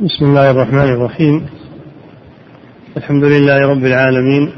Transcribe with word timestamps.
بسم 0.00 0.24
الله 0.24 0.50
الرحمن 0.50 0.80
الرحيم. 0.80 1.46
الحمد 2.96 3.24
لله 3.24 3.66
رب 3.66 3.84
العالمين. 3.84 4.52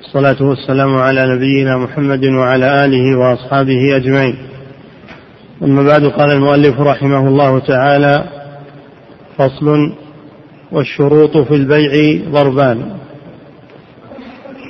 الصلاة 0.00 0.42
والسلام 0.42 0.96
على 0.96 1.34
نبينا 1.34 1.76
محمد 1.76 2.24
وعلى 2.24 2.84
آله 2.84 3.18
وأصحابه 3.18 3.96
أجمعين. 3.96 4.36
أما 5.62 5.82
بعد 5.82 6.04
قال 6.04 6.30
المؤلف 6.30 6.80
رحمه 6.80 7.28
الله 7.28 7.58
تعالى 7.58 8.24
فصل 9.38 9.92
والشروط 10.72 11.38
في 11.38 11.54
البيع 11.54 12.22
ضربان. 12.30 12.96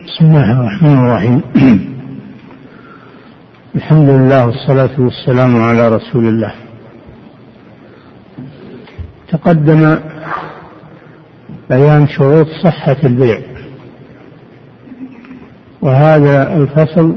بسم 0.06 0.24
الله 0.24 0.60
الرحمن 0.60 1.04
الرحيم. 1.04 1.42
الحمد 3.76 4.08
لله 4.08 4.46
والصلاة 4.46 5.00
والسلام 5.00 5.62
على 5.62 5.88
رسول 5.88 6.28
الله. 6.28 6.61
تقدم 9.32 9.98
بيان 11.70 12.08
شروط 12.08 12.46
صحة 12.64 12.96
البيع. 13.04 13.40
وهذا 15.80 16.56
الفصل 16.56 17.16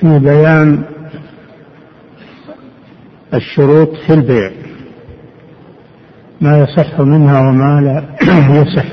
في 0.00 0.18
بيان 0.18 0.82
الشروط 3.34 3.90
في 4.06 4.14
البيع. 4.14 4.50
ما 6.40 6.58
يصح 6.58 7.00
منها 7.00 7.40
وما 7.40 7.80
لا 7.80 8.04
يصح. 8.62 8.86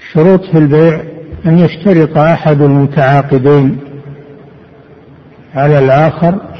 الشروط 0.00 0.44
في 0.44 0.58
البيع 0.58 1.00
أن 1.46 1.58
يشترط 1.58 2.18
أحد 2.18 2.60
المتعاقدين 2.60 3.78
على 5.54 5.78
الآخر 5.78 6.51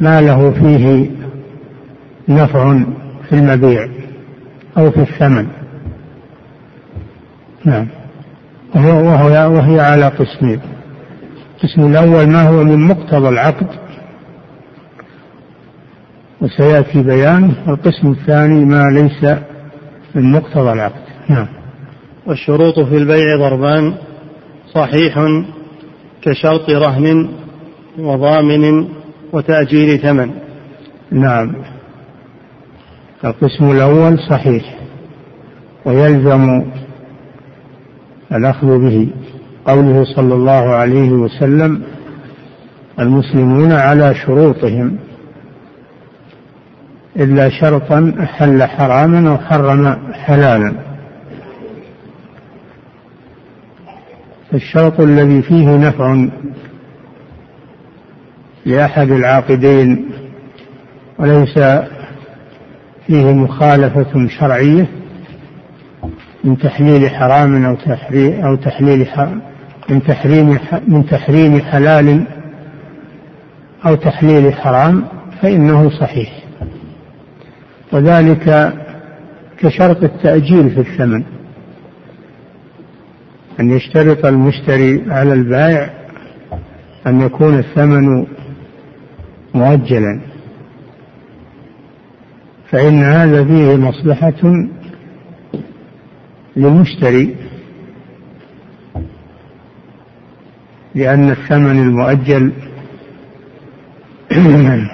ما 0.00 0.20
له 0.20 0.50
فيه 0.50 1.10
نفع 2.28 2.78
في 3.28 3.32
المبيع 3.32 3.88
أو 4.78 4.90
في 4.90 5.00
الثمن. 5.00 5.46
نعم. 7.64 7.86
وهو 8.74 9.06
وهو 9.06 9.54
وهي 9.54 9.80
على 9.80 10.08
قسمين. 10.08 10.60
القسم 11.56 11.86
الأول 11.86 12.26
ما 12.26 12.48
هو 12.48 12.64
من 12.64 12.78
مقتضى 12.88 13.28
العقد 13.28 13.66
وسيأتي 16.40 17.02
بيانه 17.02 17.54
والقسم 17.66 18.10
الثاني 18.10 18.64
ما 18.64 18.90
ليس 18.90 19.38
من 20.14 20.32
مقتضى 20.32 20.72
العقد. 20.72 21.02
نعم. 21.28 21.46
والشروط 22.26 22.80
في 22.80 22.96
البيع 22.96 23.36
ضربان. 23.38 23.94
صحيح 24.74 25.18
كشرط 26.22 26.70
رهن 26.70 27.28
وضامن 27.98 28.88
وتأجيل 29.36 29.98
ثمن. 29.98 30.30
نعم. 31.10 31.52
القسم 33.24 33.70
الأول 33.70 34.18
صحيح 34.30 34.78
ويلزم 35.84 36.64
الأخذ 38.32 38.78
به. 38.78 39.08
قوله 39.66 40.04
صلى 40.04 40.34
الله 40.34 40.74
عليه 40.74 41.10
وسلم 41.10 41.82
المسلمون 43.00 43.72
على 43.72 44.14
شروطهم 44.14 44.98
إلا 47.16 47.50
شرطا 47.50 48.14
أحل 48.20 48.62
حراما 48.62 49.30
أو 49.30 49.38
حرم 49.38 50.12
حلالا. 50.12 50.72
فالشرط 54.50 55.00
الذي 55.00 55.42
فيه 55.42 55.76
نفع 55.76 56.28
لأحد 58.66 59.10
العاقدين 59.10 60.10
وليس 61.18 61.58
فيه 63.06 63.32
مخالفة 63.32 64.28
شرعية 64.28 64.86
من 66.44 66.58
تحليل 66.58 67.10
حرام 67.10 67.64
أو 67.64 67.74
تحريم 67.74 68.44
أو 68.44 68.54
تحليل 68.54 69.06
من 69.88 70.02
تحريم 70.02 70.58
من 70.88 71.06
تحريم 71.06 71.60
حلال 71.60 72.26
أو 73.86 73.94
تحليل 73.94 74.54
حرام 74.54 75.04
فإنه 75.42 75.90
صحيح. 75.90 76.32
وذلك 77.92 78.72
كشرط 79.58 80.02
التأجيل 80.02 80.70
في 80.70 80.80
الثمن. 80.80 81.22
أن 83.60 83.70
يشترط 83.70 84.26
المشتري 84.26 85.04
على 85.08 85.32
البائع 85.32 85.90
أن 87.06 87.20
يكون 87.20 87.58
الثمن 87.58 88.26
مؤجلا. 89.56 90.20
فإن 92.70 93.04
هذا 93.04 93.44
فيه 93.44 93.76
مصلحة 93.76 94.66
للمشتري 96.56 97.36
لأن 100.94 101.30
الثمن 101.30 101.78
المؤجل 101.78 102.52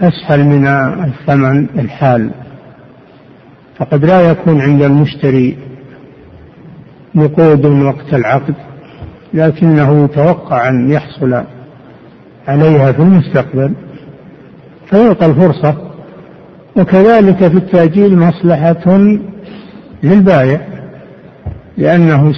أسهل 0.00 0.44
من 0.44 0.66
الثمن 0.66 1.66
الحال. 1.78 2.30
فقد 3.78 4.04
لا 4.04 4.20
يكون 4.30 4.60
عند 4.60 4.82
المشتري 4.82 5.56
نقود 7.14 7.66
وقت 7.66 8.14
العقد 8.14 8.54
لكنه 9.34 10.04
يتوقع 10.04 10.68
أن 10.68 10.90
يحصل 10.90 11.44
عليها 12.48 12.92
في 12.92 12.98
المستقبل 13.02 13.72
فيعطى 14.90 15.26
الفرصة 15.26 15.74
وكذلك 16.76 17.36
في 17.48 17.56
التأجيل 17.56 18.18
مصلحة 18.18 18.98
للبائع 20.02 20.60
لأنه 21.78 22.32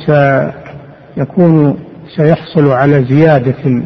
سيكون 1.17 1.79
سيحصل 2.17 2.71
على 2.71 3.05
زيادة 3.05 3.83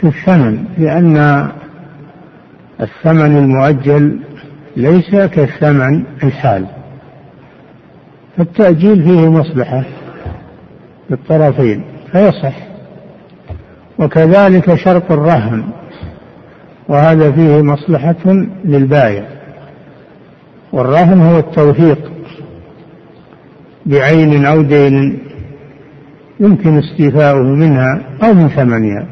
في 0.00 0.04
الثمن 0.04 0.64
لأن 0.78 1.48
الثمن 2.80 3.36
المؤجل 3.36 4.20
ليس 4.76 5.10
كالثمن 5.10 6.04
الحال. 6.22 6.66
فالتأجيل 8.36 9.02
فيه 9.02 9.30
مصلحة 9.30 9.84
للطرفين 11.10 11.84
فيصح. 12.12 12.67
وكذلك 13.98 14.74
شرط 14.74 15.12
الرهن. 15.12 15.64
وهذا 16.88 17.32
فيه 17.32 17.62
مصلحة 17.62 18.46
للبائع 18.64 19.24
والرهن 20.72 21.20
هو 21.20 21.38
التوثيق 21.38 22.12
بعين 23.86 24.46
أو 24.46 24.62
دين 24.62 25.18
يمكن 26.40 26.78
استيفاؤه 26.78 27.42
منها 27.42 28.00
أو 28.22 28.34
من 28.34 28.48
ثمنها. 28.48 29.06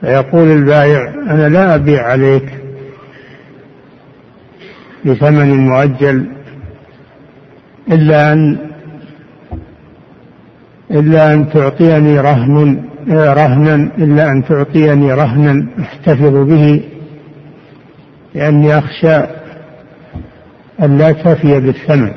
فيقول 0.00 0.48
البائع 0.50 1.08
أنا 1.08 1.48
لا 1.48 1.74
أبيع 1.74 2.06
عليك 2.06 2.62
بثمن 5.04 5.56
مؤجل 5.56 6.26
إلا 7.92 8.32
أن 8.32 8.58
إلا 10.90 11.34
أن 11.34 11.48
تعطيني 11.48 12.20
رهن 12.20 12.84
رهنا 13.08 13.74
إلا 13.98 14.30
أن 14.30 14.44
تعطيني 14.44 15.14
رهنا 15.14 15.66
أحتفظ 15.80 16.36
به 16.36 16.84
لأني 18.34 18.78
أخشى 18.78 19.16
أن 20.82 20.98
لا 20.98 21.12
تفي 21.12 21.60
بالثمن. 21.60 22.12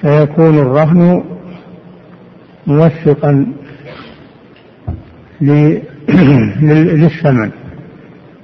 فيكون 0.00 0.58
الرهن 0.58 1.24
موثقا 2.66 3.46
للثمن 6.62 7.50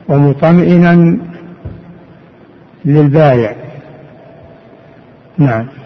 ومطمئنا 0.09 1.19
للبايع. 2.85 3.53
نعم. 5.39 5.78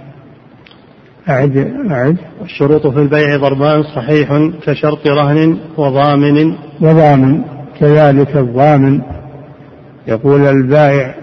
أعد 1.29 1.57
أعد. 1.91 2.17
الشروط 2.43 2.87
في 2.87 2.99
البيع 2.99 3.37
ضربان 3.37 3.83
صحيح 3.83 4.51
كشرط 4.67 5.07
رهن 5.07 5.59
وضامن. 5.77 6.55
وضامن 6.81 7.43
كذلك 7.81 8.37
الضامن. 8.37 9.01
يقول 10.09 10.41
البائع 10.41 11.15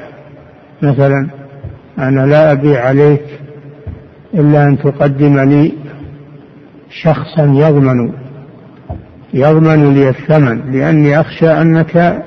مثلا 0.81 1.29
أنا 1.99 2.25
لا 2.25 2.51
أبيع 2.51 2.85
عليك 2.85 3.23
إلا 4.33 4.63
أن 4.65 4.77
تقدم 4.77 5.39
لي 5.39 5.73
شخصا 7.01 7.43
يضمن 7.43 8.11
يضمن 9.33 9.93
لي 9.93 10.09
الثمن 10.09 10.71
لأني 10.71 11.19
أخشى 11.19 11.51
أنك 11.51 12.23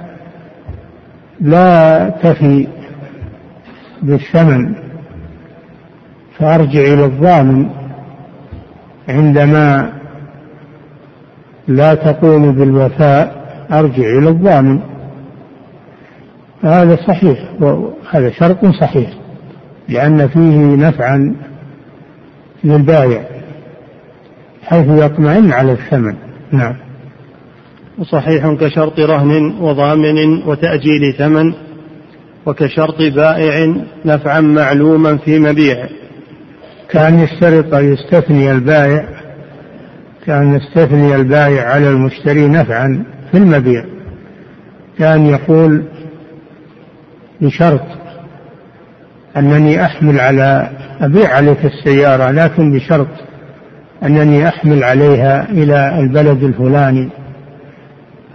لا 1.41 2.09
تفي 2.23 2.69
بالثمن. 4.03 4.75
فأرجع 6.43 6.81
إلى 6.81 7.05
الضامن 7.05 7.71
عندما 9.09 9.93
لا 11.69 11.95
تقوم 11.95 12.53
بالوفاء 12.53 13.43
أرجع 13.73 14.19
إلى 14.19 14.29
الضامن 14.29 14.81
هذا 16.63 16.97
صحيح 16.97 17.39
وهذا 17.61 18.31
شرط 18.31 18.65
صحيح 18.81 19.11
لأن 19.89 20.29
فيه 20.29 20.59
نفعا 20.89 21.35
للبائع 22.65 23.25
حيث 24.63 24.87
يطمئن 24.89 25.53
على 25.53 25.73
الثمن. 25.73 26.15
نعم. 26.53 26.75
وصحيح 27.99 28.53
كشرط 28.53 29.01
رهن 29.01 29.55
وضامن 29.61 30.43
وتأجيل 30.47 31.15
ثمن 31.19 31.53
وكشرط 32.47 32.99
بائع 32.99 33.75
نفعا 34.05 34.41
معلوما 34.41 35.17
في 35.17 35.39
مبيع 35.39 36.02
كأن 36.93 37.19
يشترط 37.19 37.75
يستثني 37.75 38.53
البائع 38.53 39.09
كأن 40.27 40.55
يستثني 40.55 41.15
البائع 41.15 41.69
على 41.69 41.89
المشتري 41.89 42.49
نفعا 42.49 43.05
في 43.31 43.39
المبيع. 43.39 43.85
كأن 44.99 45.27
يقول 45.27 45.85
بشرط 47.41 47.81
أنني 49.37 49.85
أحمل 49.85 50.21
على 50.21 50.71
أبيع 51.01 51.35
عليك 51.35 51.65
السيارة 51.65 52.31
لكن 52.31 52.73
بشرط 52.73 53.09
أنني 54.03 54.49
أحمل 54.49 54.85
عليها 54.85 55.51
إلى 55.51 55.99
البلد 56.01 56.43
الفلاني 56.43 57.09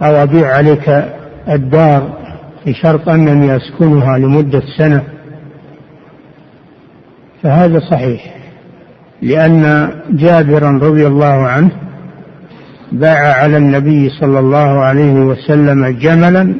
أو 0.02 0.22
أبيع 0.22 0.54
عليك 0.54 1.04
الدار 1.48 2.18
بشرط 2.66 3.08
أنني 3.08 3.56
أسكنها 3.56 4.18
لمدة 4.18 4.62
سنة. 4.78 5.02
فهذا 7.42 7.78
صحيح. 7.78 8.37
لأن 9.22 9.90
جابرا 10.10 10.70
رضي 10.70 11.06
الله 11.06 11.26
عنه 11.46 11.70
باع 12.92 13.34
على 13.34 13.56
النبي 13.56 14.10
صلى 14.10 14.38
الله 14.38 14.80
عليه 14.80 15.12
وسلم 15.12 15.86
جملا 15.86 16.54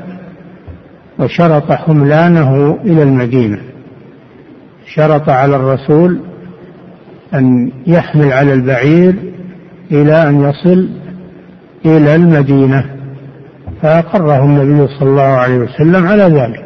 وشرط 1.19 1.73
حملانه 1.73 2.79
إلى 2.85 3.03
المدينة. 3.03 3.59
شرط 4.87 5.29
على 5.29 5.57
الرسول 5.57 6.21
أن 7.35 7.71
يحمل 7.87 8.33
على 8.33 8.53
البعير 8.53 9.15
إلى 9.91 10.29
أن 10.29 10.41
يصل 10.41 10.89
إلى 11.87 12.15
المدينة 12.15 12.85
فأقره 13.83 14.45
النبي 14.45 14.89
صلى 14.99 15.09
الله 15.09 15.23
عليه 15.23 15.59
وسلم 15.59 16.07
على 16.07 16.23
ذلك. 16.23 16.65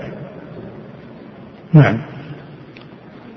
نعم. 1.73 2.12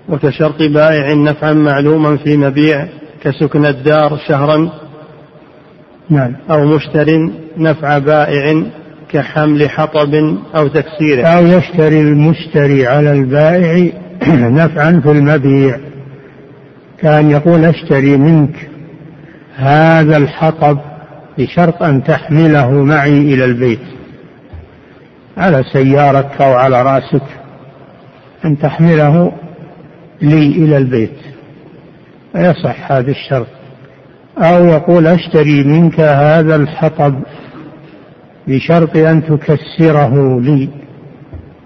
وكشرط 0.09 0.61
بائع 0.61 1.13
نفعا 1.13 1.53
معلوما 1.53 2.17
في 2.17 2.37
مبيع 2.37 2.87
كسكن 3.21 3.65
الدار 3.65 4.17
شهرا. 4.27 4.69
نعم. 6.09 6.35
أو 6.51 6.65
مشتر 6.65 7.31
نفع 7.57 7.97
بائع 7.97 8.63
كحمل 9.09 9.69
حطب 9.69 10.37
أو 10.55 10.67
تكسيره 10.67 11.27
أو 11.27 11.45
يشتري 11.45 12.01
المشتري 12.01 12.87
على 12.87 13.11
البائع 13.11 13.91
نفعا 14.61 15.01
في 15.03 15.11
المبيع. 15.11 15.79
كأن 17.01 17.31
يقول 17.31 17.65
اشتري 17.65 18.17
منك 18.17 18.69
هذا 19.55 20.17
الحطب 20.17 20.79
بشرط 21.37 21.83
أن 21.83 22.03
تحمله 22.03 22.71
معي 22.71 23.33
إلى 23.33 23.45
البيت. 23.45 23.79
على 25.37 25.63
سيارتك 25.73 26.41
أو 26.41 26.53
على 26.53 26.81
رأسك 26.81 27.23
أن 28.45 28.57
تحمله 28.57 29.31
لي 30.21 30.47
إلى 30.47 30.77
البيت. 30.77 31.17
فيصح 32.33 32.91
هذا 32.91 33.11
الشرط. 33.11 33.47
أو 34.37 34.65
يقول 34.65 35.07
أشتري 35.07 35.63
منك 35.63 35.99
هذا 35.99 36.55
الحطب 36.55 37.15
بشرط 38.47 38.97
أن 38.97 39.23
تكسره 39.23 40.41
لي. 40.41 40.69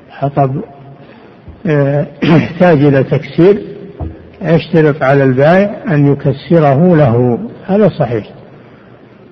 حطب 0.09 0.61
آه، 1.65 2.07
يحتاج 2.23 2.83
إلى 2.83 3.03
تكسير. 3.03 3.61
يشترط 4.41 5.03
على 5.03 5.23
البائع 5.23 5.83
أن 5.87 6.11
يكسره 6.11 6.95
له. 6.95 7.39
هذا 7.65 7.89
صحيح. 7.89 8.29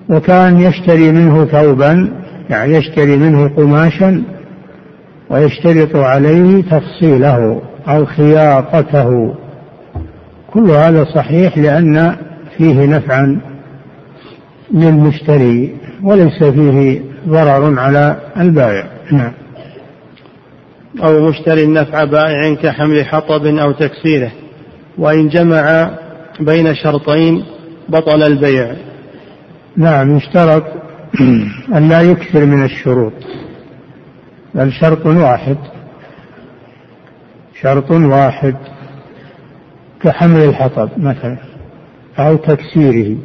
وكان 0.08 0.60
يشتري 0.60 1.12
منه 1.12 1.44
ثوبا 1.44 2.12
يعني 2.50 2.72
يشتري 2.72 3.16
منه 3.16 3.48
قماشا 3.48 4.22
ويشترط 5.30 5.96
عليه 5.96 6.62
تفصيله. 6.62 7.62
أو 7.88 8.06
خياطته. 8.06 9.34
كل 10.52 10.70
هذا 10.70 11.04
صحيح 11.04 11.58
لأن 11.58 12.16
فيه 12.56 12.86
نفعا 12.86 13.40
للمشتري 14.70 15.76
وليس 16.02 16.44
فيه 16.44 17.02
ضرر 17.28 17.78
على 17.78 18.16
البائع. 18.36 18.86
نعم. 19.12 19.32
أو 21.04 21.28
مشتري 21.28 21.64
النفع 21.64 22.04
بائع 22.04 22.54
كحمل 22.54 23.04
حطب 23.04 23.46
أو 23.46 23.72
تكسيره 23.72 24.32
وإن 24.98 25.28
جمع 25.28 25.90
بين 26.40 26.74
شرطين 26.74 27.44
بطل 27.88 28.22
البيع. 28.22 28.72
نعم 29.76 30.16
يشترط 30.16 30.64
أن 31.76 31.88
لا 31.88 32.00
يكثر 32.00 32.44
من 32.44 32.64
الشروط 32.64 33.12
بل 34.54 34.72
شرط 34.72 35.06
واحد. 35.06 35.56
شرط 37.62 37.90
واحد 37.90 38.54
كحمل 40.02 40.40
الحطب 40.40 40.88
مثلا 40.96 41.36
أو 42.18 42.36
تكسيره. 42.36 43.16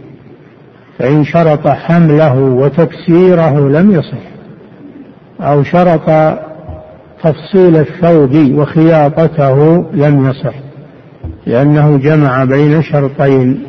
فإن 1.00 1.24
شرط 1.24 1.68
حمله 1.68 2.40
وتكسيره 2.40 3.70
لم 3.70 3.92
يصح 3.92 4.24
أو 5.42 5.64
شرط 5.64 6.38
تفصيل 7.24 7.76
الثوب 7.76 8.36
وخياطته 8.36 9.86
لم 9.94 10.30
يصح 10.30 10.54
لأنه 11.46 11.98
جمع 11.98 12.44
بين 12.44 12.82
شرطين. 12.82 13.64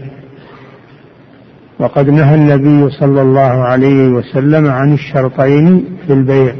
وقد 1.78 2.10
نهى 2.10 2.34
النبي 2.34 2.90
صلى 2.90 3.22
الله 3.22 3.40
عليه 3.40 4.08
وسلم 4.08 4.70
عن 4.70 4.94
الشرطين 4.94 5.84
في 6.06 6.12
البيع. 6.12 6.54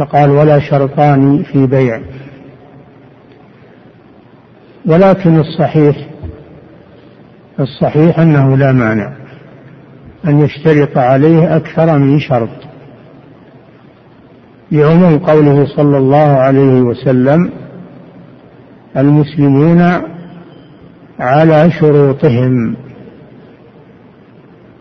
فقال 0.00 0.30
ولا 0.30 0.58
شرطان 0.58 1.42
في 1.42 1.66
بيع. 1.66 2.00
ولكن 4.86 5.40
الصحيح 5.40 5.96
الصحيح 7.60 8.18
أنه 8.18 8.56
لا 8.56 8.72
مانع 8.72 9.12
أن 10.24 10.40
يشترط 10.40 10.98
عليه 10.98 11.56
أكثر 11.56 11.98
من 11.98 12.20
شرط. 12.20 12.48
لعموم 14.72 15.18
قوله 15.18 15.66
صلى 15.66 15.98
الله 15.98 16.36
عليه 16.36 16.80
وسلم 16.80 17.50
المسلمون 18.96 20.02
على 21.20 21.70
شروطهم. 21.70 22.76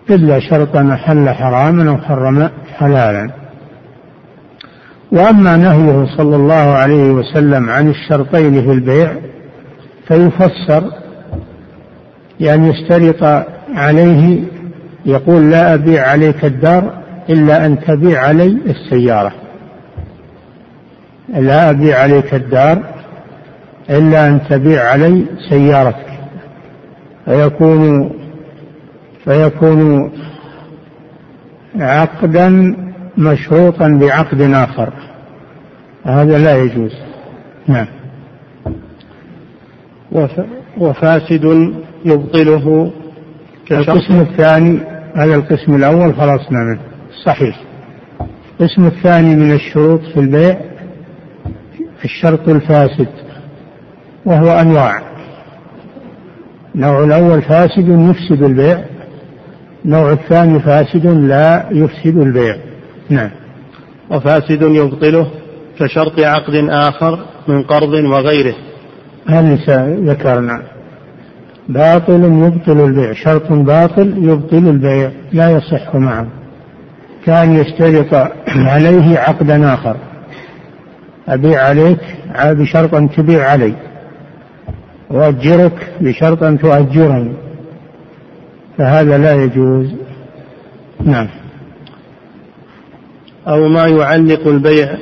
إلا 0.09 0.39
شرطا 0.39 0.93
أحل 0.93 1.29
حراما 1.29 1.89
أو 1.89 1.97
حرم 1.97 2.49
حلالا. 2.77 3.38
وأما 5.11 5.57
نهيه 5.57 6.05
صلى 6.17 6.35
الله 6.35 6.53
عليه 6.53 7.11
وسلم 7.11 7.69
عن 7.69 7.89
الشرطين 7.89 8.61
في 8.61 8.71
البيع 8.71 9.11
فيفسر 10.07 10.83
يعني 12.39 12.69
يشترط 12.69 13.45
عليه 13.73 14.43
يقول 15.05 15.51
لا 15.51 15.73
أبيع 15.73 16.07
عليك 16.07 16.45
الدار 16.45 16.99
إلا 17.29 17.65
أن 17.65 17.79
تبيع 17.79 18.21
علي 18.21 18.57
السيارة. 18.65 19.31
لا 21.29 21.69
أبيع 21.69 21.99
عليك 21.99 22.33
الدار 22.33 22.83
إلا 23.89 24.27
أن 24.27 24.39
تبيع 24.49 24.83
علي 24.91 25.25
سيارتك. 25.49 26.09
فيكون 27.25 28.11
فيكون 29.25 30.11
عقدا 31.75 32.75
مشروطا 33.19 33.87
بعقد 33.87 34.41
آخر. 34.41 34.93
هذا 36.03 36.37
لا 36.37 36.57
يجوز. 36.57 36.91
نعم. 37.67 37.87
وفاسد 40.77 41.73
يبطله 42.05 42.91
القسم 43.71 44.19
الثاني 44.19 44.79
هذا 45.15 45.35
القسم 45.35 45.75
الأول 45.75 46.15
خلصنا 46.15 46.59
منه. 46.59 46.79
صحيح. 47.25 47.59
القسم 48.59 48.85
الثاني 48.85 49.35
من 49.35 49.53
الشروط 49.53 50.01
في 50.01 50.19
البيع 50.19 50.57
الشرط 52.05 52.49
الفاسد 52.49 53.07
وهو 54.25 54.59
أنواع. 54.61 55.01
النوع 56.75 57.03
الأول 57.03 57.41
فاسد 57.41 57.89
يفسد 57.89 58.43
البيع 58.43 58.85
النوع 59.85 60.11
الثاني 60.11 60.59
فاسد 60.59 61.05
لا 61.07 61.69
يفسد 61.71 62.17
البيع. 62.17 62.68
نعم. 63.09 63.29
وفاسد 64.09 64.61
يبطله 64.61 65.27
كشرط 65.79 66.19
عقد 66.19 66.55
آخر 66.69 67.19
من 67.47 67.63
قرض 67.63 67.93
وغيره. 67.93 68.55
هل 69.27 69.57
ذكرنا 70.05 70.61
باطل 71.69 72.23
يبطل 72.23 72.85
البيع. 72.85 73.13
شرط 73.13 73.51
باطل 73.51 74.13
يبطل 74.17 74.57
البيع. 74.57 75.11
لا 75.33 75.49
يصح 75.49 75.95
معه. 75.95 76.27
كان 77.25 77.53
يشترط 77.53 78.31
عليه 78.47 79.19
عقدا 79.19 79.73
آخر. 79.73 79.95
أبيع 81.27 81.63
عليك 81.63 81.99
بشرط 82.43 82.95
أن 82.95 83.09
تبيع 83.09 83.49
علي. 83.49 83.73
وأجرك 85.09 85.93
بشرط 86.01 86.43
أن 86.43 86.59
تؤجرني 86.59 87.33
فهذا 88.77 89.17
لا 89.17 89.43
يجوز. 89.43 89.87
نعم. 91.05 91.27
أو 93.49 93.67
ما 93.67 93.87
يعلق 93.87 94.47
البيع 94.47 94.97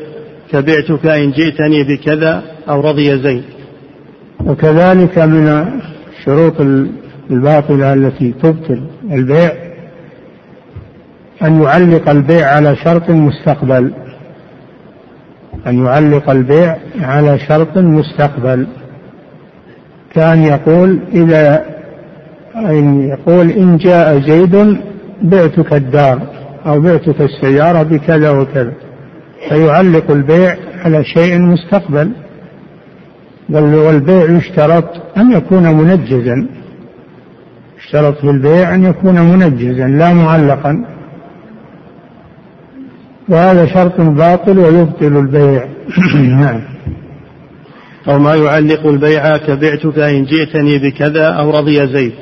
كبعتك 0.51 1.06
إن 1.06 1.32
جئتني 1.32 1.84
بكذا 1.84 2.44
أو 2.70 2.82
رضي 2.82 3.20
زيد. 3.24 3.44
وكذلك 4.46 5.18
من 5.20 5.48
الشروط 6.20 6.62
الباطلة 7.32 7.94
التي 7.94 8.32
تبطل 8.32 8.82
البيع 9.12 9.51
أن 11.44 11.62
يعلق 11.62 12.10
البيع 12.10 12.48
على 12.48 12.75
شرط 12.75 13.10
مستقبل. 13.10 13.94
أن 15.68 15.86
يعلق 15.86 16.30
البيع 16.30 16.77
على 17.01 17.39
شرط 17.39 17.77
مستقبل. 17.77 18.68
كأن 20.13 20.44
يقول 20.44 21.00
إذا 21.13 21.66
أن 22.56 23.01
يقول 23.10 23.50
إن 23.50 23.77
جاء 23.77 24.20
زيد 24.20 24.77
بعتك 25.22 25.74
الدار. 25.74 26.37
أو 26.66 26.82
بعتك 26.82 27.22
السيارة 27.22 27.84
بكذا 27.84 28.30
وكذا. 28.32 28.74
فيعلق 29.50 30.12
البيع 30.12 30.56
على 30.86 31.04
شيء 31.04 31.40
مستقبل. 31.40 32.12
والبيع 33.50 34.30
يشترط 34.30 35.18
أن 35.18 35.32
يكون 35.32 35.64
منجزا. 35.64 36.48
اشترط 37.80 38.18
في 38.18 38.30
البيع 38.30 38.76
أن 38.76 38.84
يكون 38.84 39.22
منجزا 39.22 39.88
لا 39.88 40.14
معلقا. 40.14 40.86
وهذا 43.30 43.66
شرط 43.66 44.02
باطل 44.02 44.60
ويبطل 44.60 45.18
البيع. 45.18 45.66
نعم. 46.40 46.62
أو 48.08 48.20
ما 48.20 48.36
يعلق 48.36 48.88
البيع 48.88 49.38
كبعتك 49.38 50.00
إن 50.00 50.24
جئتني 50.24 50.78
بكذا 50.78 51.28
أو 51.28 51.52
رضي 51.52 51.88
زيد 51.88 52.14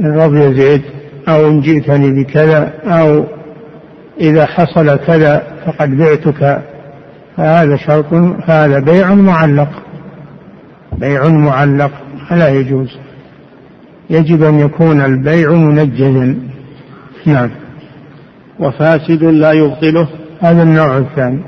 إن 0.00 0.18
رضي 0.18 0.54
زيد. 0.54 0.82
أو 1.28 1.48
إن 1.48 1.60
جئتني 1.60 2.22
بكذا 2.22 2.72
أو 2.84 3.24
إذا 4.20 4.46
حصل 4.46 4.96
كذا 4.96 5.42
فقد 5.66 5.90
بعتك. 5.90 6.62
فهذا 7.36 7.76
شرط 7.76 8.14
هذا 8.44 8.78
بيع 8.78 9.14
معلق. 9.14 9.68
بيع 10.98 11.28
معلق 11.28 11.90
فلا 12.28 12.48
يجوز. 12.48 12.98
يجب 14.10 14.42
أن 14.42 14.60
يكون 14.60 15.00
البيع 15.00 15.52
منجزا. 15.52 16.36
نعم. 17.26 17.50
وفاسد 18.60 19.24
لا 19.24 19.52
يبطله. 19.52 20.08
هذا 20.40 20.62
النوع 20.62 20.98
الثاني. 20.98 21.40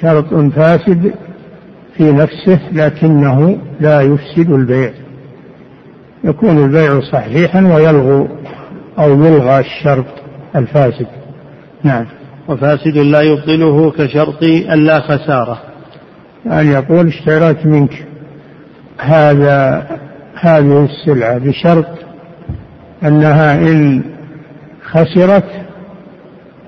شرط 0.00 0.34
فاسد 0.34 1.12
في 1.96 2.12
نفسه 2.12 2.60
لكنه 2.72 3.58
لا 3.80 4.00
يفسد 4.00 4.50
البيع. 4.50 4.90
يكون 6.24 6.64
البيع 6.64 7.00
صحيحا 7.00 7.66
ويلغو. 7.74 8.28
أو 8.98 9.24
يلغى 9.24 9.60
الشرط 9.60 10.06
الفاسد. 10.56 11.06
نعم. 11.82 12.06
وفاسد 12.48 12.96
لا 12.96 13.20
يبطله 13.20 13.90
كشرط 13.90 14.42
ألا 14.42 15.00
خسارة. 15.00 15.62
أن 16.46 16.66
يقول 16.66 17.06
اشتريت 17.06 17.66
منك 17.66 18.06
هذا 18.98 19.86
هذه 20.40 20.84
السلعة 20.84 21.38
بشرط 21.38 21.86
أنها 23.02 23.54
إن 23.54 24.02
خسرت 24.84 25.50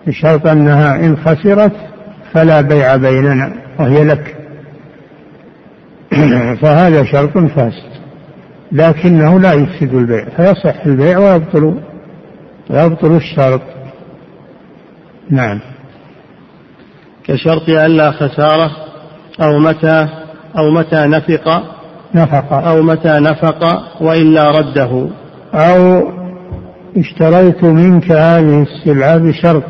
بشرط 0.07 0.47
أنها 0.47 0.97
إن 0.97 1.17
خسرت 1.17 1.73
فلا 2.33 2.61
بيع 2.61 2.97
بيننا 2.97 3.53
وهي 3.79 4.05
لك. 4.05 4.37
فهذا 6.63 7.05
شرط 7.05 7.39
فاسد 7.39 7.95
لكنه 8.73 9.41
لا 9.41 9.53
يفسد 9.53 9.95
البيع 9.95 10.25
فيصح 10.37 10.87
البيع 10.87 11.19
ويبطل. 11.19 11.81
ويبطل 12.71 13.17
الشرط. 13.17 13.61
نعم. 15.31 15.61
كشرط 17.25 17.69
ألا 17.69 18.11
خسارة 18.11 18.71
أو 19.43 19.59
متى 19.59 20.09
أو 20.59 20.71
متى 20.71 21.07
نفق 21.07 21.63
نفق. 22.15 22.53
أو 22.53 22.83
متى 22.83 23.09
نفق 23.09 23.83
وإلا 24.03 24.51
رده. 24.51 25.09
أو 25.55 26.13
اشتريت 26.97 27.65
منك 27.65 28.13
هذه 28.13 28.63
السلعة 28.63 29.17
بشرط 29.17 29.65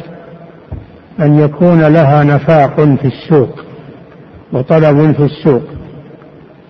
أن 1.20 1.38
يكون 1.38 1.82
لها 1.82 2.24
نفاق 2.24 2.74
في 2.76 3.04
السوق 3.04 3.60
وطلب 4.52 5.12
في 5.12 5.22
السوق. 5.24 5.62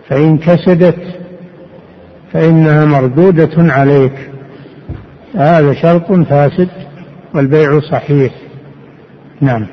فإن 0.09 0.39
كسدت 0.39 1.03
فإنها 2.33 2.85
مردودة 2.85 3.73
عليك. 3.73 4.34
هذا 5.37 5.75
شرط 5.75 6.13
فاسد 6.13 6.69
والبيع 7.35 7.81
صحيح. 7.81 8.33
نعم. 9.41 9.67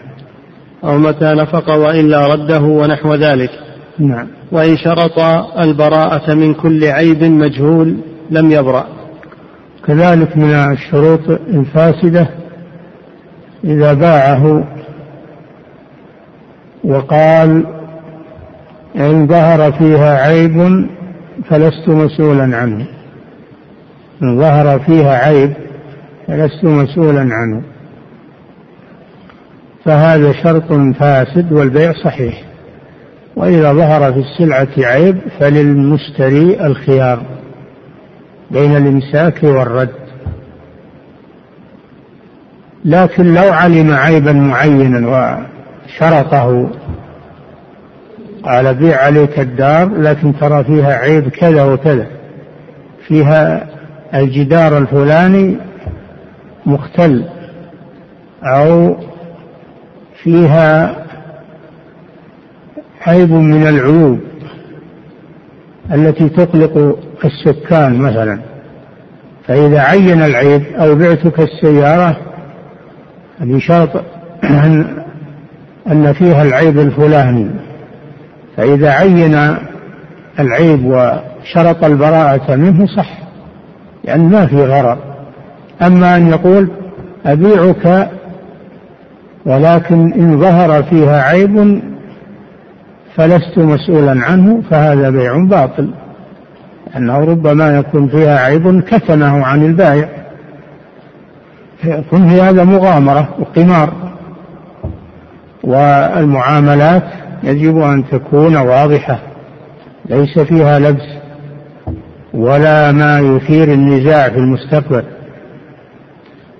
أو 0.83 0.97
متى 0.97 1.25
نفق 1.25 1.69
وإلا 1.69 2.27
رده 2.27 2.61
ونحو 2.61 3.15
ذلك. 3.15 3.51
نعم. 3.99 4.27
وإن 4.51 4.77
شرط 4.77 5.19
البراءة 5.59 6.33
من 6.33 6.53
كل 6.53 6.85
عيب 6.85 7.23
مجهول 7.23 7.97
لم 8.29 8.51
يبرأ. 8.51 8.85
كذلك 9.87 10.37
من 10.37 10.53
الشروط 10.53 11.29
الفاسدة 11.29 12.27
إذا 13.63 13.93
باعه 13.93 14.63
وقال 16.83 17.65
إن 18.95 19.27
ظهر 19.27 19.71
فيها 19.71 20.21
عيب 20.27 20.87
فلست 21.49 21.89
مسؤولا 21.89 22.57
عنه. 22.57 23.00
ظهر 24.23 24.79
فيها 24.79 25.17
عيب 25.17 25.53
فلست 26.27 26.63
مسؤولا 26.63 27.21
عنه. 27.21 27.61
فهذا 29.85 30.31
شرط 30.31 30.73
فاسد 30.99 31.51
والبيع 31.51 31.93
صحيح. 31.93 32.43
وإذا 33.35 33.73
ظهر 33.73 34.13
في 34.13 34.19
السلعة 34.19 34.67
عيب 34.77 35.17
فللمشتري 35.39 36.65
الخيار 36.65 37.21
بين 38.51 38.77
الإمساك 38.77 39.43
والرد. 39.43 39.89
لكن 42.85 43.33
لو 43.33 43.53
علم 43.53 43.93
عيبا 43.93 44.31
معينا 44.31 45.07
وشرطه 45.07 46.69
قال 48.43 48.75
بيع 48.75 49.03
عليك 49.03 49.39
الدار 49.39 49.89
لكن 49.97 50.33
ترى 50.39 50.63
فيها 50.63 50.93
عيب 50.93 51.29
كذا 51.29 51.63
وكذا. 51.63 52.07
فيها 53.07 53.67
الجدار 54.15 54.77
الفلاني 54.77 55.57
مختل 56.65 57.25
أو 58.43 58.95
فيها 60.23 60.95
عيب 63.07 63.31
من 63.31 63.67
العيوب 63.67 64.19
التي 65.93 66.29
تقلق 66.29 66.99
السكان 67.25 67.97
مثلا. 67.97 68.39
فإذا 69.47 69.79
عين 69.79 70.21
العيب 70.23 70.63
أو 70.79 70.95
بعتك 70.95 71.39
السيارة 71.39 72.17
بشرط 73.39 74.03
أن 75.91 76.13
فيها 76.13 76.43
العيب 76.43 76.79
الفلاني. 76.79 77.49
فإذا 78.57 78.91
عين 78.91 79.57
العيب 80.39 80.85
وشرط 80.85 81.83
البراءة 81.83 82.55
منه 82.55 82.85
صح. 82.85 83.09
لأن 84.03 84.29
ما 84.29 84.45
في 84.45 84.65
غرر. 84.65 84.97
أما 85.81 86.15
أن 86.15 86.27
يقول 86.27 86.69
أبيعك 87.25 88.09
ولكن 89.45 90.13
إن 90.13 90.39
ظهر 90.39 90.83
فيها 90.83 91.21
عيب 91.21 91.81
فلست 93.15 93.57
مسؤولا 93.57 94.25
عنه 94.25 94.61
فهذا 94.69 95.09
بيع 95.09 95.37
باطل. 95.37 95.93
أنه 96.97 97.19
ربما 97.19 97.77
يكون 97.77 98.07
فيها 98.07 98.39
عيب 98.39 98.81
كتمه 98.81 99.45
عن 99.45 99.65
البائع. 99.65 100.09
فيكون 101.81 102.29
في 102.29 102.41
هذا 102.41 102.63
مغامرة 102.63 103.27
وقمار. 103.39 103.93
والمعاملات 105.63 107.03
يجب 107.43 107.77
أن 107.77 108.03
تكون 108.11 108.55
واضحة. 108.55 109.19
ليس 110.09 110.39
فيها 110.39 110.79
لبس. 110.79 111.20
ولا 112.33 112.91
ما 112.91 113.19
يثير 113.19 113.73
النزاع 113.73 114.29
في 114.29 114.37
المستقبل. 114.37 115.03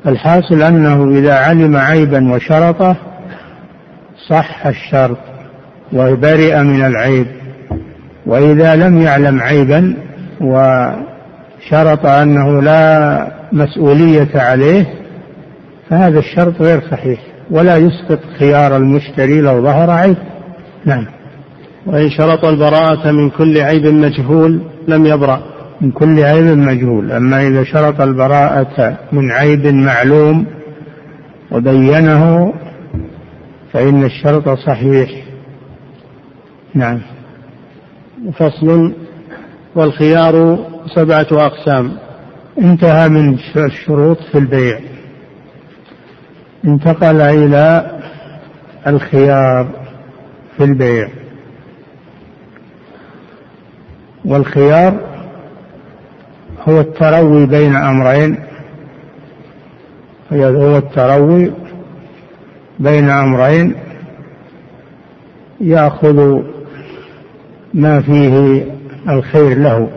الحاصل 0.08 0.62
أنه 0.62 1.10
إذا 1.10 1.34
علم 1.34 1.76
عيبا 1.76 2.34
وشرطه 2.34 2.96
صح 4.30 4.68
الشرط 4.68 5.18
وبرئ 5.94 6.64
من 6.64 6.86
العيب. 6.86 7.28
وإذا 8.26 8.76
لم 8.76 9.02
يعلم 9.02 9.40
عيبا 9.40 9.96
شرط 11.70 12.06
أنه 12.06 12.62
لا 12.62 13.28
مسؤولية 13.52 14.30
عليه 14.36 14.86
فهذا 15.90 16.20
الشرط 16.20 16.62
غير 16.62 16.82
صحيح. 16.92 17.20
ولا 17.52 17.78
يسقط 17.78 18.20
خيار 18.40 18.78
المشتري 18.78 19.42
لو 19.42 19.64
ظهر 19.64 19.90
عيب. 19.90 20.18
نعم. 20.86 21.08
وإن 21.86 22.10
شرط 22.10 22.46
البراءة 22.46 23.12
من 23.12 23.30
كل 23.30 23.58
عيب 23.58 23.86
مجهول 23.86 24.62
لم 24.88 25.06
يبرأ. 25.06 25.51
من 25.82 25.92
كل 25.92 26.24
عيب 26.24 26.58
مجهول. 26.58 27.12
أما 27.12 27.48
إذا 27.48 27.64
شرط 27.64 28.02
البراءة 28.02 28.98
من 29.12 29.32
عيب 29.32 29.68
معلوم 29.68 30.46
وبينه 31.52 32.54
فإن 33.74 34.04
الشرط 34.04 34.50
صحيح. 34.50 35.10
نعم. 36.76 37.00
فصل. 38.34 38.94
والخيار 39.76 40.66
سبعة 40.96 41.28
أقسام. 41.32 41.98
انتهى 42.62 43.10
من 43.10 43.38
الشروط 43.56 44.18
في 44.32 44.38
البيع. 44.38 44.80
انتقل 46.66 47.22
إلى 47.22 47.92
الخيار 48.88 49.68
في 50.58 50.64
البيع. 50.64 51.08
والخيار 54.26 55.11
هو 56.70 56.80
التروي 56.80 57.46
بين 57.46 57.76
أمرين. 57.76 58.38
هو 60.32 60.78
التروي 60.78 61.52
بين 62.80 63.10
أمرين. 63.10 63.76
يأخذ 65.60 66.42
ما 67.74 68.02
فيه 68.02 68.66
الخير 69.10 69.58
له. 69.58 69.90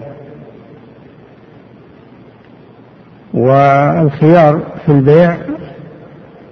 والخيار 3.35 4.63
في 4.87 4.93
البيع 4.93 5.37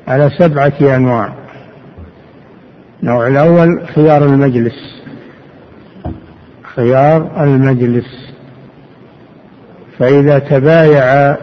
على 0.08 0.30
سبعة 0.38 0.72
أنواع. 0.96 1.32
النوع 3.02 3.26
الأول 3.26 3.88
خيار 3.94 4.24
المجلس. 4.24 5.02
خيار 6.62 7.44
المجلس. 7.44 8.31
فإذا 10.02 10.38
تبايع 10.38 11.36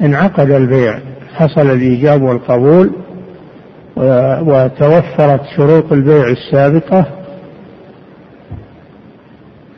انعقد 0.00 0.50
البيع 0.50 0.98
حصل 1.34 1.70
الإيجاب 1.70 2.22
والقبول 2.22 2.90
وتوفرت 4.40 5.40
شروط 5.56 5.92
البيع 5.92 6.28
السابقة 6.28 7.06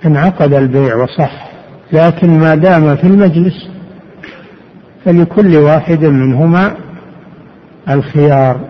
انعقد 0.06 0.54
البيع 0.54 0.96
وصح. 0.96 1.48
لكن 1.92 2.38
ما 2.38 2.54
دام 2.54 2.96
في 2.96 3.04
المجلس 3.04 3.68
فلكل 5.04 5.56
واحد 5.56 6.04
منهما 6.04 6.74
الخيار 7.90 8.60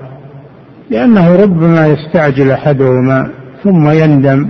لأنه 0.90 1.42
ربما 1.42 1.86
يستعجل 1.86 2.50
أحدهما 2.50 3.30
ثم 3.64 3.90
يندم 3.90 4.48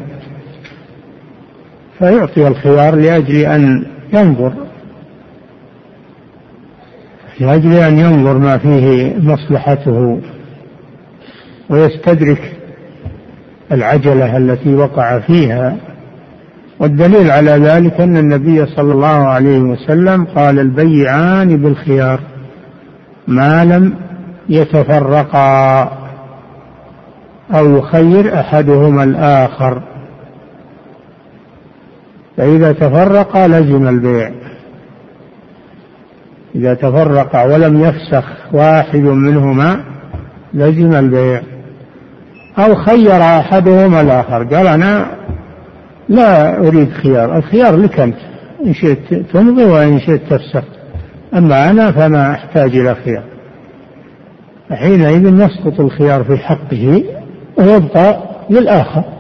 فيعطي 1.99 2.49
الخيار 2.49 2.95
لأجل 2.95 3.37
أن 3.37 3.87
ينظر. 4.13 4.53
لأجل 7.41 7.73
أن 7.73 7.99
ينظر 7.99 8.39
ما 8.39 8.59
فيه 8.59 9.17
مصلحته 9.19 10.21
ويستدرك 11.71 12.53
العجلة 13.73 14.37
التي 14.37 14.75
وقع 14.75 15.19
فيها. 15.19 15.77
والدليل 16.81 17.31
على 17.31 17.51
ذلك 17.51 18.01
أن 18.01 18.17
النبي 18.17 18.67
صلى 18.67 18.93
الله 18.93 19.07
عليه 19.09 19.59
وسلم 19.59 20.25
قال 20.25 20.59
البيعان 20.59 21.57
بالخيار 21.57 22.21
ما 23.29 23.65
لم 23.65 23.95
يتفرقا 24.49 25.83
أو 27.55 27.77
يخير 27.77 28.41
أحدهما 28.41 29.05
الآخر. 29.05 29.83
فإذا 32.37 32.73
تفرقا 32.73 33.49
لزم 33.49 33.89
البيع. 33.89 34.33
إذا 36.55 36.75
تفرقا 36.75 37.45
ولم 37.45 37.81
يفسخ 37.81 38.25
واحد 38.53 39.01
منهما 39.01 39.81
لزم 40.55 40.95
البيع. 40.95 41.43
أو 42.59 42.75
خير 42.75 43.23
أحدهما 43.23 44.01
الآخر. 44.01 44.45
قال 44.45 44.67
أنا 44.67 45.07
لا 46.09 46.59
أريد 46.59 46.93
خيار. 46.93 47.37
الخيار 47.37 47.77
لك 47.77 48.01
أنت. 48.01 48.17
إن 48.67 48.75
شئت 48.75 49.15
تمضي 49.33 49.65
وإن 49.65 50.01
شئت 50.01 50.21
تفسخ. 50.31 50.65
أما 51.35 51.71
أنا 51.71 51.93
فما 51.93 52.33
أحتاج 52.33 52.77
إلى 52.77 52.95
خيار. 52.95 53.23
حينئذ 54.71 55.41
يسقط 55.41 55.81
الخيار 55.81 56.25
في 56.25 56.37
حقه 56.37 57.05
ويبقى 57.59 58.19
للآخر. 58.51 59.16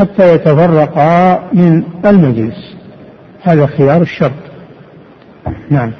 حتى 0.00 0.34
يتفرقا 0.34 1.42
من 1.52 1.82
المجلس. 2.04 2.74
هذا 3.42 3.66
خيار 3.66 4.02
الشرط. 4.02 4.32
نعم. 5.70 5.92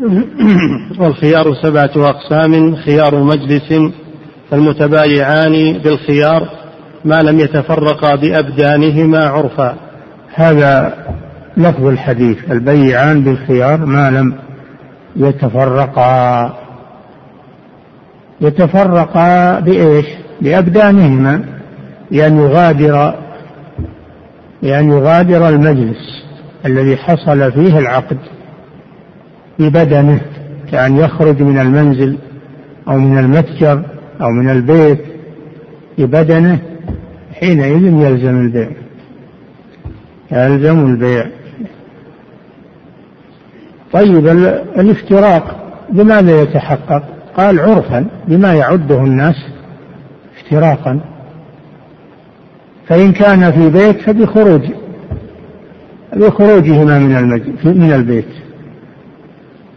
والخيار 1.00 1.54
سبعة 1.62 1.90
أقسام 1.96 2.76
خيار 2.76 3.22
مجلس 3.22 3.92
فالمتبايعان 4.50 5.72
بالخيار 5.72 6.48
ما 7.04 7.22
لم 7.22 7.40
يتفرقا 7.40 8.16
بأبدانهما 8.16 9.24
عرفا. 9.24 9.76
هذا 10.34 10.94
لفظ 11.56 11.86
الحديث 11.86 12.50
البيعان 12.50 13.20
بالخيار 13.20 13.86
ما 13.86 14.10
لم 14.10 14.34
يتفرقا. 15.16 16.54
يتفرقا 18.40 19.60
بإيش؟ 19.60 20.06
بأبدانهما. 20.40 21.55
لأن 22.10 22.36
يغادر 22.36 23.14
لأن 24.62 24.90
يغادر 24.90 25.48
المجلس 25.48 26.24
الذي 26.66 26.96
حصل 26.96 27.52
فيه 27.52 27.78
العقد 27.78 28.18
ببدنه 29.58 30.20
كأن 30.72 30.96
يخرج 30.96 31.42
من 31.42 31.58
المنزل 31.58 32.18
أو 32.88 32.98
من 32.98 33.18
المتجر 33.18 33.82
أو 34.20 34.30
من 34.30 34.50
البيت 34.50 34.98
ببدنه 35.98 36.58
حينئذ 37.40 37.82
يلزم 37.82 38.40
البيع. 38.40 38.70
يلزم 40.30 40.86
البيع. 40.86 41.26
طيب 43.92 44.26
الافتراق 44.78 45.56
بماذا 45.90 46.42
يتحقق؟ 46.42 47.02
قال 47.36 47.60
عرفا 47.60 48.06
بما 48.28 48.54
يعده 48.54 49.00
الناس 49.00 49.34
افتراقا. 50.36 51.00
فإن 52.88 53.12
كان 53.12 53.52
في 53.52 53.70
بيت 53.70 54.00
فبخروج 54.00 54.62
بخروجهما 56.16 56.98
من 56.98 57.32
من 57.64 57.92
البيت. 57.92 58.28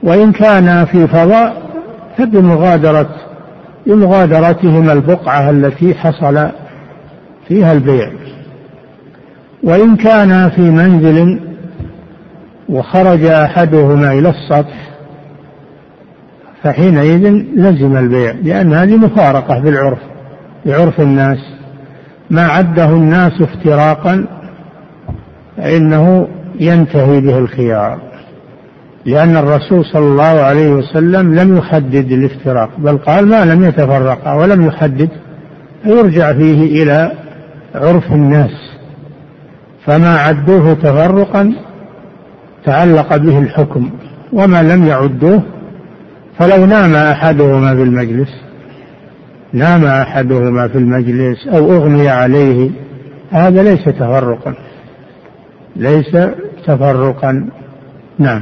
وإن 0.04 0.32
كان 0.32 0.86
في 0.86 1.08
فضاء 1.08 1.70
فبمغادرة 2.18 3.10
بمغادرتهما 3.88 4.94
البقعة 4.94 5.50
التي 5.50 5.94
حصل 5.96 6.50
فيها 7.48 7.74
البيع. 7.74 8.12
وإن 9.64 9.96
كان 9.96 10.50
في 10.50 10.62
منزل 10.62 11.40
وخرج 12.70 13.24
أحدهما 13.24 14.12
إلى 14.12 14.30
السطح 14.30 14.90
فحينئذ 16.64 17.30
لزم 17.56 17.98
البيع 17.98 18.36
لأن 18.44 18.74
هذه 18.74 18.98
مفارقة 18.98 19.60
بالعرف 19.60 20.00
بعرف 20.66 21.02
الناس. 21.02 21.59
ما 22.30 22.42
عده 22.42 22.90
الناس 22.90 23.42
افتراقا 23.42 24.26
فإنه 25.58 26.28
ينتهي 26.60 27.22
به 27.22 27.38
الخيار 27.38 28.00
لأن 29.06 29.38
الرسول 29.38 29.86
صلى 29.86 30.08
الله 30.08 30.24
عليه 30.24 30.70
وسلم 30.70 31.36
لم 31.36 31.58
يحدد 31.58 32.12
الافتراق 32.12 32.70
بل 32.78 32.98
قال 32.98 33.28
ما 33.28 33.46
لم 33.46 33.66
يتفرقا 33.66 34.34
ولم 34.34 34.66
يحدد 34.66 35.10
فيرجع 35.84 36.34
فيه 36.34 36.84
إلى 36.84 37.12
عرف 37.76 38.12
الناس 38.12 38.52
فما 39.86 40.18
عدوه 40.18 40.74
تفرقا 40.74 41.54
تعلق 42.66 43.18
به 43.18 43.40
الحكم 43.40 43.90
وما 44.34 44.64
لم 44.64 44.86
يعدوه 44.88 45.44
فلو 46.40 46.66
نام 46.66 46.96
أحدهما 46.96 47.76
في 47.76 47.84
المجلس 47.84 48.30
نام 49.54 49.86
أحدهما 49.86 50.68
في 50.68 50.78
المجلس 50.78 51.48
أو 51.48 51.72
أغمي 51.72 52.10
عليه. 52.10 52.72
هذا 53.32 53.64
ليس 53.64 53.86
تفرقا. 53.86 54.54
ليس 55.76 56.18
تفرقا. 56.66 57.50
نعم. 58.20 58.42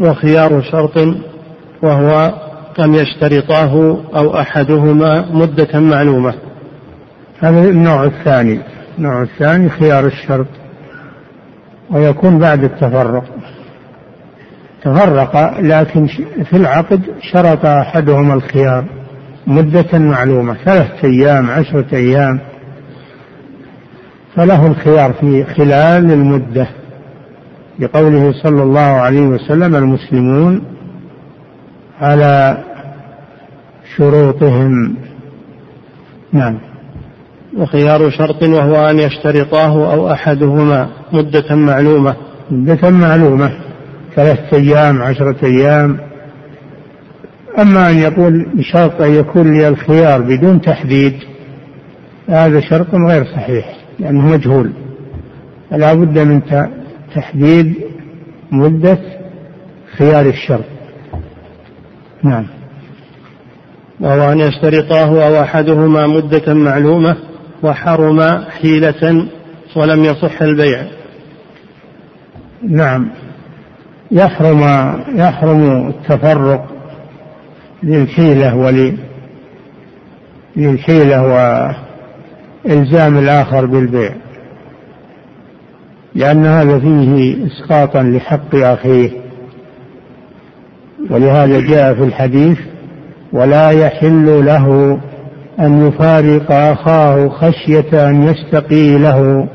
وخيار 0.00 0.62
شرط 0.62 0.96
وهو 1.82 2.34
أن 2.80 2.94
يشترطاه 2.94 3.98
أو 4.16 4.40
أحدهما 4.40 5.26
مدة 5.32 5.80
معلومة. 5.80 6.34
هذا 7.40 7.68
النوع 7.68 8.04
الثاني. 8.04 8.60
النوع 8.98 9.22
الثاني 9.22 9.68
خيار 9.68 10.06
الشرط. 10.06 10.46
ويكون 11.90 12.38
بعد 12.38 12.64
التفرق. 12.64 13.24
تفرق 14.86 15.60
لكن 15.60 16.06
في 16.44 16.56
العقد 16.56 17.00
شرط 17.32 17.66
أحدهما 17.66 18.34
الخيار 18.34 18.84
مدة 19.46 19.98
معلومة 19.98 20.54
ثلاثة 20.64 21.08
أيام 21.08 21.50
عشرة 21.50 21.86
أيام. 21.92 22.40
فله 24.36 24.66
الخيار 24.66 25.12
في 25.12 25.44
خلال 25.44 26.12
المدة. 26.12 26.68
لقوله 27.78 28.32
صلى 28.42 28.62
الله 28.62 28.80
عليه 28.80 29.26
وسلم 29.26 29.76
المسلمون 29.76 30.62
على 32.00 32.58
شروطهم. 33.96 34.96
نعم. 36.32 36.58
وخيار 37.56 38.10
شرط 38.10 38.42
وهو 38.42 38.90
أن 38.90 38.98
يشترطاه 38.98 39.92
أو 39.92 40.12
أحدهما 40.12 40.88
مدة 41.12 41.56
معلومة. 41.56 42.16
مدة 42.50 42.90
معلومة. 42.90 43.65
ثلاثة 44.16 44.56
أيام 44.56 45.02
عشرة 45.02 45.46
أيام. 45.46 45.98
أما 47.58 47.90
أن 47.90 47.98
يقول 47.98 48.46
بشرط 48.54 49.02
أن 49.02 49.14
يكون 49.14 49.52
لي 49.52 49.68
الخيار 49.68 50.20
بدون 50.20 50.60
تحديد 50.60 51.14
هذا 52.28 52.60
شرط 52.60 52.94
غير 52.94 53.24
صحيح 53.24 53.76
لأنه 53.98 54.26
مجهول. 54.26 54.72
فلا 55.70 55.94
بد 55.94 56.18
من 56.18 56.42
تحديد 57.14 57.74
مدة 58.52 58.98
خيار 59.96 60.26
الشرط. 60.26 60.64
نعم. 62.22 62.46
وهو 64.00 64.32
أن 64.32 64.40
يشترطاه 64.40 65.26
أو 65.26 65.42
أحدهما 65.42 66.06
مدة 66.06 66.54
معلومة 66.54 67.16
وحرم 67.62 68.44
حيلة 68.44 69.26
ولم 69.76 70.04
يصح 70.04 70.42
البيع. 70.42 70.82
نعم. 72.62 73.10
يحرم 74.10 74.62
يحرم 75.14 75.88
التفرق 75.88 76.66
للحيلة 77.82 78.56
ول 78.56 78.92
للحيلة 80.56 81.22
وإلزام 82.66 83.18
الآخر 83.18 83.66
بالبيع. 83.66 84.12
لأن 86.14 86.46
هذا 86.46 86.78
فيه 86.78 87.36
إسقاطا 87.46 88.02
لحق 88.02 88.54
أخيه. 88.54 89.10
ولهذا 91.10 91.60
جاء 91.60 91.94
في 91.94 92.04
الحديث 92.04 92.58
ولا 93.32 93.70
يحل 93.70 94.44
له 94.44 94.98
أن 95.60 95.88
يفارق 95.88 96.52
أخاه 96.52 97.28
خشية 97.28 98.10
أن 98.10 98.22
يستقي 98.22 98.98
له 98.98 99.48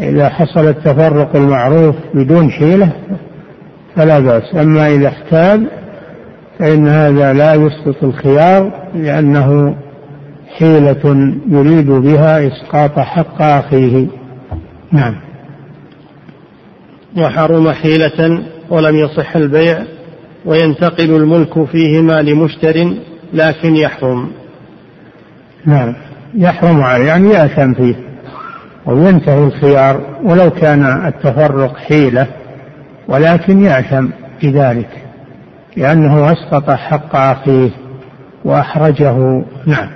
إذا 0.00 0.28
حصل 0.28 0.68
التفرق 0.68 1.36
المعروف 1.36 1.94
بدون 2.14 2.50
حيلة 2.50 2.92
فلا 3.96 4.18
بأس. 4.18 4.54
أما 4.54 4.88
إذا 4.94 5.08
احتاج 5.08 5.60
فإن 6.58 6.88
هذا 6.88 7.32
لا 7.32 7.54
يسقط 7.54 8.04
الخيار 8.04 8.88
لأنه 8.94 9.76
حيلة 10.58 11.34
يريد 11.48 11.86
بها 11.86 12.46
إسقاط 12.46 12.98
حق 12.98 13.42
أخيه. 13.42 14.06
نعم. 14.92 15.14
وحرم 17.18 17.72
حيلة 17.72 18.42
ولم 18.70 18.96
يصح 18.96 19.36
البيع 19.36 19.82
وينتقل 20.44 21.16
الملك 21.16 21.64
فيهما 21.64 22.22
لمشتر 22.22 22.94
لكن 23.32 23.76
يحرم. 23.76 24.28
نعم. 25.66 25.94
يحرم 26.34 26.80
عليه. 26.82 27.04
يعني 27.04 27.28
يأثم 27.28 27.74
فيه. 27.74 28.11
وينتهي 28.86 29.44
الخيار 29.44 30.00
ولو 30.24 30.50
كان 30.50 31.06
التفرق 31.06 31.76
حيلة 31.76 32.26
ولكن 33.08 33.62
يأثم 33.62 34.06
بذلك 34.42 34.88
لأنه 35.76 36.32
أسقط 36.32 36.70
حق 36.70 37.16
أخيه 37.16 37.70
وأحرجه. 38.44 39.44
نعم. 39.66 39.88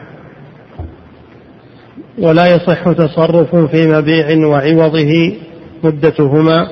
ولا 2.19 2.47
يصح 2.47 2.93
تصرف 2.93 3.57
في 3.57 3.87
مبيع 3.87 4.47
وعوضه 4.47 5.35
مدتهما 5.85 6.69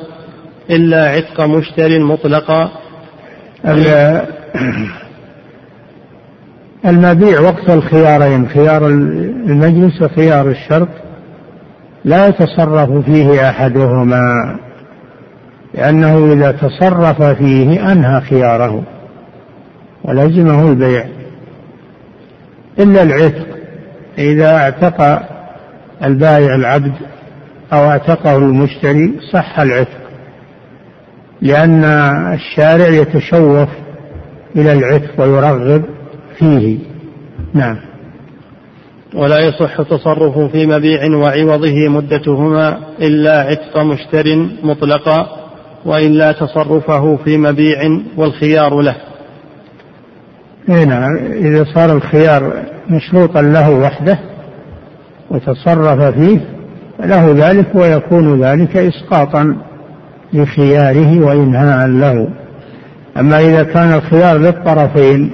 إلا 0.70 1.08
عتق 1.08 1.40
مشتر 1.40 1.98
مطلقا 1.98 2.70
المبيع 6.86 7.40
وقت 7.40 7.70
الخيارين 7.70 8.48
خيار 8.48 8.86
المجلس 8.86 10.02
وخيار 10.02 10.48
الشرط 10.48 10.88
لا 12.04 12.26
يتصرف 12.26 13.04
فيه 13.04 13.48
أحدهما 13.50 14.56
لأنه 15.74 16.32
إذا 16.32 16.52
تصرف 16.52 17.22
فيه 17.22 17.92
أنهى 17.92 18.20
خياره 18.20 18.82
ولزمه 20.04 20.68
البيع. 20.68 21.04
إلا 22.78 23.02
العتق 23.02 23.46
إذا 24.18 24.56
اعتق 24.56 25.22
البائع 26.04 26.54
العبد 26.54 26.92
أو 27.72 27.90
اعتقه 27.90 28.36
المشتري 28.36 29.14
صح 29.32 29.60
العتق 29.60 30.04
لأن 31.42 31.84
الشارع 32.34 32.88
يتشوف 32.88 33.68
إلى 34.56 34.72
العتق 34.72 35.20
ويرغب 35.20 35.84
فيه. 36.38 36.78
نعم. 37.54 37.93
ولا 39.14 39.38
يصح 39.38 39.82
تصرف 39.82 40.38
في 40.38 40.66
مبيع 40.66 41.16
وعوضه 41.16 41.88
مدتهما 41.88 42.78
إلا 43.00 43.40
عتق 43.40 43.78
مشتر 43.78 44.24
مطلقا 44.62 45.26
وإلا 45.84 46.32
تصرفه 46.32 47.16
في 47.16 47.38
مبيع 47.38 47.78
والخيار 48.16 48.80
له. 48.80 48.96
نعم 50.68 51.16
إذا 51.16 51.64
صار 51.74 51.92
الخيار 51.92 52.52
مشروطا 52.90 53.42
له 53.42 53.70
وحده 53.70 54.18
وتصرف 55.30 56.02
فيه 56.02 56.40
له 57.00 57.32
ذلك 57.48 57.74
ويكون 57.74 58.44
ذلك 58.44 58.76
إسقاطا 58.76 59.56
لخياره 60.32 61.24
وإنهاء 61.24 61.88
له. 61.88 62.28
أما 63.16 63.40
إذا 63.40 63.62
كان 63.62 63.94
الخيار 63.94 64.38
للطرفين 64.38 65.30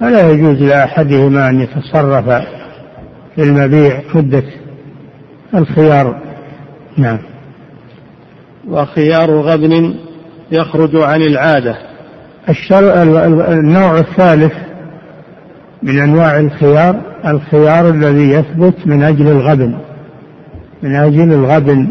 فلا 0.00 0.30
يجوز 0.30 0.62
لأحدهما 0.62 1.48
أن 1.48 1.60
يتصرف 1.60 2.28
في 3.36 3.42
المبيع 3.42 4.00
مدة 4.14 4.42
الخيار. 5.54 6.20
نعم. 6.96 7.18
وخيار 8.68 9.30
غبن 9.30 9.94
يخرج 10.50 10.96
عن 10.96 11.22
العادة. 11.22 11.76
الشر... 12.48 13.02
النوع 13.52 13.98
الثالث 13.98 14.52
من 15.82 15.98
أنواع 15.98 16.38
الخيار 16.38 17.00
الخيار 17.26 17.88
الذي 17.88 18.30
يثبت 18.30 18.86
من 18.86 19.02
أجل 19.02 19.28
الغبن. 19.28 19.74
من 20.82 20.94
أجل 20.94 21.32
الغبن. 21.32 21.88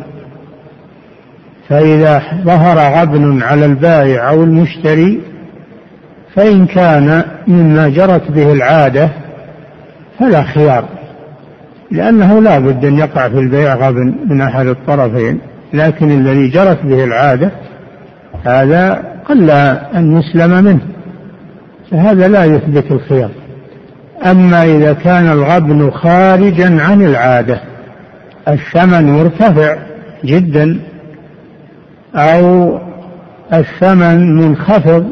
فإذا 1.70 2.24
ظهر 2.44 3.02
غبن 3.02 3.44
على 3.44 3.66
البائع 3.66 4.30
أو 4.30 4.44
المشتري 4.44 5.22
فإن 6.36 6.66
كان 6.66 7.24
مما 7.48 7.90
جرت 7.90 8.32
به 8.32 8.52
العادة 8.52 9.10
فلا 10.20 10.44
خيار. 10.44 11.01
لأنه 11.92 12.42
لا 12.42 12.60
بد 12.60 12.86
أن 12.86 12.98
يقع 12.98 13.30
في 13.30 13.40
البيع 13.40 13.76
غبن 13.76 14.16
من 14.30 14.42
أحد 14.42 14.68
الطرفين 14.68 15.40
لكن 15.74 16.12
الذي 16.12 16.48
جرت 16.48 16.86
به 16.86 17.04
العادة 17.04 17.52
هذا 18.46 19.04
قل 19.26 19.50
أن 19.96 20.20
يسلم 20.20 20.64
منه 20.64 20.80
فهذا 21.92 22.28
لا 22.28 22.46
يثبت 22.46 22.92
الخيار. 22.92 23.30
أما 24.26 24.64
إذا 24.64 24.94
كان 24.94 25.32
الغبن 25.32 25.92
خارجا 25.92 26.82
عن 26.82 27.02
العادة 27.02 27.62
الثمن 28.48 29.14
مرتفع 29.14 29.76
جدا 30.26 30.80
أو 32.16 32.78
الثمن 33.54 34.36
منخفض 34.36 35.06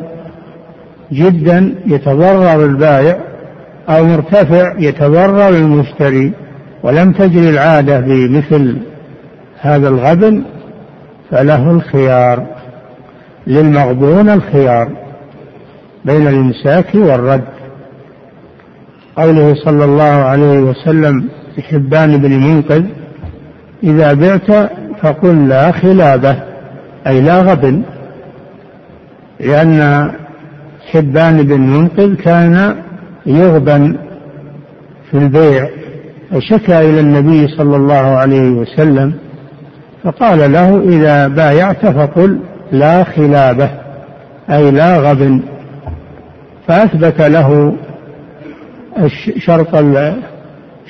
جدا 1.11 1.75
يتضرر 1.85 2.65
البائع 2.65 3.17
أو 3.89 4.05
مرتفع 4.05 4.73
يتضرر 4.79 5.49
المشتري. 5.49 6.33
ولم 6.83 7.11
تجري 7.11 7.49
العادة 7.49 7.99
بمثل 7.99 8.77
هذا 9.61 9.89
الغبن 9.89 10.43
فله 11.31 11.71
الخيار. 11.71 12.45
للمغبون 13.47 14.29
الخيار 14.29 14.89
بين 16.05 16.27
الإمساك 16.27 16.95
والرد. 16.95 17.43
قوله 19.15 19.55
صلى 19.65 19.85
الله 19.85 20.03
عليه 20.03 20.59
وسلم 20.59 21.29
لحبان 21.57 22.17
بن 22.17 22.31
منقذ 22.31 22.83
إذا 23.83 24.13
بعت 24.13 24.71
فقل 25.01 25.47
لا 25.47 25.71
خلابة 25.71 26.35
أي 27.07 27.21
لا 27.21 27.41
غبن. 27.41 27.81
لأن 29.39 30.11
حبان 30.91 31.43
بن 31.43 31.59
منقذ 31.59 32.15
كان 32.15 32.75
يغبن 33.25 33.97
في 35.11 35.17
البيع. 35.17 35.69
فشكى 36.31 36.79
إلى 36.79 36.99
النبي 36.99 37.47
صلى 37.47 37.75
الله 37.75 37.95
عليه 37.95 38.49
وسلم 38.49 39.13
فقال 40.03 40.51
له 40.51 40.77
إذا 40.77 41.27
بايعت 41.27 41.85
فقل 41.85 42.39
لا 42.71 43.03
خلابة 43.03 43.69
أي 44.49 44.71
لا 44.71 44.97
غبن. 44.97 45.41
فأثبت 46.67 47.21
له 47.21 47.75
شرط 49.37 49.85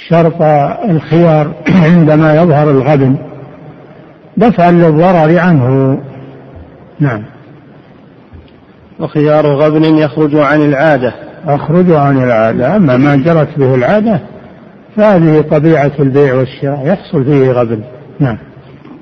شرط 0.09 0.41
الخيار 0.89 1.51
عندما 1.85 2.35
يظهر 2.35 2.69
الغبن. 2.71 3.15
دفعا 4.37 4.71
للضرر 4.71 5.39
عنه. 5.39 5.97
نعم. 6.99 7.23
وخيار 8.99 9.45
غبن 9.47 9.83
يخرج 9.83 10.35
عن 10.35 10.61
العادة. 10.61 11.13
أخرج 11.47 11.91
عن 11.91 12.23
العادة. 12.23 12.75
أما 12.75 12.97
ما 12.97 13.15
جرت 13.15 13.59
به 13.59 13.75
العادة 13.75 14.21
فهذه 14.95 15.41
طبيعة 15.41 15.91
البيع 15.99 16.33
والشراء 16.33 16.87
يحصل 16.87 17.25
فيه 17.25 17.51
غبن. 17.51 17.79
نعم. 18.19 18.37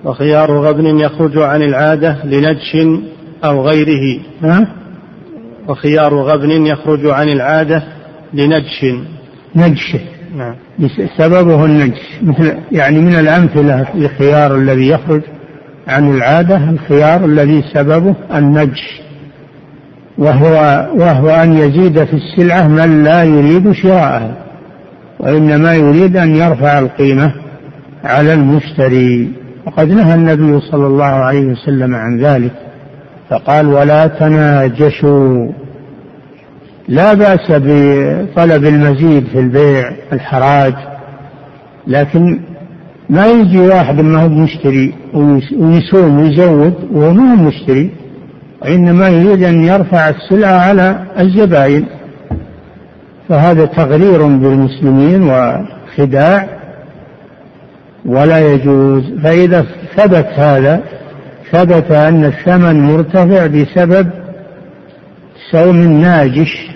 وخيار 0.06 0.52
غبن 0.52 1.00
يخرج 1.00 1.38
عن 1.38 1.62
العادة 1.62 2.18
لنجش 2.26 2.78
أو 3.44 3.68
غيره. 3.68 4.20
ها؟ 4.44 4.68
وخيار 5.68 6.16
غبن 6.16 6.52
يخرج 6.66 7.06
عن 7.06 7.30
العادة 7.30 7.84
لنجش. 8.34 8.86
نجش. 9.56 9.96
نعم. 10.38 10.56
سببه 11.18 11.66
النجش. 11.66 12.02
مثل 12.22 12.58
يعني 12.72 13.00
من 13.00 13.16
الأمثلة 13.16 13.88
الخيار 13.96 14.56
الذي 14.56 14.88
يخرج 14.88 15.22
عن 15.88 16.16
العادة 16.16 16.70
الخيار 16.70 17.26
الذي 17.26 17.64
سببه 17.74 18.16
النجش. 18.36 19.02
وهو 20.18 20.88
وهو 20.96 21.30
أن 21.30 21.54
يزيد 21.54 22.04
في 22.04 22.14
السلعة 22.14 22.68
من 22.68 23.04
لا 23.04 23.24
يريد 23.24 23.72
شراءها. 23.72 24.47
وإنما 25.20 25.74
يريد 25.76 26.18
أن 26.18 26.36
يرفع 26.36 26.80
القيمة 26.80 27.34
على 28.04 28.34
المشتري. 28.34 29.32
وقد 29.66 29.90
نهى 29.92 30.16
النبي 30.16 30.60
صلى 30.60 30.88
الله 30.88 31.06
عليه 31.06 31.46
وسلم 31.46 31.96
عن 31.96 32.20
ذلك 32.20 32.52
فقال 33.30 33.68
ولا 33.68 34.08
تناجشوا. 34.08 35.52
لا 36.88 37.14
بأس 37.14 37.52
بطلب 37.52 38.66
المزيد 38.66 39.28
في 39.28 39.40
البيع 39.40 39.92
الحراج 40.14 40.74
لكن 41.88 42.40
ما 43.10 43.28
يجي 43.28 43.60
واحد 43.60 44.02
ما 44.02 44.24
هو 44.24 44.30
مشتري 44.30 44.94
ويسوم 45.58 46.20
ويزود 46.20 46.74
وهو 46.92 47.14
ما 47.14 47.34
هو 47.34 47.36
مشتري 47.36 47.92
وإنما 48.62 49.10
يريد 49.10 49.44
أن 49.44 49.64
يرفع 49.64 50.10
السلعة 50.10 50.60
على 50.60 51.06
الزبائن 51.20 51.86
فهذا 53.30 53.66
تغرير 53.66 54.28
بالمسلمين 54.28 55.24
وخداع 55.24 56.48
ولا 58.06 58.54
يجوز. 58.54 59.04
فإذا 59.24 59.66
ثبت 59.96 60.28
هذا 60.36 60.82
ثبت 61.52 61.92
أن 61.92 62.26
الثمن 62.26 62.80
مرتفع 62.80 63.48
بسبب 63.48 64.10
سوم 65.52 65.78
ناجش 66.02 66.68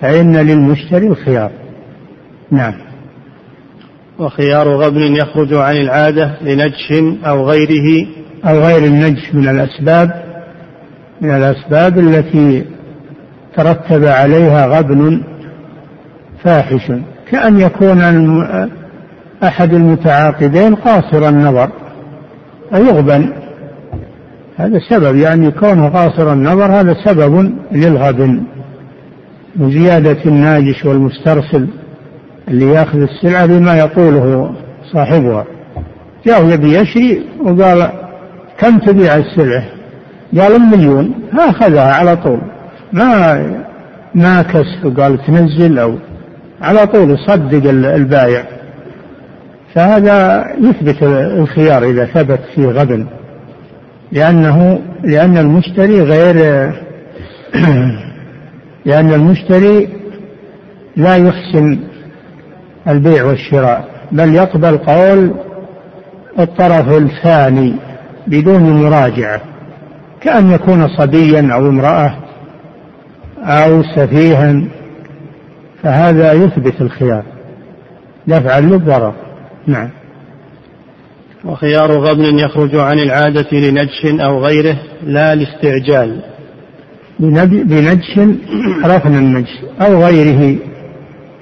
فإن 0.00 0.36
للمشتري 0.36 1.06
الخيار. 1.06 1.50
نعم. 2.50 2.74
وخيار 4.18 4.68
غبن 4.68 5.16
يخرج 5.16 5.54
عن 5.54 5.76
العادة 5.76 6.32
لنجش 6.42 6.92
أو 7.24 7.50
غيره. 7.50 8.06
أو 8.44 8.58
غير 8.58 8.84
النجش 8.84 9.34
من 9.34 9.48
الأسباب 9.48 10.22
من 11.20 11.30
الأسباب 11.30 11.98
التي 11.98 12.64
ترتب 13.56 14.04
عليها 14.04 14.66
غبن 14.66 15.22
فاحش. 16.44 16.92
كأن 17.30 17.60
يكون 17.60 18.00
أحد 19.44 19.74
المتعاقدين 19.74 20.74
قاصر 20.74 21.28
النظر. 21.28 21.70
فيغبن. 22.72 23.32
هذا 24.56 24.78
سبب 24.88 25.16
يعني 25.16 25.50
كونه 25.50 25.88
قاصر 25.88 26.32
النظر 26.32 26.64
هذا 26.64 26.96
سبب 27.04 27.52
للغبن. 27.72 28.42
وزيادة 29.60 30.18
الناجش 30.26 30.84
والمسترسل 30.84 31.66
اللي 32.48 32.66
يأخذ 32.66 32.98
السلعة 32.98 33.46
بما 33.46 33.78
يقوله 33.78 34.54
صاحبها. 34.92 35.44
جاء 36.26 36.48
يبي 36.48 36.78
يشري 36.78 37.22
وقال 37.40 37.90
كم 38.58 38.78
تبيع 38.78 39.16
السلعة؟ 39.16 39.64
قال 40.38 40.56
المليون 40.56 41.14
أخذها 41.38 41.94
على 41.94 42.16
طول. 42.16 42.40
ما 42.92 43.42
ما 44.14 44.42
كس 44.42 44.84
وقال 44.84 45.26
تنزل 45.26 45.78
أو 45.78 45.94
على 46.62 46.86
طول 46.86 47.10
يصدق 47.10 47.70
البايع. 47.70 48.44
فهذا 49.74 50.46
يثبت 50.60 51.02
الخيار 51.02 51.84
إذا 51.84 52.04
ثبت 52.04 52.40
في 52.54 52.66
غبن. 52.66 53.06
لأنه 54.12 54.80
لأن 55.04 55.38
المشتري 55.38 56.02
غير 56.02 56.36
لأن 58.86 59.12
المشتري 59.12 59.88
لا 60.96 61.16
يحسن 61.16 61.78
البيع 62.88 63.24
والشراء 63.24 63.88
بل 64.12 64.34
يقبل 64.34 64.78
قول 64.78 65.34
الطرف 66.38 66.88
الثاني 66.88 67.74
بدون 68.26 68.62
مراجعة. 68.62 69.40
كأن 70.20 70.50
يكون 70.50 70.88
صبيا 70.88 71.48
أو 71.52 71.68
امرأة 71.68 72.14
أو 73.38 73.82
سفيها 73.82 74.62
فهذا 75.82 76.32
يثبت 76.32 76.80
الخيار. 76.80 77.24
دفعا 78.26 78.60
للضرر 78.60 79.14
نعم. 79.66 79.90
وخيار 81.44 81.92
غبن 81.92 82.38
يخرج 82.38 82.76
عن 82.76 82.98
العادة 82.98 83.46
لنجش 83.52 84.20
أو 84.20 84.44
غيره 84.44 84.76
لا 85.02 85.34
لاستعجال. 85.34 86.22
بنجش 87.18 88.18
عرفنا 88.84 89.18
النجش 89.18 89.58
أو 89.80 90.04
غيره 90.04 90.58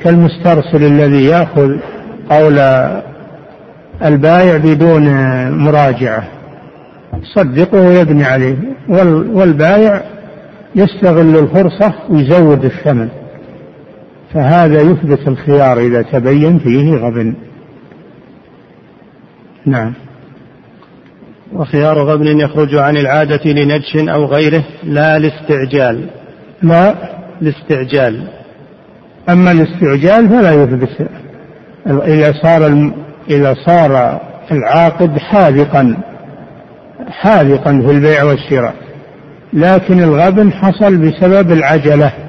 كالمسترسل 0.04 0.84
الذي 0.84 1.24
يأخذ 1.24 1.70
قول 2.30 2.58
البايع 4.04 4.56
بدون 4.56 5.04
مراجعة. 5.50 6.24
يصدقه 7.22 7.80
ويبني 7.80 8.24
عليه 8.24 8.56
والبايع 9.34 10.02
يستغل 10.74 11.38
الفرصة 11.38 11.94
ويزود 12.10 12.64
الثمن. 12.64 13.08
فهذا 14.36 14.80
يثبت 14.80 15.28
الخيار 15.28 15.78
إذا 15.78 16.02
تبين 16.02 16.58
فيه 16.58 16.94
غبن. 16.94 17.34
نعم. 19.66 19.92
وخيار 21.52 21.98
غبن 21.98 22.40
يخرج 22.40 22.74
عن 22.74 22.96
العادة 22.96 23.52
لنجش 23.52 23.96
أو 23.96 24.24
غيره 24.24 24.64
لا 24.84 25.18
لاستعجال. 25.18 26.06
لا. 26.62 26.94
لاستعجال. 27.40 28.28
أما 29.28 29.50
الاستعجال 29.50 30.28
فلا 30.28 30.62
يثبت. 30.62 31.08
إذا 31.86 32.32
صار 32.42 32.90
إذا 33.30 33.54
صار 33.66 34.20
العاقد 34.52 35.18
حاذقا 35.18 35.96
حاذقا 37.08 37.80
في 37.80 37.90
البيع 37.90 38.24
والشراء. 38.24 38.74
لكن 39.52 40.02
الغبن 40.02 40.52
حصل 40.52 40.96
بسبب 40.96 41.52
العجلة. 41.52 42.25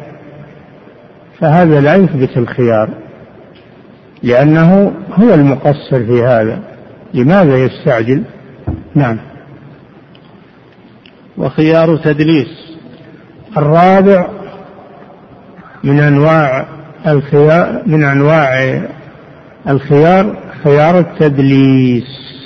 فهذا 1.39 1.81
لا 1.81 1.95
يثبت 1.95 2.37
الخيار 2.37 2.89
لأنه 4.23 4.93
هو 5.13 5.33
المقصر 5.33 6.05
في 6.05 6.23
هذا. 6.23 6.59
لماذا 7.13 7.57
يستعجل؟ 7.57 8.23
نعم. 8.95 9.17
وخيار 11.37 11.97
تدليس. 11.97 12.77
الرابع 13.57 14.27
من 15.83 15.99
أنواع 15.99 16.65
الخيار 17.07 17.81
من 17.85 18.03
أنواع 18.03 18.81
الخيار 19.69 20.37
خيار 20.63 20.99
التدليس. 20.99 22.37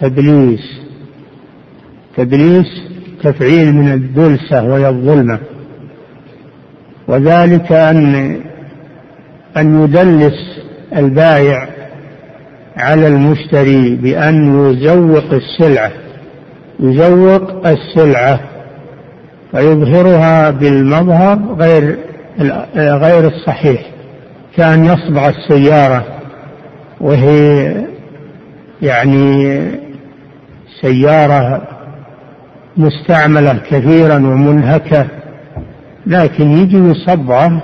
تدليس. 0.00 0.80
تدليس 2.16 2.82
تفعيل 3.22 3.74
من 3.74 3.92
الدلسة 3.92 4.64
وهي 4.64 4.88
الظلمة. 4.88 5.38
وذلك 7.08 7.72
أن 7.72 8.36
أن 9.56 9.84
يدلس 9.84 10.60
البائع 10.96 11.68
على 12.76 13.06
المشتري 13.06 13.96
بأن 13.96 14.66
يزوق 14.70 15.32
السلعة 15.32 15.90
يزوق 16.80 17.66
السلعة 17.66 18.40
فيظهرها 19.52 20.50
بالمظهر 20.50 21.38
غير 21.58 21.96
غير 22.76 23.26
الصحيح 23.26 23.82
كأن 24.56 24.84
يصبغ 24.84 25.28
السيارة 25.28 26.04
وهي 27.00 27.72
يعني 28.82 29.60
سيارة 30.80 31.62
مستعملة 32.76 33.58
كثيرا 33.70 34.14
ومنهكة. 34.14 35.06
لكن 36.06 36.50
يجي 36.50 36.78
يصبغه 36.78 37.62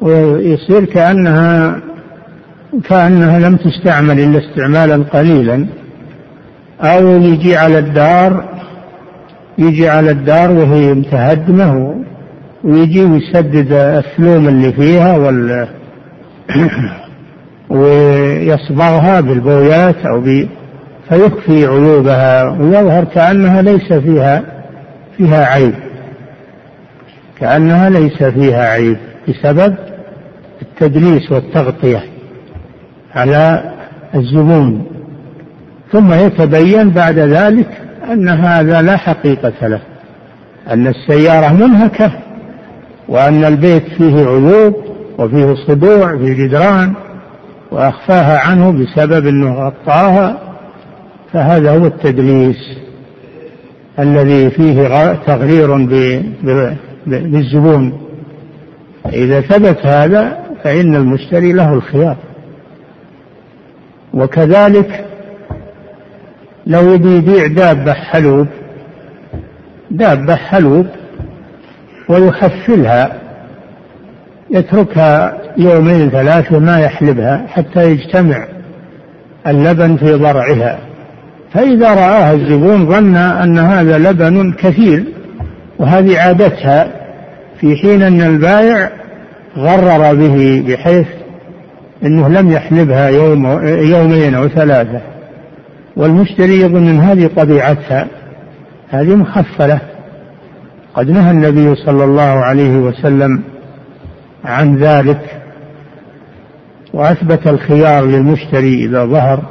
ويصير 0.00 0.84
كأنها 0.84 1.80
كأنها 2.88 3.38
لم 3.38 3.56
تستعمل 3.56 4.20
إلا 4.20 4.38
استعمالا 4.38 5.04
قليلا. 5.12 5.66
أو 6.80 7.08
يجي 7.08 7.56
على 7.56 7.78
الدار 7.78 8.44
يجي 9.58 9.88
على 9.88 10.10
الدار 10.10 10.50
وهي 10.50 10.94
متهدمة 10.94 11.94
ويجي 12.64 13.04
ويسدد 13.04 13.72
السلوم 13.72 14.48
اللي 14.48 14.72
فيها 14.72 15.16
وال 15.16 15.68
ويصبغها 17.70 19.20
بالبويات 19.20 19.96
أو 20.06 20.20
ب... 20.20 20.48
فيخفي 21.08 21.66
عيوبها 21.66 22.44
ويظهر 22.44 23.04
كأنها 23.04 23.62
ليس 23.62 23.92
فيها 23.92 24.42
فيها 25.16 25.44
عيب. 25.44 25.74
كأنها 27.40 27.90
ليس 27.90 28.22
فيها 28.22 28.68
عيب 28.68 28.96
بسبب 29.28 29.74
التدليس 30.62 31.32
والتغطية 31.32 32.02
على 33.14 33.72
الزبون. 34.14 34.86
ثم 35.92 36.12
يتبين 36.12 36.90
بعد 36.90 37.18
ذلك 37.18 37.68
أن 38.12 38.28
هذا 38.28 38.82
لا 38.82 38.96
حقيقة 38.96 39.66
له 39.66 39.80
أن 40.70 40.86
السيارة 40.86 41.52
منهكة 41.52 42.10
وأن 43.08 43.44
البيت 43.44 43.88
فيه 43.88 44.14
عيوب 44.16 44.74
وفيه 45.18 45.54
صدوع 45.66 46.16
في 46.18 46.34
جدران 46.34 46.92
وأخفاها 47.70 48.38
عنه 48.38 48.70
بسبب 48.72 49.26
أنه 49.26 49.54
غطاها. 49.54 50.38
فهذا 51.32 51.70
هو 51.70 51.86
التدليس 51.86 52.78
الذي 53.98 54.50
فيه 54.50 55.12
تغرير 55.26 55.76
بالزبون 57.06 58.00
إذا 59.12 59.40
ثبت 59.40 59.86
هذا 59.86 60.38
فإن 60.64 60.94
المشتري 60.94 61.52
له 61.52 61.72
الخيار. 61.74 62.16
وكذلك 64.14 65.04
لو 66.66 66.94
يبي 66.94 67.16
يبيع 67.16 67.46
دابة 67.46 67.92
حلوب 67.92 68.46
دابة 69.90 70.36
حلوب 70.36 70.86
ويحفلها 72.08 73.20
يتركها 74.50 75.38
يومين 75.56 76.10
ثلاثة 76.10 76.58
ما 76.58 76.78
يحلبها 76.80 77.46
حتى 77.48 77.90
يجتمع 77.90 78.46
اللبن 79.46 79.96
في 79.96 80.14
ضرعها. 80.14 80.78
فإذا 81.52 81.94
رآها 81.94 82.32
الزبون 82.32 82.86
ظن 82.86 83.16
أن 83.16 83.58
هذا 83.58 83.98
لبن 83.98 84.52
كثير 84.52 85.04
وهذه 85.78 86.18
عادتها 86.18 86.92
في 87.60 87.76
حين 87.76 88.02
أن 88.02 88.20
البائع 88.20 88.90
غرر 89.56 90.14
به 90.14 90.64
بحيث 90.68 91.06
أنه 92.04 92.28
لم 92.28 92.52
يحلبها 92.52 93.08
يوم 93.08 93.46
يومين 93.66 94.34
أو 94.34 94.48
ثلاثة. 94.48 95.00
والمشتري 95.96 96.60
يظن 96.60 96.88
أن 96.88 97.00
هذه 97.00 97.30
طبيعتها 97.36 98.06
هذه 98.88 99.16
محفلة 99.16 99.80
قد 100.94 101.10
نهى 101.10 101.30
النبي 101.30 101.74
صلى 101.74 102.04
الله 102.04 102.22
عليه 102.22 102.76
وسلم 102.76 103.42
عن 104.44 104.76
ذلك 104.76 105.42
وأثبت 106.92 107.46
الخيار 107.46 108.04
للمشتري 108.04 108.84
إذا 108.84 109.04
ظهر 109.04 109.42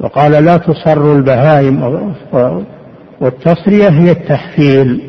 وقال 0.00 0.32
لا 0.32 0.56
تصر 0.56 1.12
البهائم 1.12 1.82
والتصرية 3.20 3.88
هي 3.88 4.10
التحفيل 4.10 5.00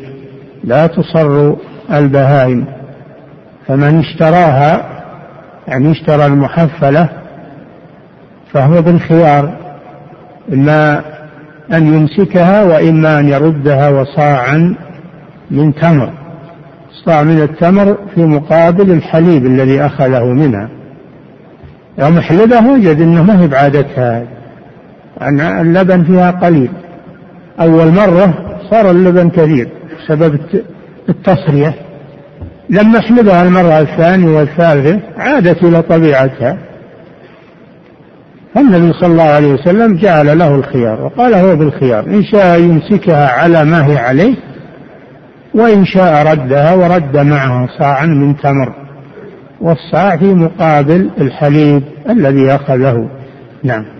لا 0.64 0.86
تصر 0.86 1.54
البهائم. 1.92 2.64
فمن 3.66 3.98
اشتراها 3.98 4.86
يعني 5.68 5.90
اشترى 5.92 6.26
المحفلة 6.26 7.08
فهو 8.52 8.82
بالخيار 8.82 9.56
إما 10.52 11.02
أن 11.72 11.94
يمسكها 11.94 12.62
وإما 12.62 13.18
أن 13.18 13.28
يردها 13.28 13.88
وصاعا 13.88 14.74
من 15.50 15.74
تمر. 15.74 16.10
صاع 17.04 17.22
من 17.22 17.42
التمر 17.42 17.98
في 18.14 18.20
مقابل 18.20 18.90
الحليب 18.90 19.46
الذي 19.46 19.80
أخذه 19.80 20.24
منها. 20.24 20.68
يوم 21.98 22.20
حلبه 22.20 22.72
وجد 22.72 23.00
أنه 23.00 23.22
ما 23.22 23.40
هي 23.40 23.48
بعادتها. 23.48 24.22
أن 25.22 25.40
اللبن 25.40 26.04
فيها 26.04 26.30
قليل. 26.30 26.70
أول 27.60 27.86
مرة 27.92 28.34
صار 28.70 28.90
اللبن 28.90 29.30
كثير 29.30 29.68
بسبب 29.98 30.40
التصرية 31.08 31.74
لما 32.70 33.00
حلبها 33.00 33.42
المرة 33.42 33.80
الثانية 33.80 34.38
والثالثة 34.38 35.00
عادت 35.18 35.64
إلى 35.64 35.82
طبيعتها. 35.82 36.58
فالنبي 38.54 38.92
صلى 38.92 39.12
الله 39.12 39.22
عليه 39.22 39.52
وسلم 39.52 39.96
جعل 39.96 40.38
له 40.38 40.54
الخيار 40.54 41.00
وقال 41.00 41.34
هو 41.34 41.56
بالخيار 41.56 42.06
إن 42.06 42.24
شاء 42.24 42.60
يمسكها 42.60 43.28
على 43.28 43.64
ما 43.64 43.86
هي 43.86 43.96
عليه 43.96 44.34
وإن 45.54 45.84
شاء 45.84 46.32
ردها 46.32 46.74
ورد 46.74 47.16
معها 47.16 47.68
صاعا 47.78 48.06
من 48.06 48.36
تمر. 48.36 48.72
والصاع 49.60 50.16
في 50.16 50.34
مقابل 50.34 51.10
الحليب 51.20 51.82
الذي 52.10 52.54
أخذه. 52.54 53.08
نعم. 53.62 53.95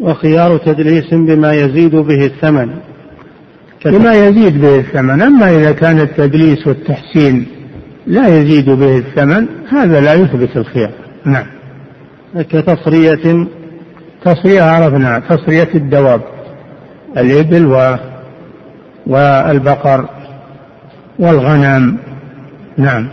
وخيار 0.00 0.56
تدليس 0.56 1.14
بما 1.14 1.52
يزيد 1.52 1.96
به 1.96 2.26
الثمن. 2.26 2.70
بما 3.84 4.14
يزيد 4.14 4.60
به 4.60 4.76
الثمن. 4.76 5.22
أما 5.22 5.50
إذا 5.50 5.72
كان 5.72 6.00
التدليس 6.00 6.66
والتحسين 6.66 7.46
لا 8.06 8.28
يزيد 8.28 8.70
به 8.70 8.96
الثمن 8.96 9.46
هذا 9.70 10.00
لا 10.00 10.14
يثبت 10.14 10.56
الخيار. 10.56 10.90
نعم. 11.24 11.46
كتصرية 12.34 13.46
تصرية 14.24 14.62
عرفنا. 14.62 15.18
تصرية 15.18 15.68
الدواب. 15.74 16.20
الإبل 17.16 17.66
و 17.66 17.96
والبقر 19.06 20.08
والغنم. 21.18 21.96
نعم. 22.78 23.08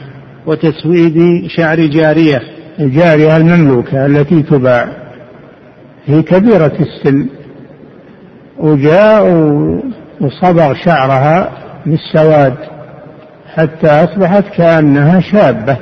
وتسويد 0.45 1.47
شعر 1.47 1.79
جارية. 1.85 2.41
الجارية 2.79 3.37
المملوكة 3.37 4.05
التي 4.05 4.43
تباع. 4.43 5.08
هي 6.09 6.21
كبيرة 6.21 6.73
السن 6.79 7.27
وجاء 8.57 9.23
وصبغ 10.21 10.73
شعرها 10.73 11.49
بالسواد 11.85 12.55
حتى 13.55 13.87
أصبحت 13.87 14.43
كأنها 14.57 15.19
شابة 15.19 15.77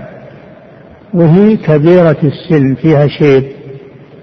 وهي 1.13 1.57
كبيرة 1.57 2.17
السن 2.23 2.75
فيها 2.75 3.07
شيب. 3.07 3.43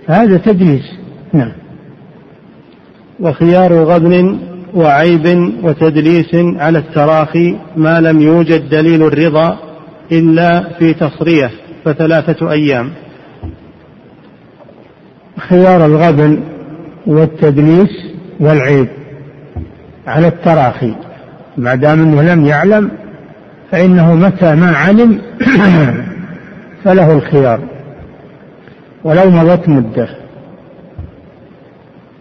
هذا 0.06 0.36
تدليس. 0.36 0.92
نعم. 1.32 1.52
وخيار 3.20 3.72
غبن 3.72 4.38
وعيب 4.74 5.52
وتدليس 5.62 6.34
على 6.34 6.78
التراخي 6.78 7.56
ما 7.76 8.00
لم 8.00 8.20
يوجد 8.20 8.68
دليل 8.68 9.02
الرضا 9.02 9.58
إلا 10.12 10.64
في 10.78 10.94
تصرية 10.94 11.50
فثلاثة 11.84 12.50
أيام. 12.50 12.90
خيار 15.38 15.86
الغبن 15.86 16.40
والتدليس 17.06 17.90
والعيب 18.40 18.88
على 20.06 20.28
التراخي. 20.28 20.94
ما 21.56 21.74
دام 21.74 22.02
إنه 22.02 22.22
لم 22.22 22.46
يعلم 22.46 22.90
فإنه 23.70 24.14
متى 24.14 24.54
ما 24.54 24.76
علم 24.76 25.20
فله 26.84 27.12
الخيار. 27.12 27.60
ولو 29.04 29.30
مضت 29.30 29.68
مدة. 29.68 30.08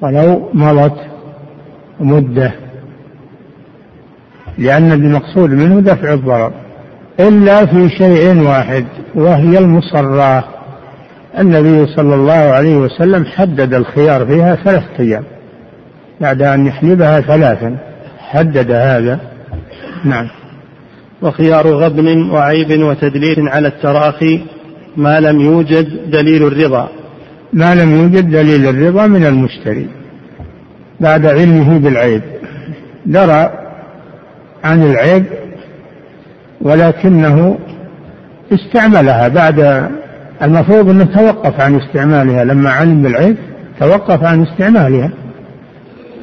ولو 0.01 0.49
مضت 0.53 0.97
مدة. 1.99 2.51
لأن 4.57 4.91
المقصود 4.91 5.49
منه 5.49 5.79
دفع 5.79 6.13
الضرر. 6.13 6.51
إلا 7.19 7.65
في 7.65 7.89
شيء 7.89 8.41
واحد 8.41 8.85
وهي 9.15 9.57
المصراه 9.57 10.43
النبي 11.39 11.85
صلى 11.85 12.15
الله 12.15 12.33
عليه 12.33 12.75
وسلم 12.75 13.25
حدد 13.25 13.73
الخيار 13.73 14.25
فيها 14.25 14.55
ثلاثة 14.55 14.99
أيام. 14.99 15.23
بعد 16.21 16.41
أن 16.41 16.67
يحلبها 16.67 17.21
ثلاثا. 17.21 17.77
حدد 18.19 18.71
هذا. 18.71 19.19
نعم. 20.05 20.27
وخيار 21.21 21.67
غبن 21.67 22.29
وعيب 22.29 22.83
وتدليل 22.83 23.49
على 23.49 23.67
التراخي 23.67 24.41
ما 24.97 25.19
لم 25.19 25.39
يوجد 25.39 26.11
دليل 26.11 26.47
الرضا. 26.47 26.89
ما 27.53 27.75
لم 27.75 28.01
يوجد 28.01 28.31
دليل 28.31 28.67
الرضا 28.67 29.07
من 29.07 29.25
المشتري. 29.25 29.87
بعد 30.99 31.25
علمه 31.25 31.77
بالعيب. 31.77 32.21
درى 33.05 33.49
عن 34.63 34.83
العيب 34.83 35.25
ولكنه 36.61 37.57
استعملها 38.53 39.27
بعد 39.27 39.89
المفروض 40.43 40.89
أنه 40.89 41.05
توقف 41.05 41.61
عن 41.61 41.75
استعمالها 41.75 42.43
لما 42.43 42.69
علم 42.69 43.03
بالعيب 43.03 43.37
توقف 43.79 44.23
عن 44.23 44.41
استعمالها. 44.43 45.11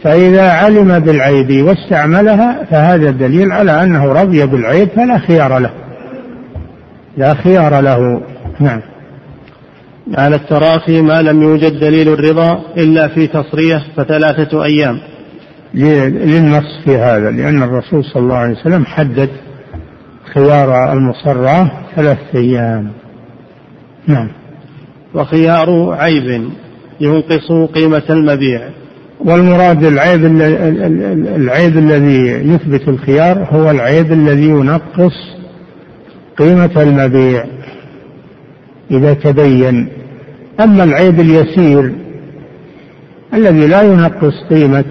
فإذا 0.02 0.50
علم 0.50 0.98
بالعيب 0.98 1.66
واستعملها 1.66 2.64
فهذا 2.70 3.10
دليل 3.10 3.52
على 3.52 3.82
أنه 3.82 4.12
رضي 4.12 4.46
بالعيب 4.46 4.88
فلا 4.88 5.18
خيار 5.18 5.58
له. 5.58 5.70
لا 7.16 7.34
خيار 7.34 7.80
له. 7.80 8.22
نعم. 8.60 8.80
على 10.14 10.36
التراخي 10.36 11.02
ما 11.02 11.22
لم 11.22 11.42
يوجد 11.42 11.80
دليل 11.80 12.08
الرضا 12.08 12.60
إلا 12.76 13.08
في 13.08 13.26
تصرية 13.26 13.82
فثلاثة 13.96 14.64
أيام. 14.64 14.98
للنص 15.74 16.84
في 16.84 16.96
هذا 16.96 17.30
لأن 17.30 17.62
الرسول 17.62 18.04
صلى 18.04 18.22
الله 18.22 18.36
عليه 18.36 18.60
وسلم 18.60 18.84
حدد 18.84 19.28
خيار 20.34 20.92
المصراه 20.92 21.70
ثلاثة 21.96 22.38
أيام. 22.38 22.99
نعم. 24.06 24.28
وخيار 25.14 25.92
عيب 25.92 26.50
ينقص 27.00 27.52
قيمة 27.74 28.02
المبيع. 28.10 28.60
والمراد 29.20 29.84
العيب 29.84 30.24
العيب 31.36 31.78
الذي 31.78 32.26
يثبت 32.52 32.88
الخيار 32.88 33.46
هو 33.50 33.70
العيب 33.70 34.12
الذي 34.12 34.48
ينقص 34.48 35.36
قيمة 36.38 36.82
المبيع. 36.82 37.44
إذا 38.90 39.14
تبين. 39.14 39.88
أما 40.60 40.84
العيب 40.84 41.20
اليسير 41.20 41.92
الذي 43.34 43.66
لا 43.66 43.82
ينقص 43.82 44.34
قيمة 44.50 44.84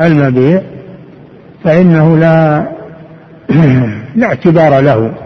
المبيع 0.00 0.62
فإنه 1.64 2.18
لا 2.18 2.68
لا 4.16 4.26
اعتبار 4.26 4.80
له. 4.80 5.23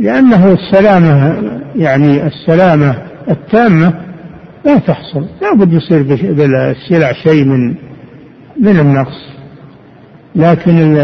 لأنه 0.00 0.52
السلامة 0.52 1.42
يعني 1.76 2.26
السلامة 2.26 2.96
التامة 3.30 3.92
لا 4.64 4.78
تحصل. 4.78 5.26
لا 5.42 5.54
بد 5.54 5.72
يصير 5.72 6.02
بالسلع 6.02 7.12
شيء 7.12 7.44
من 7.44 7.74
من 8.60 8.80
النقص. 8.80 9.32
لكن 10.36 10.96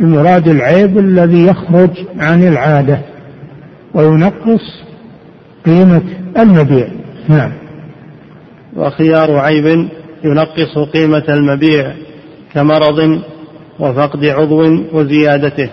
المراد 0.00 0.48
العيب 0.48 0.98
الذي 0.98 1.46
يخرج 1.46 1.90
عن 2.18 2.48
العادة 2.48 3.00
وينقص 3.94 4.82
قيمة 5.66 6.02
المبيع. 6.38 6.88
نعم. 7.28 7.52
وخيار 8.76 9.38
عيب 9.38 9.88
ينقص 10.24 10.78
قيمة 10.92 11.24
المبيع 11.28 11.92
كمرض 12.54 13.20
وفقد 13.78 14.24
عضو 14.24 14.62
وزيادته. 14.92 15.70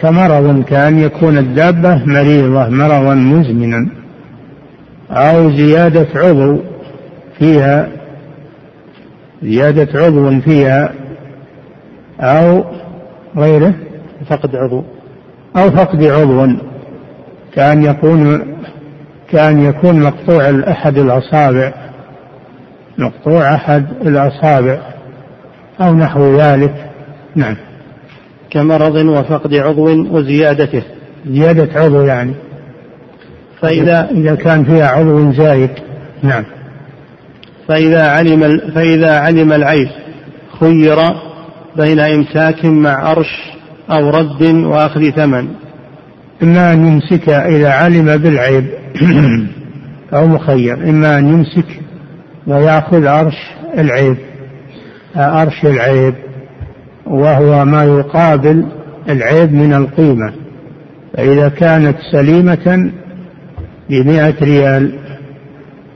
كمرض 0.00 0.64
كأن 0.64 0.98
يكون 0.98 1.38
الدابة 1.38 2.04
مريضة 2.04 2.68
مرضا 2.68 3.14
مزمنا 3.14 3.88
أو 5.10 5.50
زيادة 5.50 6.06
عضو 6.14 6.60
فيها 7.38 7.88
زيادة 9.42 10.04
عضو 10.04 10.40
فيها 10.40 10.92
أو 12.20 12.64
غيره 13.36 13.74
فقد 14.28 14.56
عضو 14.56 14.84
أو 15.56 15.70
فقد 15.70 16.04
عضو. 16.04 16.46
كأن 17.54 17.84
يكون 17.84 18.42
كأن 19.30 19.64
يكون 19.64 20.00
مقطوع 20.00 20.50
أحد 20.68 20.98
الأصابع 20.98 21.72
مقطوع 22.98 23.54
أحد 23.54 23.86
الأصابع 24.02 24.78
أو 25.80 25.94
نحو 25.94 26.36
ذلك. 26.36 26.90
نعم. 27.34 27.56
كمرض 28.50 28.94
وفقد 28.94 29.54
عضو 29.54 30.16
وزيادته. 30.16 30.82
زيادة 31.30 31.80
عضو 31.80 32.02
يعني. 32.02 32.34
فإذا 33.60 34.10
إذا 34.10 34.34
كان 34.34 34.64
فيها 34.64 34.86
عضو 34.86 35.32
زايد. 35.32 35.70
نعم. 36.22 36.44
فإذا 37.68 38.08
علم 38.08 38.60
فإذا 38.74 39.18
علم 39.18 39.52
العيب 39.52 39.88
خير 40.60 40.96
بين 41.76 42.00
إمساك 42.00 42.64
مع 42.64 43.12
أرش 43.12 43.52
أو 43.90 44.10
رد 44.10 44.42
وأخذ 44.42 45.10
ثمن. 45.10 45.48
إما 46.42 46.72
أن 46.72 46.86
يمسك 46.86 47.28
إذا 47.28 47.70
علم 47.70 48.16
بالعيب 48.16 48.66
أو 50.12 50.26
مخير. 50.26 50.74
إما 50.74 51.18
أن 51.18 51.28
يمسك 51.28 51.80
ويأخذ 52.46 53.06
أرش 53.06 53.50
العيب. 53.78 54.16
أرش 55.16 55.64
العيب. 55.64 56.14
وهو 57.06 57.64
ما 57.64 57.84
يقابل 57.84 58.66
العيب 59.08 59.52
من 59.52 59.74
القيمة 59.74 60.32
فإذا 61.16 61.48
كانت 61.48 61.96
سليمة 62.12 62.90
بمئة 63.90 64.34
ريال 64.42 64.92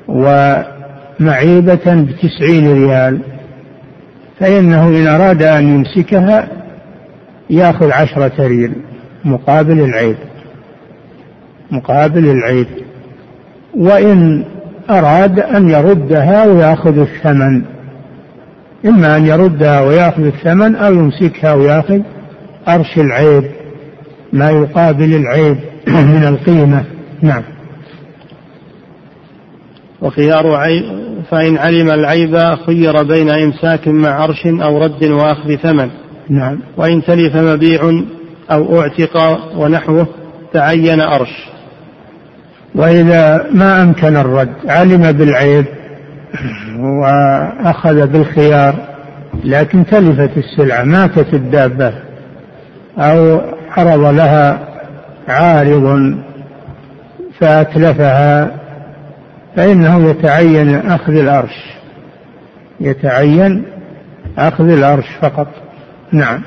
ومعيبة 0.08 1.94
بتسعين 1.94 2.72
ريال 2.72 3.20
فإنه 4.40 4.88
إن 4.88 5.06
أراد 5.06 5.42
أن 5.42 5.68
يمسكها 5.74 6.48
يأخذ 7.50 7.90
عشرة 7.90 8.46
ريال 8.46 8.72
مقابل 9.24 9.80
العيب 9.80 10.16
مقابل 11.70 12.30
العيب. 12.30 12.66
وإن 13.76 14.44
أراد 14.90 15.40
أن 15.40 15.70
يردها 15.70 16.46
ويأخذ 16.46 16.98
الثمن. 16.98 17.62
إما 18.86 19.16
أن 19.16 19.26
يردها 19.26 19.80
ويأخذ 19.80 20.26
الثمن 20.26 20.76
أو 20.76 20.94
يمسكها 20.94 21.54
ويأخذ 21.54 22.00
أرش 22.68 22.98
العيب 22.98 23.44
ما 24.32 24.50
يقابل 24.50 25.14
العيب 25.14 25.56
من 26.14 26.24
القيمة. 26.28 26.84
نعم. 27.22 27.42
وخيار 30.02 30.54
عيب 30.54 30.84
فإن 31.30 31.58
علم 31.58 31.90
العيب 31.90 32.38
خير 32.66 33.02
بين 33.02 33.30
إمساك 33.30 33.88
مع 33.88 34.10
عرش 34.10 34.46
أو 34.46 34.78
رد 34.78 35.04
وأخذ 35.04 35.54
ثمن. 35.54 35.90
نعم. 36.28 36.58
وإن 36.76 37.02
تلف 37.02 37.36
مبيع 37.36 38.02
أو 38.50 38.80
أعتق 38.80 39.38
ونحوه 39.56 40.06
تعين 40.52 41.00
أرش 41.00 41.48
وإذا 42.74 43.46
ما 43.52 43.82
أمكن 43.82 44.16
الرد 44.16 44.52
علم 44.68 45.12
بالعيب 45.12 45.64
وأخذ 46.78 48.06
بالخيار 48.06 48.74
لكن 49.44 49.86
تلفت 49.86 50.30
السلعة 50.36 50.84
ماتت 50.84 51.34
الدابة 51.34 51.92
أو 52.98 53.40
عرض 53.70 54.14
لها 54.14 54.68
عارض 55.28 56.14
فأتلفها 57.38 58.50
فإنه 59.56 60.10
يتعين 60.10 60.74
أخذ 60.74 61.12
الأرش 61.12 61.76
يتعين 62.80 63.64
أخذ 64.38 64.68
الأرش 64.68 65.06
فقط. 65.20 65.46
نعم. 66.12 66.40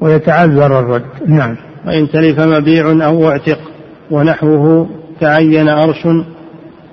ويتعذر 0.00 0.80
الرد. 0.80 1.04
نعم. 1.26 1.56
وإن 1.86 2.08
تلف 2.08 2.40
مبيع 2.40 3.06
أو 3.06 3.30
اعتق 3.30 3.58
ونحوه 4.10 4.90
تعين 5.20 5.68
أرش 5.68 6.06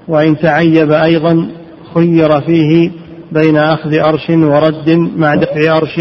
وإن 0.09 0.37
تعيب 0.37 0.91
أيضا 0.91 1.49
خير 1.93 2.41
فيه 2.41 2.91
بين 3.31 3.57
أخذ 3.57 3.93
أرش 3.93 4.29
ورد 4.29 4.89
مع 5.15 5.35
دفع 5.35 5.77
أرش 5.77 5.99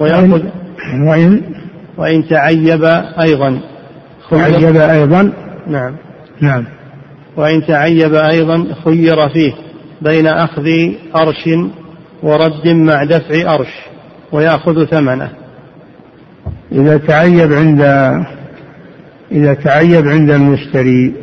ويأخذ 0.00 0.42
وإن 1.08 1.42
وإن 1.98 2.28
تعيب 2.28 2.84
أيضا 3.20 3.60
تعيب 4.30 4.76
أيضا؟ 4.76 5.32
نعم. 5.66 5.96
نعم. 6.40 6.64
وإن 7.36 7.66
تعيب 7.66 8.14
أيضا 8.14 8.66
خير 8.84 9.28
فيه 9.28 9.52
بين 10.02 10.26
أخذ 10.26 10.66
أرش 11.16 11.48
ورد 12.22 12.68
مع 12.68 13.04
دفع 13.04 13.54
أرش 13.54 13.74
ويأخذ 14.32 14.84
ثمنه. 14.84 15.30
إذا 16.72 16.96
تعيب 16.96 17.52
عند 17.52 17.80
إذا 19.32 19.54
تعيب 19.54 20.08
عند 20.08 20.30
المشتري 20.30 21.14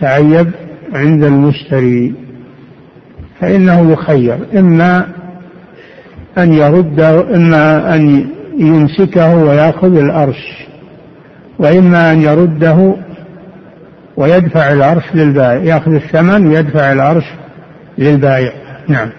تعيب 0.00 0.50
عند 0.94 1.24
المشتري 1.24 2.14
فإنه 3.40 3.92
يخير. 3.92 4.38
إما 4.58 5.06
أن 6.38 6.52
يرد 6.52 7.00
إما 7.34 7.94
أن 7.94 8.28
يمسكه 8.58 9.36
ويأخذ 9.36 9.96
الأرش 9.96 10.66
وإما 11.58 12.12
أن 12.12 12.22
يرده 12.22 12.96
ويدفع 14.16 14.72
الأرش 14.72 15.04
للبائع 15.14 15.62
يأخذ 15.62 15.94
الثمن 15.94 16.46
ويدفع 16.46 16.92
الأرش 16.92 17.24
للبائع. 17.98 18.52
نعم. 18.88 19.10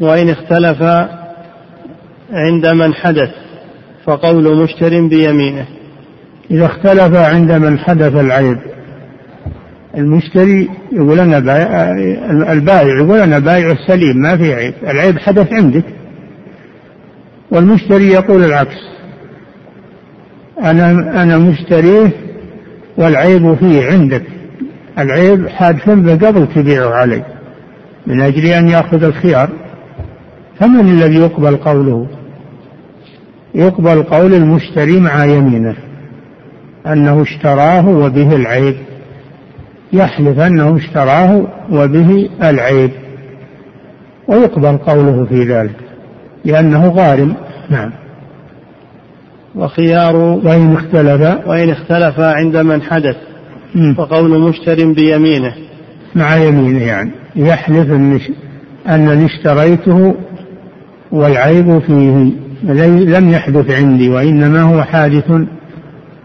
وإن 0.00 0.28
اختلف 0.28 0.82
عند 2.32 2.66
من 2.66 2.94
حدث 2.94 3.30
فقول 4.04 4.62
مشتر 4.62 5.08
بيمينه. 5.08 5.66
إذا 6.50 6.66
اختلف 6.66 7.16
عند 7.16 7.52
من 7.52 7.78
حدث 7.78 8.14
العيب. 8.14 8.58
المشتري 9.98 10.68
يقول 10.92 11.20
أنا 11.20 11.38
بايع 11.38 11.92
البائع 12.52 12.96
يقول 12.96 13.18
أنا 13.18 13.38
بايع 13.38 13.70
السليم 13.70 14.16
ما 14.16 14.36
في 14.36 14.54
عيب 14.54 14.74
العيب 14.82 15.18
حدث 15.18 15.52
عندك. 15.52 15.84
والمشتري 17.50 18.08
يقول 18.08 18.44
العكس. 18.44 18.76
أنا 20.62 20.90
أنا 21.22 21.38
مشتريه 21.38 22.10
والعيب 22.96 23.54
فيه 23.54 23.86
عندك. 23.86 24.22
العيب 24.98 25.48
حادث 25.48 25.88
قبل 26.24 26.48
تبيعه 26.54 26.90
علي. 26.90 27.24
من 28.06 28.20
أجل 28.20 28.46
أن 28.46 28.68
يأخذ 28.68 29.04
الخيار. 29.04 29.50
فمن 30.60 30.80
الذي 30.80 31.16
يقبل 31.16 31.56
قوله؟ 31.56 32.06
يقبل 33.54 34.02
قول 34.02 34.34
المشتري 34.34 35.00
مع 35.00 35.24
يمينه 35.24 35.76
أنه 36.86 37.22
اشتراه 37.22 37.88
وبه 37.88 38.36
العيب. 38.36 38.87
يحلف 39.92 40.38
أنه 40.38 40.76
اشتراه 40.76 41.46
وبه 41.70 42.28
العيب. 42.42 42.90
ويقبل 44.28 44.76
قوله 44.76 45.24
في 45.24 45.44
ذلك 45.44 45.76
لأنه 46.44 46.88
غارم 46.88 47.34
نعم. 47.70 47.90
وخيار 49.54 50.16
وإن 50.16 50.72
اختلف. 50.72 51.46
وإن 51.46 51.70
اختلف 51.70 52.20
عند 52.20 52.56
من 52.56 52.82
حدث 52.82 53.16
فقول 53.96 54.40
مشتر 54.40 54.92
بيمينه. 54.92 55.54
مع 56.14 56.36
يمينه 56.36 56.82
يعني. 56.82 57.10
يحلف 57.36 57.90
أنني 58.88 59.26
اشتريته 59.26 60.14
والعيب 61.12 61.78
فيه. 61.78 62.32
لم 63.18 63.30
يحدث 63.30 63.70
عندي 63.70 64.08
وإنما 64.08 64.62
هو 64.62 64.82
حادث 64.82 65.32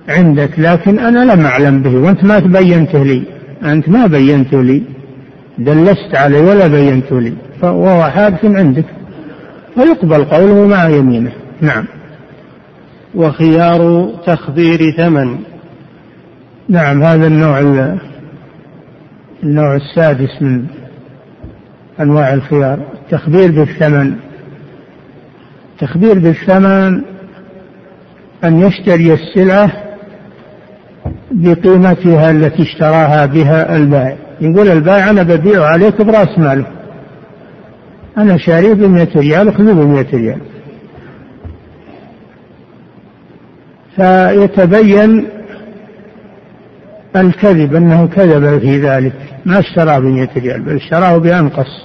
عندك 0.10 0.60
لكن 0.60 1.00
أنا 1.00 1.34
لم 1.34 1.46
أعلم 1.46 1.82
به 1.82 1.96
وأنت 1.96 2.24
ما 2.24 2.40
تبينته 2.40 3.04
لي. 3.04 3.33
أنت 3.64 3.90
ما 3.90 4.08
بينته 4.08 4.64
لي. 4.64 4.84
دلست 5.58 6.16
علي 6.16 6.40
ولا 6.40 6.68
بينته 6.68 7.22
لي. 7.22 7.34
وهو 7.62 8.04
حادث 8.10 8.46
عندك. 8.46 8.86
فيقبل 9.76 10.24
قوله 10.26 10.68
مع 10.68 10.90
يمينه. 10.90 11.32
نعم. 11.62 11.86
وخيار 13.16 14.12
تخبير 14.26 14.92
ثمن. 14.98 15.40
نعم 16.70 17.04
هذا 17.04 17.28
النوع 17.28 17.60
النوع 19.44 19.76
السادس 19.76 20.42
من 20.42 20.66
أنواع 22.00 22.34
الخيار. 22.34 22.80
التخبير 23.04 23.52
بالثمن. 23.52 24.16
التخبير 25.74 26.20
بالثمن 26.20 27.02
أن 28.44 28.60
يشتري 28.60 29.14
السلعة 29.14 29.83
بقيمتها 31.34 32.32
التي 32.32 32.62
اشتراها 32.62 33.26
بها 33.26 33.76
البائع. 33.76 34.18
يقول 34.42 34.68
البائع 34.68 35.10
أنا 35.10 35.24
ببيع 35.24 35.66
عليك 35.66 36.02
برأس 36.02 36.40
ماله 36.40 36.66
أنا 38.18 38.38
شاريه 38.38 38.74
بمئة 38.74 39.20
ريال 39.20 39.54
خذوه 39.54 39.74
بمئة 39.74 40.18
ريال. 40.18 40.42
فيتبين 43.96 45.28
الكذب 47.16 47.76
أنه 47.76 48.08
كذب 48.08 48.60
في 48.60 48.82
ذلك. 48.82 49.14
ما 49.46 49.60
اشتراه 49.60 50.00
بمئة 50.00 50.30
ريال 50.38 50.62
بل 50.62 50.76
اشتراه 50.76 51.18
بأنقص. 51.18 51.84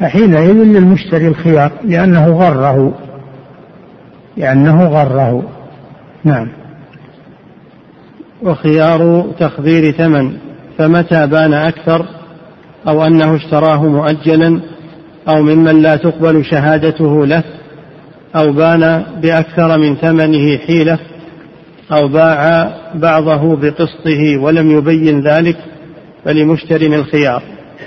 فحينئذ 0.00 0.52
للمشتري 0.52 1.28
الخيار 1.28 1.72
لأنه 1.84 2.26
غره. 2.26 2.94
لأنه 4.36 4.86
غره. 4.86 5.42
نعم. 6.24 6.48
وخيار 8.42 9.26
تخذير 9.40 9.92
ثمن 9.92 10.32
فمتى 10.78 11.26
بان 11.26 11.52
أكثر؟ 11.52 12.06
أو 12.88 13.04
أنه 13.04 13.36
اشتراه 13.36 13.82
مؤجلا؟ 13.84 14.60
أو 15.28 15.42
ممن 15.42 15.82
لا 15.82 15.96
تقبل 15.96 16.44
شهادته 16.44 17.26
له؟ 17.26 17.42
أو 18.36 18.52
بان 18.52 19.02
بأكثر 19.22 19.78
من 19.78 19.96
ثمنه 19.96 20.58
حيلة؟ 20.58 20.98
أو 21.92 22.08
باع 22.08 22.70
بعضه 22.94 23.56
بقسطه 23.56 24.36
ولم 24.38 24.70
يبين 24.70 25.20
ذلك؟ 25.20 25.56
فلمشتر 26.24 26.80
الخيار. 26.80 27.42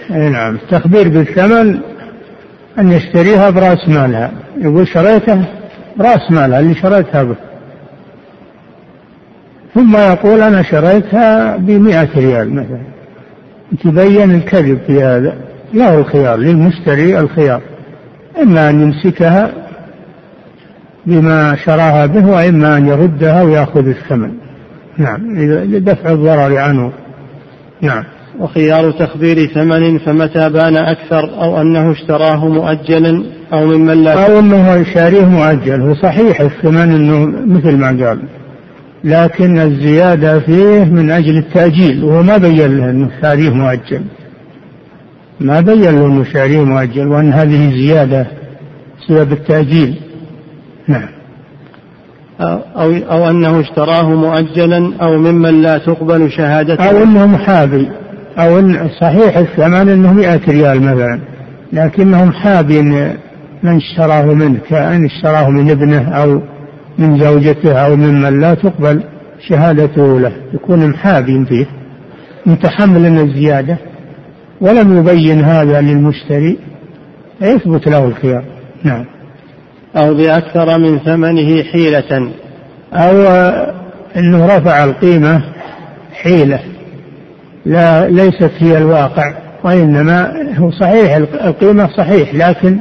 نعم. 0.10 0.56
التخبير 0.56 1.10
بالثمن 1.10 1.80
أن 2.80 2.92
يشتريها 2.92 3.50
برأس 3.50 3.90
مالها. 3.90 4.32
يقول 4.58 4.88
شريته 4.88 5.46
برأس 5.98 6.32
مالها 6.32 6.60
اللي 6.60 6.76
شريتها 6.76 7.24
به. 7.24 7.49
ثم 9.80 9.98
يقول 9.98 10.42
أنا 10.42 10.64
شريتها 10.64 11.58
بمئة 11.58 12.08
ريال 12.18 12.54
مثلا. 12.54 12.82
تبين 13.84 14.32
الكذب 14.32 14.80
في 14.88 15.04
هذا. 15.04 15.34
له 15.74 16.00
الخيار 16.00 16.38
للمشتري 16.38 17.20
الخيار. 17.20 17.62
إما 18.42 18.70
أن 18.70 18.82
يمسكها 18.82 19.52
بما 21.06 21.56
شراها 21.56 22.06
به 22.06 22.28
وإما 22.28 22.78
أن 22.78 22.88
يردها 22.88 23.44
ويأخذ 23.44 23.88
الثمن. 23.88 24.32
نعم 24.98 25.40
لدفع 25.40 26.12
الضرر 26.12 26.58
عنه. 26.58 26.92
نعم. 27.82 28.04
وخيار 28.40 28.92
تخبير 28.92 29.46
ثمن 29.46 29.98
فمتى 29.98 30.50
بان 30.50 30.78
أكثر 30.78 31.42
أو 31.42 31.62
أنه 31.62 31.92
اشتراه 31.92 32.48
مؤجلا 32.48 33.24
أو 33.54 33.66
ممن 33.66 34.04
لا 34.04 34.26
أو 34.26 34.40
أنه 34.40 34.84
شاريه 34.94 35.26
مؤجل. 35.26 35.82
هو 35.82 35.94
صحيح 35.94 36.42
الثمن 36.42 36.92
أنه 36.92 37.26
مثل 37.56 37.78
ما 37.78 37.88
قال. 37.88 38.20
لكن 39.04 39.60
الزيادة 39.60 40.40
فيه 40.40 40.84
من 40.84 41.12
أجل 41.12 41.38
التأجيل 41.38 42.04
وهو 42.04 42.24
ما 42.24 42.38
بين 42.38 42.78
له 42.78 42.90
أنه 42.90 43.10
شاريه 43.22 43.50
مؤجل. 43.50 44.02
ما 45.40 45.62
بين 45.62 45.82
له 45.82 46.06
أنه 46.06 46.24
شاريه 46.24 46.64
مؤجل 46.64 47.08
وأن 47.08 47.34
هذه 47.34 47.72
زيادة 47.88 48.28
سبب 49.08 49.32
التأجيل. 49.32 49.96
نعم. 50.88 51.10
أو, 52.42 52.92
أو 53.12 53.30
أنه 53.30 53.60
اشتراه 53.60 54.10
مؤجلا 54.10 54.94
أو 55.02 55.18
ممن 55.18 55.62
لا 55.62 55.78
تقبل 55.78 56.32
شهادته. 56.32 56.90
أو 56.90 57.04
أنه 57.04 57.26
محابي 57.26 57.90
أو 58.40 58.60
إن 58.60 58.90
صحيح 59.02 59.38
الثمن 59.38 59.90
أنه 59.90 60.14
مئة 60.14 60.42
ريال 60.50 60.82
مثلا 60.82 61.20
لكنهم 61.74 62.32
حابين 62.32 63.16
من 63.64 63.78
اشتراه 63.78 64.26
منه 64.26 64.60
كأن 64.70 65.06
اشتراه 65.06 65.50
من 65.50 65.70
ابنه 65.70 66.10
أو 66.10 66.42
من 67.00 67.20
زوجته 67.20 67.74
أو 67.86 67.96
ممن 67.96 68.40
لا 68.40 68.54
تقبل 68.54 69.04
شهادته 69.48 70.20
له 70.20 70.32
يكون 70.54 70.88
محاب 70.88 71.46
فيه 71.50 71.66
متحمل 72.46 73.20
الزيادة 73.20 73.78
ولم 74.62 74.98
يبين 74.98 75.44
هذا 75.44 75.82
للمشتري 75.82 76.58
فيثبت 77.40 77.88
له 77.88 78.06
الخيار. 78.06 78.44
نعم. 78.84 79.06
أو 79.96 80.14
بأكثر 80.14 80.78
من 80.78 81.00
ثمنه 81.00 81.64
حيلة. 81.64 82.32
أو 82.94 83.22
أنه 84.18 84.46
رفع 84.46 84.84
القيمة 84.84 85.44
حيلة. 86.14 86.60
لا 87.66 88.10
ليست 88.10 88.52
هي 88.58 88.78
الواقع 88.78 89.34
وإنما 89.64 90.34
هو 90.58 90.72
صحيح 90.72 91.16
القيمة 91.16 91.90
صحيح 91.98 92.36
لكن 92.36 92.78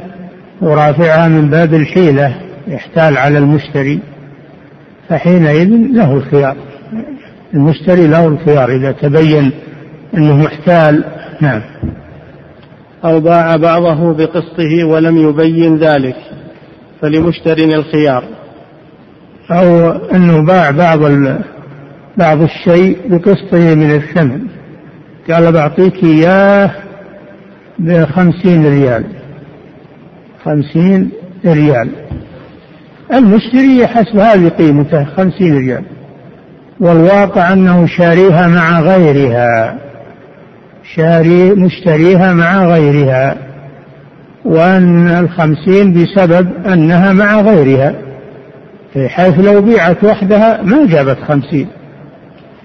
هو 0.63 0.73
رافعها 0.73 1.27
من 1.27 1.49
باب 1.49 1.73
الحيلة 1.73 2.35
يحتال 2.67 3.17
على 3.17 3.37
المشتري. 3.37 3.99
فحينئذ 5.09 5.69
له 5.69 6.13
الخيار. 6.13 6.55
المشتري 7.53 8.07
له 8.07 8.27
الخيار 8.27 8.71
إذا 8.71 8.91
تبين 8.91 9.51
أنه 10.17 10.37
محتال. 10.37 11.03
نعم. 11.41 11.61
أو 13.05 13.19
باع 13.19 13.55
بعضه 13.55 14.13
بقسطه 14.13 14.83
ولم 14.83 15.17
يبين 15.17 15.77
ذلك 15.77 16.15
فلمشتري 17.01 17.75
الخيار. 17.75 18.23
أو 19.51 19.91
أنه 19.91 20.45
باع 20.45 20.71
بعض 20.71 20.99
بعض 22.17 22.41
الشيء 22.41 22.97
بقسطه 23.05 23.75
من 23.75 23.91
الثمن. 23.91 24.41
قال 25.31 25.51
بعطيك 25.51 26.03
إياه 26.03 26.71
بخمسين 27.79 28.65
ريال. 28.65 29.03
خمسين 30.45 31.11
ريال. 31.45 32.08
المشتري 33.13 33.87
حسب 33.87 34.17
هذه 34.17 34.49
قيمته 34.49 35.05
خمسين 35.05 35.57
ريال. 35.57 35.83
والواقع 36.79 37.53
أنه 37.53 37.85
شاريها 37.85 38.47
مع 38.47 38.79
غيرها. 38.79 39.77
شاري 40.95 41.51
مشتريها 41.51 42.33
مع 42.33 42.65
غيرها. 42.65 43.35
وأن 44.45 45.07
الخمسين 45.07 45.93
بسبب 45.93 46.65
أنها 46.65 47.13
مع 47.13 47.41
غيرها. 47.41 47.93
حيث 49.07 49.39
لو 49.39 49.61
بيعت 49.61 50.03
وحدها 50.03 50.61
ما 50.63 50.85
جابت 50.85 51.17
خمسين. 51.27 51.67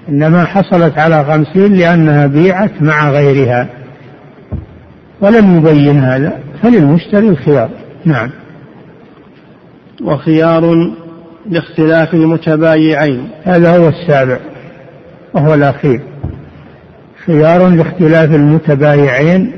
إنما 0.09 0.45
حصلت 0.45 0.99
على 0.99 1.25
خمسين 1.25 1.75
لأنها 1.75 2.27
بيعت 2.27 2.83
مع 2.83 3.11
غيرها. 3.11 3.67
ولم 5.21 5.57
يبين 5.57 5.99
هذا 5.99 6.33
فللمشتري 6.63 7.29
الخيار. 7.29 7.69
نعم. 8.05 8.31
وخيار 10.03 10.93
لاختلاف 11.51 12.15
المتبايعين. 12.15 13.29
هذا 13.45 13.77
هو 13.77 13.89
السابع 13.89 14.39
وهو 15.35 15.55
الأخير. 15.55 16.01
خيار 17.27 17.69
لاختلاف 17.69 18.35
المتبايعين 18.35 19.53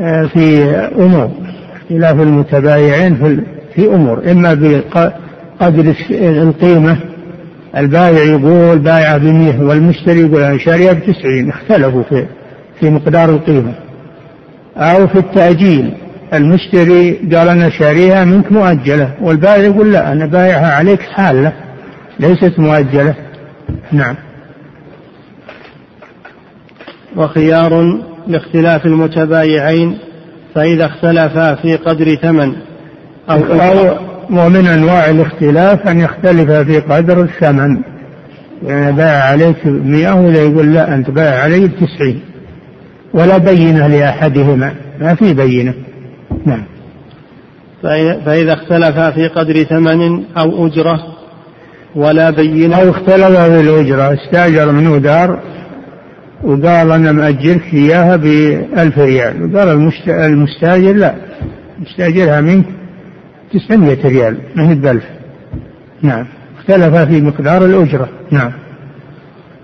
آه، 0.00 0.26
في 0.26 0.64
أمور. 0.98 1.30
اختلاف 1.76 2.20
المتبايعين 2.20 3.44
في 3.74 3.86
أمور. 3.86 4.30
إما 4.30 4.54
بقدر 4.54 5.94
القيمة 6.10 6.98
البائع 7.76 8.24
يقول 8.24 8.78
بايع 8.78 9.16
بمية 9.16 9.60
والمشتري 9.60 10.20
يقول 10.20 10.42
أنا 10.42 10.58
شاريها 10.58 10.92
بتسعين 10.92 11.48
اختلفوا 11.48 12.02
في 12.02 12.26
في 12.80 12.90
مقدار 12.90 13.30
القيمة. 13.30 13.74
أو 14.76 15.06
في 15.06 15.18
التأجيل. 15.18 15.94
المشتري 16.36 17.12
قال 17.12 17.48
أنا 17.48 17.70
شاريها 17.70 18.24
منك 18.24 18.52
مؤجلة 18.52 19.14
والبائع 19.20 19.64
يقول 19.64 19.92
لا 19.92 20.12
أنا 20.12 20.26
بايعها 20.26 20.74
عليك 20.74 21.00
حالة 21.02 21.52
ليست 22.20 22.58
مؤجلة. 22.58 23.14
نعم. 23.92 24.14
وخيار 27.16 28.00
لاختلاف 28.26 28.86
المتبايعين 28.86 29.98
فإذا 30.54 30.86
اختلفا 30.86 31.54
في 31.54 31.76
قدر 31.76 32.14
ثمن 32.14 32.52
أو, 33.30 33.38
أو 33.38 33.98
ومن 34.30 34.66
أنواع 34.66 35.10
الاختلاف 35.10 35.88
أن 35.88 36.00
يختلف 36.00 36.50
في 36.50 36.80
قدر 36.80 37.20
الثمن. 37.22 37.82
يعني 38.62 38.92
باع 38.92 39.24
عليك 39.24 39.66
مئة 39.66 40.12
ولا 40.14 40.40
يقول 40.42 40.74
لا 40.74 40.94
أنت 40.94 41.10
باع 41.10 41.42
علي 41.42 41.66
بتسعين 41.68 42.20
ولا 43.14 43.38
بينة 43.38 43.86
لأحدهما 43.86 44.74
ما 45.00 45.14
في 45.14 45.34
بينة. 45.34 45.74
نعم. 46.46 46.64
فإذا 48.24 48.52
اختلفا 48.52 49.10
في 49.10 49.28
قدر 49.28 49.62
ثمن 49.62 50.24
أو 50.38 50.66
أجرة 50.66 51.00
ولا 51.94 52.30
بينة. 52.30 52.76
أو 52.76 52.90
اختلفا 52.90 53.48
في 53.48 53.60
الأجرة 53.60 54.14
استأجر 54.14 54.72
منه 54.72 54.98
دار 54.98 55.40
وقال 56.42 56.92
أنا 56.92 57.12
مأجرك 57.12 57.74
إياها 57.74 58.16
بألف 58.16 58.98
ريال. 58.98 59.54
وقال 59.54 59.68
المستأجر 60.08 60.92
لا 60.92 61.14
مستأجرها 61.80 62.40
منك 62.40 62.64
تسعمية 63.52 63.98
ريال 64.04 64.36
ما 64.56 64.70
هي 64.70 64.74
بألف. 64.74 65.04
نعم. 66.02 66.26
اختلف 66.58 66.96
في 66.96 67.20
مقدار 67.20 67.64
الأجرة. 67.64 68.08
نعم. 68.30 68.52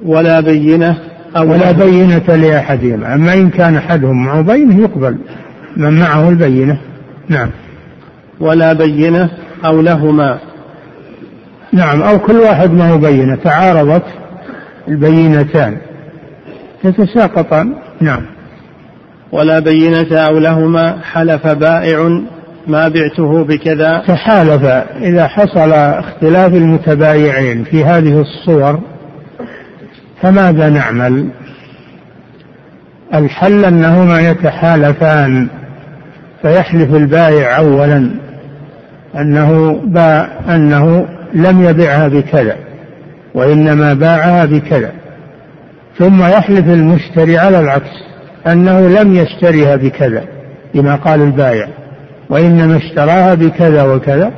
ولا 0.04 0.40
بينة 0.40 0.96
أو 1.36 1.52
ولا 1.52 1.72
بينة 1.72 2.36
لأحدهما. 2.36 3.14
أما 3.14 3.34
إن 3.34 3.50
كان 3.50 3.76
أحدهم 3.76 4.24
معه 4.24 4.40
بينة 4.40 4.80
يقبل. 4.82 5.16
من 5.80 6.00
معه 6.00 6.28
البينة. 6.28 6.78
نعم. 7.28 7.50
ولا 8.40 8.72
بينة 8.72 9.30
أو 9.64 9.80
لهما. 9.80 10.38
نعم 11.72 12.02
أو 12.02 12.18
كل 12.18 12.36
واحد 12.36 12.70
معه 12.70 12.96
بينة. 12.96 13.36
تعارضت 13.36 14.04
البينتان. 14.88 15.76
يتساقطان 16.84 17.74
نعم. 18.00 18.22
ولا 19.32 19.58
بينة 19.58 20.16
أو 20.18 20.38
لهما 20.38 20.98
حلف 21.12 21.46
بائع 21.46 22.20
ما 22.66 22.88
بعته 22.88 23.44
بكذا. 23.44 24.02
تحالف 24.06 24.64
إذا 25.02 25.26
حصل 25.26 25.72
اختلاف 25.72 26.54
المتبايعين 26.54 27.64
في 27.64 27.84
هذه 27.84 28.20
الصور 28.20 28.80
فماذا 30.22 30.68
نعمل؟ 30.68 31.28
الحل 33.14 33.64
أنهما 33.64 34.20
يتحالفان. 34.30 35.48
فيحلف 36.43 36.95
البائع 36.95 37.59
أولا 37.59 38.11
أنه 39.16 39.80
باع 39.84 40.28
أنه 40.49 41.07
لم 41.34 41.62
يبعها 41.62 42.09
بكذا 42.09 42.57
وإنما 43.34 43.95
باعها 43.95 44.45
بكذا. 44.45 44.93
ثم 45.99 46.22
يحلف 46.22 46.68
المشتري 46.68 47.38
على 47.38 47.61
العكس 47.61 47.91
أنه 48.47 48.88
لم 48.88 49.14
يشتريها 49.14 49.76
بكذا 49.76 50.24
بما 50.74 50.97
قال 50.97 51.22
البائع 51.22 51.68
وإنما 52.30 52.76
اشتراها 52.76 53.34
بكذا 53.34 53.82
وكذا 53.82 54.30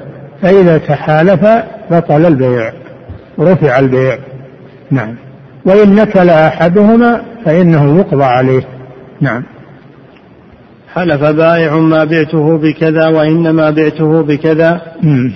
فإذا 0.42 0.78
تحالف 0.78 1.46
بطل 1.90 2.26
البيع 2.26 2.72
رفع 3.40 3.78
البيع. 3.78 4.18
نعم. 4.90 5.14
وإن 5.64 5.94
نكل 5.94 6.30
أحدهما 6.30 7.22
فإنه 7.44 7.98
يقضى 7.98 8.24
عليه. 8.24 8.62
نعم. 9.20 9.42
حلف 10.94 11.24
بائع 11.24 11.76
ما 11.76 12.04
بعته 12.04 12.58
بكذا 12.58 13.08
وإنما 13.08 13.70
بعته 13.70 14.22
بكذا 14.22 14.80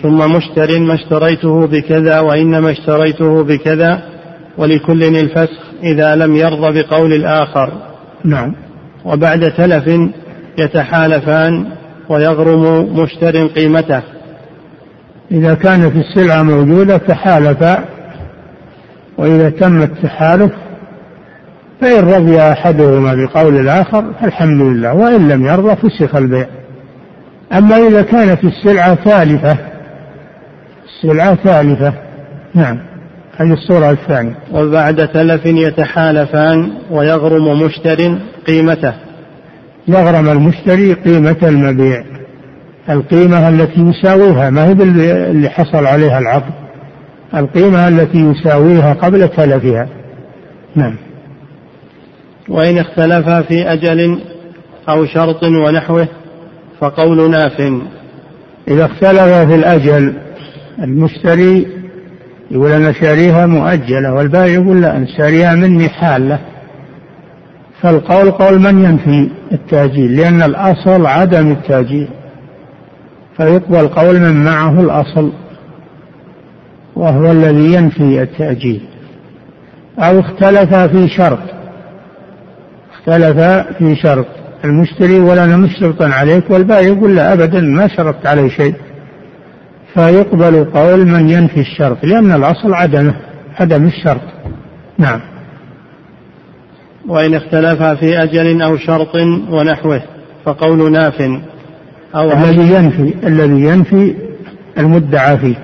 ثم 0.03 0.33
مشتر 0.37 0.81
ما 0.81 0.95
اشتريته 0.95 1.67
بكذا 1.67 2.21
وإنما 2.21 2.71
اشتريته 2.71 3.45
بكذا 3.45 4.03
ولكل 4.59 5.03
الفسخ 5.03 5.61
إذا 5.83 6.17
لم 6.17 6.37
يرضى 6.37 6.83
بقول 6.83 7.13
الآخر. 7.13 7.73
نعم. 8.25 8.55
وبعد 9.05 9.41
تلف 9.41 10.11
يتحالفان 10.59 11.67
ويغرم 12.09 12.97
مشتر 12.99 13.47
قيمته. 13.47 14.03
إذا 15.33 15.55
كانت 15.55 15.93
السلعة 15.97 16.43
موجودة 16.43 16.97
تحالفا 16.97 17.85
وإذا 19.19 19.51
تم 19.51 19.83
التحالف 19.83 20.53
فإن 21.81 22.09
رضي 22.09 22.41
أحدهما 22.41 23.15
بقول 23.15 23.61
الآخر 23.61 24.05
فالحمد 24.21 24.63
لله 24.63 24.95
وإن 24.95 25.29
لم 25.29 25.47
يرضى 25.47 25.77
فسخ 25.77 26.17
البيع. 26.17 26.47
أما 27.53 27.77
إذا 27.89 28.03
كانت 28.03 28.45
السلعة 28.45 28.95
ثالثة 28.95 29.57
السلعة 30.87 31.35
ثالثة 31.35 31.93
نعم 32.55 32.79
هذه 33.37 33.53
الصورة 33.53 33.91
الثانية. 33.91 34.35
وبعد 34.53 35.09
تلف 35.09 35.47
يتحالفان 35.47 36.73
ويغرم 36.91 37.63
مشتر 37.63 38.19
قيمته. 38.47 38.95
يغرم 39.89 40.29
المشتري 40.29 40.93
قيمة 40.93 41.37
المبيع. 41.43 42.05
القيمة 42.91 43.49
التي 43.49 43.81
يساويها 43.81 44.51
ما 44.51 44.65
هي 44.65 44.73
اللي 45.31 45.49
حصل 45.49 45.87
عليها 45.87 46.19
العقد. 46.19 46.53
القيمة 47.35 47.89
التي 47.89 48.19
يساويها 48.19 48.93
قبل 48.93 49.29
تلفها. 49.29 49.89
نعم. 50.75 51.06
وإن 52.49 52.79
اختلفا 52.79 53.43
في 53.43 53.73
أجل 53.73 54.21
أو 54.89 55.07
شرط 55.07 55.43
ونحوه 55.43 56.09
فقول 56.81 57.31
ناف. 57.31 57.61
إذا 58.69 58.85
اختلف 58.85 59.49
في 59.49 59.55
الأجل 59.55 60.15
المشتري 60.83 61.67
يقول 62.51 62.73
أنا 62.73 62.93
شاريها 62.93 63.47
مؤجلة 63.47 64.13
والبائع 64.13 64.47
يقول 64.47 64.83
لا 64.83 64.97
أنا 64.97 65.07
شاريها 65.19 65.55
مني 65.55 65.89
حالة. 65.89 66.39
فالقول 67.83 68.31
قول 68.31 68.59
من 68.59 68.85
ينفي 68.85 69.31
التأجيل؟ 69.53 70.17
لأن 70.17 70.43
الأصل 70.43 71.07
عدم 71.07 71.51
التأجيل. 71.51 72.09
فيقبل 73.37 73.89
قول 73.89 74.21
من 74.21 74.45
معه 74.45 74.81
الأصل 74.81 75.33
وهو 76.97 77.33
الذي 77.33 77.75
ينفي 77.75 78.23
التأجيل. 78.23 78.81
أو 79.99 80.21
اختلف 80.21 80.75
في 80.75 81.09
شرط. 81.09 81.56
اختلف 83.09 83.67
في 83.79 83.97
شرط 83.97 84.27
المشتري 84.65 85.17
يقول 85.17 85.39
أنا 85.39 85.57
مشترطا 85.57 86.09
عليك 86.09 86.51
والبائع 86.51 86.81
يقول 86.81 87.17
لا 87.17 87.33
أبدا 87.33 87.61
ما 87.61 87.89
شرطت 87.89 88.27
علي 88.27 88.51
شيء. 88.51 88.75
فيقبل 89.95 90.65
قول 90.65 91.07
من 91.07 91.31
ينفي 91.31 91.61
الشرط 91.61 92.05
لأن 92.05 92.33
الأصل 92.33 92.75
عدمه 92.75 93.15
عدم 93.61 93.87
الشرط. 93.87 94.21
نعم. 94.99 95.21
وإن 97.09 97.35
اختلفا 97.35 97.95
في 97.95 98.23
أجل 98.23 98.63
أو 98.63 98.77
شرط 98.77 99.15
ونحوه 99.51 100.03
فقول 100.45 100.93
ناف 100.93 101.21
أو 102.15 102.33
الذي 102.33 102.75
ينفي 102.75 103.15
الذي 103.27 103.61
ينفي 103.61 104.15
المدعى 104.79 105.39
فيه 105.39 105.57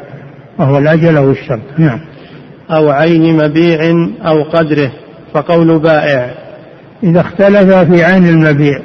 وهو 0.58 0.78
الأجل 0.78 1.16
أو 1.16 1.30
الشرط. 1.30 1.62
نعم. 1.78 2.00
أو 2.70 2.90
عين 2.90 3.36
مبيع 3.36 4.08
أو 4.26 4.42
قدره 4.42 4.92
فقول 5.34 5.78
بائع. 5.78 6.41
إذا 7.02 7.20
اختلف 7.20 7.74
في 7.74 8.04
عين 8.04 8.28
المبيع. 8.28 8.78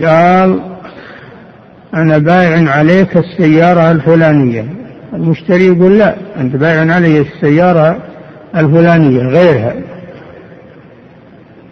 قال 0.00 0.60
أنا 1.94 2.18
بايع 2.18 2.70
عليك 2.70 3.16
السيارة 3.16 3.90
الفلانية. 3.90 4.64
المشتري 5.14 5.66
يقول 5.66 5.98
لا 5.98 6.14
أنت 6.36 6.56
بايع 6.56 6.94
علي 6.94 7.20
السيارة 7.20 7.98
الفلانية 8.56 9.22
غيرها. 9.22 9.74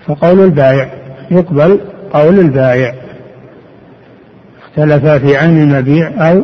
فقول 0.07 0.45
البائع 0.45 0.91
يقبل 1.31 1.81
قول 2.12 2.39
البائع 2.39 2.95
اختلف 4.62 5.07
في 5.07 5.37
عين 5.37 5.62
المبيع 5.62 6.31
أو 6.31 6.43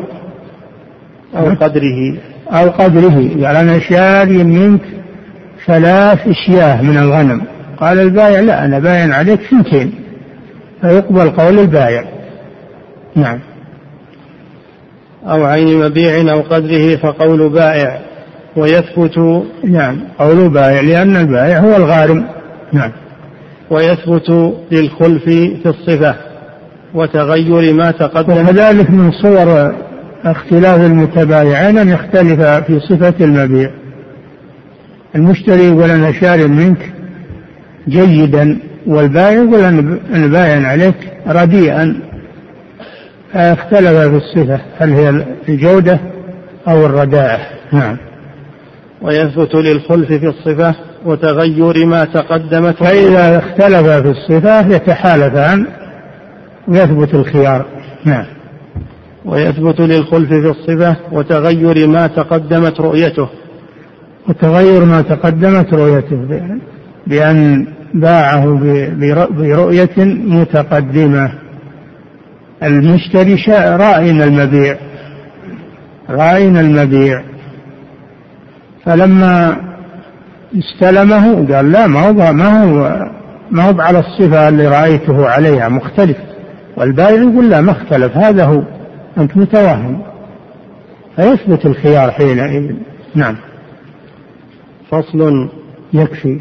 أو 1.37 1.45
قدره. 1.45 2.17
أو 2.49 2.69
قدره. 2.69 3.45
قال 3.45 3.55
أنا 3.55 3.79
شاري 3.79 4.43
منك 4.43 4.81
ثلاث 5.65 6.27
أشياء 6.27 6.83
من 6.83 6.97
الغنم. 6.97 7.54
قال 7.79 7.99
البائع 7.99 8.39
لا 8.39 8.65
أنا 8.65 8.79
باين 8.79 9.11
عليك 9.11 9.39
سنتين 9.49 9.93
فيقبل 10.81 11.29
قول 11.29 11.59
البائع 11.59 12.03
نعم. 13.15 13.39
أو 15.25 15.43
عين 15.43 15.85
مبيع 15.85 16.33
أو 16.33 16.41
قدره 16.41 16.95
فقول 16.95 17.49
بائع 17.49 17.99
ويثبت 18.55 19.43
نعم 19.63 19.97
قول 20.19 20.49
بائع 20.49 20.81
لأن 20.81 21.15
البائع 21.15 21.59
هو 21.59 21.75
الغارم. 21.75 22.25
نعم. 22.73 22.91
ويثبت 23.69 24.53
للخلف 24.71 25.23
في 25.23 25.65
الصفة 25.65 26.15
وتغير 26.93 27.73
ما 27.73 27.91
تقدم. 27.91 28.33
وكذلك 28.33 28.91
من 28.91 29.11
صور 29.11 29.75
اختلاف 30.25 30.81
المتبايعين 30.81 31.77
أن 31.77 31.89
يختلف 31.89 32.41
في 32.41 32.79
صفة 32.79 33.13
المبيع. 33.21 33.71
المشتري 35.15 35.63
يقول 35.63 35.91
أنا 35.91 36.11
شار 36.11 36.47
منك 36.47 36.94
جيدا 37.87 38.59
والبائع 38.87 39.31
يقول 39.31 39.59
أنا 40.13 40.27
باين 40.27 40.65
عليك 40.65 40.95
رديئا. 41.27 41.99
فاختلف 43.33 43.97
في 43.97 44.15
الصفة 44.17 44.59
هل 44.77 44.93
هي 44.93 45.25
الجودة 45.49 45.99
أو 46.67 46.85
الرداءة؟ 46.85 47.39
نعم. 47.73 47.97
ويثبت 49.01 49.55
للخلف 49.55 50.07
في 50.07 50.27
الصفة 50.27 50.75
وتغير 51.05 51.85
ما 51.85 52.05
تقدمت. 52.05 52.83
فإذا 52.83 53.37
اختلف 53.37 53.87
في 53.87 54.09
الصفة 54.09 54.75
يتحالفان 54.75 55.67
ويثبت 56.67 57.13
الخيار. 57.13 57.65
نعم. 58.05 58.25
ويثبت 59.25 59.79
للخلف 59.79 60.29
في 60.29 60.49
الصفة 60.49 60.95
وتغير 61.11 61.87
ما 61.87 62.07
تقدمت 62.07 62.81
رؤيته. 62.81 63.29
وتغير 64.29 64.85
ما 64.85 65.01
تقدمت 65.01 65.73
رؤيته 65.73 66.49
بأن 67.07 67.67
باعه 67.95 68.59
برؤية 69.29 69.95
متقدمة. 70.25 71.31
المشتري 72.63 73.35
رائن 73.75 74.21
المبيع. 74.21 74.77
رائن 76.09 76.57
المبيع. 76.57 77.23
فلما 78.85 79.57
استلمه 80.55 81.55
قال 81.55 81.71
لا 81.71 81.87
ما 81.87 82.07
هو 82.07 82.33
ما 82.33 82.63
هو 82.63 83.05
ما 83.51 83.69
هو 83.69 83.81
على 83.81 83.99
الصفة 83.99 84.49
اللي 84.49 84.67
رأيته 84.67 85.29
عليها 85.29 85.69
مختلف. 85.69 86.17
والبائع 86.77 87.21
يقول 87.21 87.49
لا 87.49 87.61
ما 87.61 87.71
اختلف 87.71 88.17
هذا 88.17 88.45
هو 88.45 88.61
أنت 89.17 89.37
متوهم. 89.37 90.01
فيثبت 91.15 91.65
الخيار 91.65 92.11
حينئذ. 92.11 92.75
نعم. 93.15 93.35
فصل 94.91 95.49
يكفي. 95.93 96.39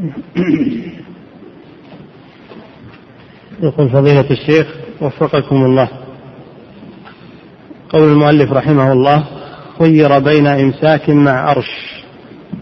يقول 3.62 3.90
فضيلة 3.90 4.30
الشيخ 4.30 4.66
وفقكم 5.00 5.56
الله. 5.56 5.88
قول 7.90 8.02
المؤلف 8.02 8.52
رحمه 8.52 8.92
الله 8.92 9.24
خير 9.78 10.18
بين 10.18 10.46
إمساك 10.46 11.10
مع 11.10 11.52
أرش. 11.52 12.02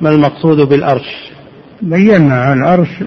ما 0.01 0.11
المقصود 0.11 0.69
بالأرش؟ 0.69 1.31
بينا 1.83 2.53
الأرش 2.53 3.05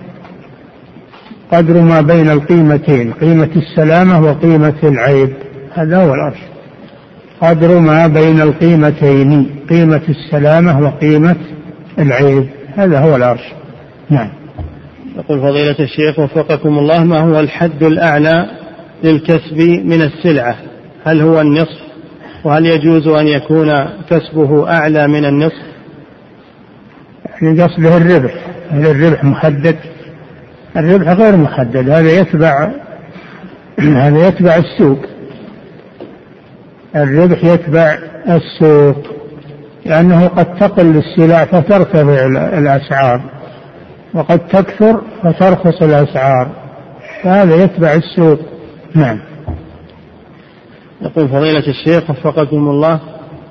قدر 1.52 1.82
ما 1.82 2.02
بين 2.02 2.30
القيمتين 2.30 3.14
قيمة 3.14 3.50
السلامة 3.56 4.22
وقيمة 4.22 4.76
العيب. 4.84 5.34
هذا 5.74 6.04
هو 6.04 6.14
الأرش. 6.14 6.40
قدر 7.42 7.80
ما 7.80 8.08
بين 8.08 8.42
القيمتين 8.42 9.50
قيمة 9.70 10.02
السلامة 10.10 10.82
وقيمة 10.82 11.36
العيب. 12.00 12.50
هذا 12.76 13.00
هو 13.00 13.16
العرش 13.16 13.61
نعم. 14.12 14.30
يقول 15.18 15.40
فضيلة 15.42 15.76
الشيخ 15.80 16.20
وفقكم 16.20 16.80
الله 16.80 17.04
ما 17.04 17.20
هو 17.20 17.40
الحد 17.40 17.84
الأعلى 17.84 18.46
للكسب 19.04 19.58
من 19.86 20.02
السلعة؟ 20.02 20.56
هل 21.06 21.22
هو 21.22 21.42
النصف؟ 21.42 21.82
وهل 22.44 22.66
يجوز 22.66 23.08
أن 23.08 23.28
يكون 23.28 23.74
كسبه 24.10 24.70
أعلى 24.70 25.08
من 25.08 25.26
النصف؟ 25.26 25.72
يعني 27.42 27.62
قصده 27.62 27.98
الربح. 27.98 28.34
هل 28.72 28.86
الربح 28.86 29.24
محدد؟ 29.24 29.76
الربح 30.78 31.10
غير 31.12 31.38
محدد. 31.38 31.90
هذا 31.90 32.20
يتبع 32.20 32.72
هذا 33.80 34.28
يتبع 34.28 34.56
السوق. 34.56 35.00
الربح 36.96 37.44
يتبع 37.44 37.98
السوق. 38.30 38.98
لأنه 39.86 40.28
قد 40.28 40.56
تقل 40.56 40.98
السلع 40.98 41.46
فترتفع 41.46 42.26
الأسعار. 42.58 43.41
وقد 44.14 44.40
تكثر 44.40 45.02
فترخص 45.24 45.82
الأسعار. 45.82 46.52
فهذا 47.24 47.56
يتبع 47.64 47.94
السوق. 47.94 48.40
نعم. 48.96 49.20
يقول 51.02 51.30
فضيلة 51.30 51.68
الشيخ 51.68 52.10
وفقكم 52.10 52.70
الله 52.70 53.00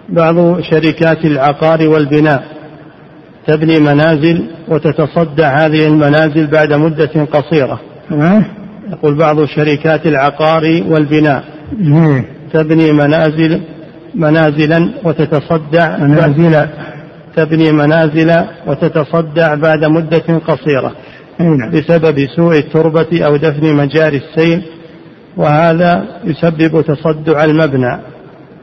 بعض 0.08 0.60
شركات 0.60 1.24
العقار 1.24 1.88
والبناء 1.88 2.44
تبني 3.46 3.78
منازل 3.78 4.50
وتتصدع 4.68 5.66
هذه 5.66 5.86
المنازل 5.86 6.46
بعد 6.46 6.72
مدة 6.72 7.24
قصيرة. 7.32 7.80
يقول 8.90 9.18
بعض 9.18 9.44
شركات 9.44 10.06
العقار 10.06 10.62
والبناء 10.88 11.44
تبني 12.52 12.92
منازل 12.92 13.60
منازلا 14.14 14.90
وتتصدع 15.04 15.96
منازل. 15.98 16.68
تبني 17.36 17.72
منازل 17.72 18.44
وتتصدع 18.66 19.54
بعد 19.54 19.84
مدة 19.84 20.38
قصيرة 20.46 20.92
نعم. 21.38 21.70
بسبب 21.70 22.26
سوء 22.36 22.58
التربة 22.58 23.24
أو 23.24 23.36
دفن 23.36 23.74
مجاري 23.74 24.16
السيل 24.16 24.62
وهذا 25.36 26.04
يسبب 26.24 26.84
تصدع 26.84 27.44
المبنى. 27.44 28.00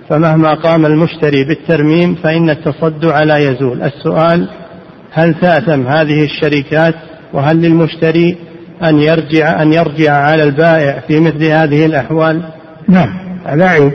فمهما 0.10 0.54
قام 0.54 0.86
المشتري 0.86 1.44
بالترميم 1.44 2.16
فإن 2.16 2.50
التصدع 2.50 3.24
لا 3.24 3.38
يزول. 3.38 3.84
السؤال 3.84 4.50
هل 5.12 5.34
تأثم 5.34 5.88
هذه 5.88 6.24
الشركات؟ 6.24 6.96
وهل 7.34 7.62
للمشتري 7.62 8.38
أن 8.84 9.00
يرجع 9.00 9.62
أن 9.62 9.74
يرجع 9.74 10.14
على 10.14 10.44
البائع 10.44 11.00
في 11.08 11.20
مثل 11.20 11.44
هذه 11.44 11.86
الأحوال؟ 11.86 12.44
نعم. 12.88 13.10
هذا 13.46 13.66
عيب. 13.66 13.92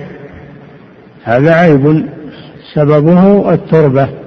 هذا 1.24 1.54
عيب. 1.54 2.06
سببه 2.74 3.54
التربة. 3.54 4.21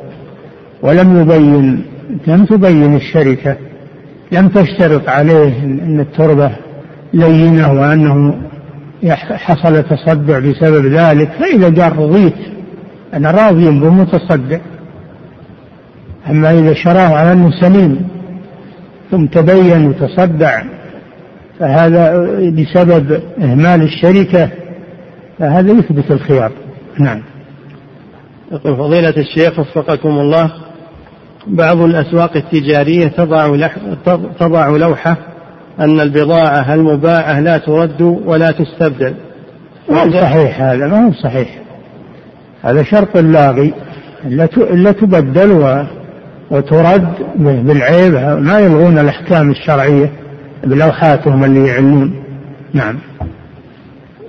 ولم 0.81 1.21
يبين 1.21 1.85
لم 2.27 2.45
تبين 2.45 2.95
الشركة 2.95 3.57
لم 4.31 4.47
تشترط 4.47 5.09
عليه 5.09 5.63
أن 5.63 5.99
التربة 5.99 6.51
لينة 7.13 7.73
وأنه 7.73 8.41
حصل 9.13 9.83
تصدع 9.83 10.39
بسبب 10.39 10.85
ذلك. 10.85 11.31
فإذا 11.31 11.83
قال 11.83 11.97
رضيت 11.97 12.35
أنا 13.13 13.31
راضي 13.31 13.69
بمتصدع 13.69 14.59
أما 16.29 16.59
إذا 16.59 16.73
شراه 16.73 17.15
على 17.15 17.31
أنه 17.31 17.51
سليم 17.61 18.07
ثم 19.11 19.25
تبين 19.25 19.87
وتصدع 19.87 20.63
فهذا 21.59 22.27
بسبب 22.49 23.21
إهمال 23.39 23.81
الشركة 23.81 24.49
فهذا 25.39 25.71
يثبت 25.71 26.11
الخيار. 26.11 26.51
نعم. 26.99 27.21
يقول 28.51 28.77
فضيلة 28.77 29.13
الشيخ 29.17 29.59
وفقكم 29.59 30.09
الله 30.09 30.51
بعض 31.47 31.77
الأسواق 31.77 32.37
التجارية 32.37 33.07
تضع, 33.07 33.57
تضع 34.39 34.67
لوحة 34.67 35.17
أن 35.79 35.99
البضاعة 35.99 36.73
المباعة 36.73 37.39
لا 37.39 37.57
ترد 37.57 38.01
ولا 38.01 38.51
تستبدل. 38.51 39.13
ما 39.89 40.03
هو 40.03 40.11
صحيح 40.11 40.61
هذا 40.61 40.87
ما 40.87 41.07
هو 41.07 41.11
صحيح. 41.11 41.61
هذا 42.63 42.83
شرط 42.83 43.17
لاغي. 43.17 43.73
لا 44.71 44.91
تبدل 44.91 45.83
وترد 46.51 47.07
بالعيب. 47.37 48.13
ما 48.39 48.59
يلغون 48.59 48.99
الأحكام 48.99 49.51
الشرعية 49.51 50.11
بلوحاتهم 50.63 51.43
اللي 51.43 51.67
يعلمون 51.67 52.23
نعم. 52.73 52.95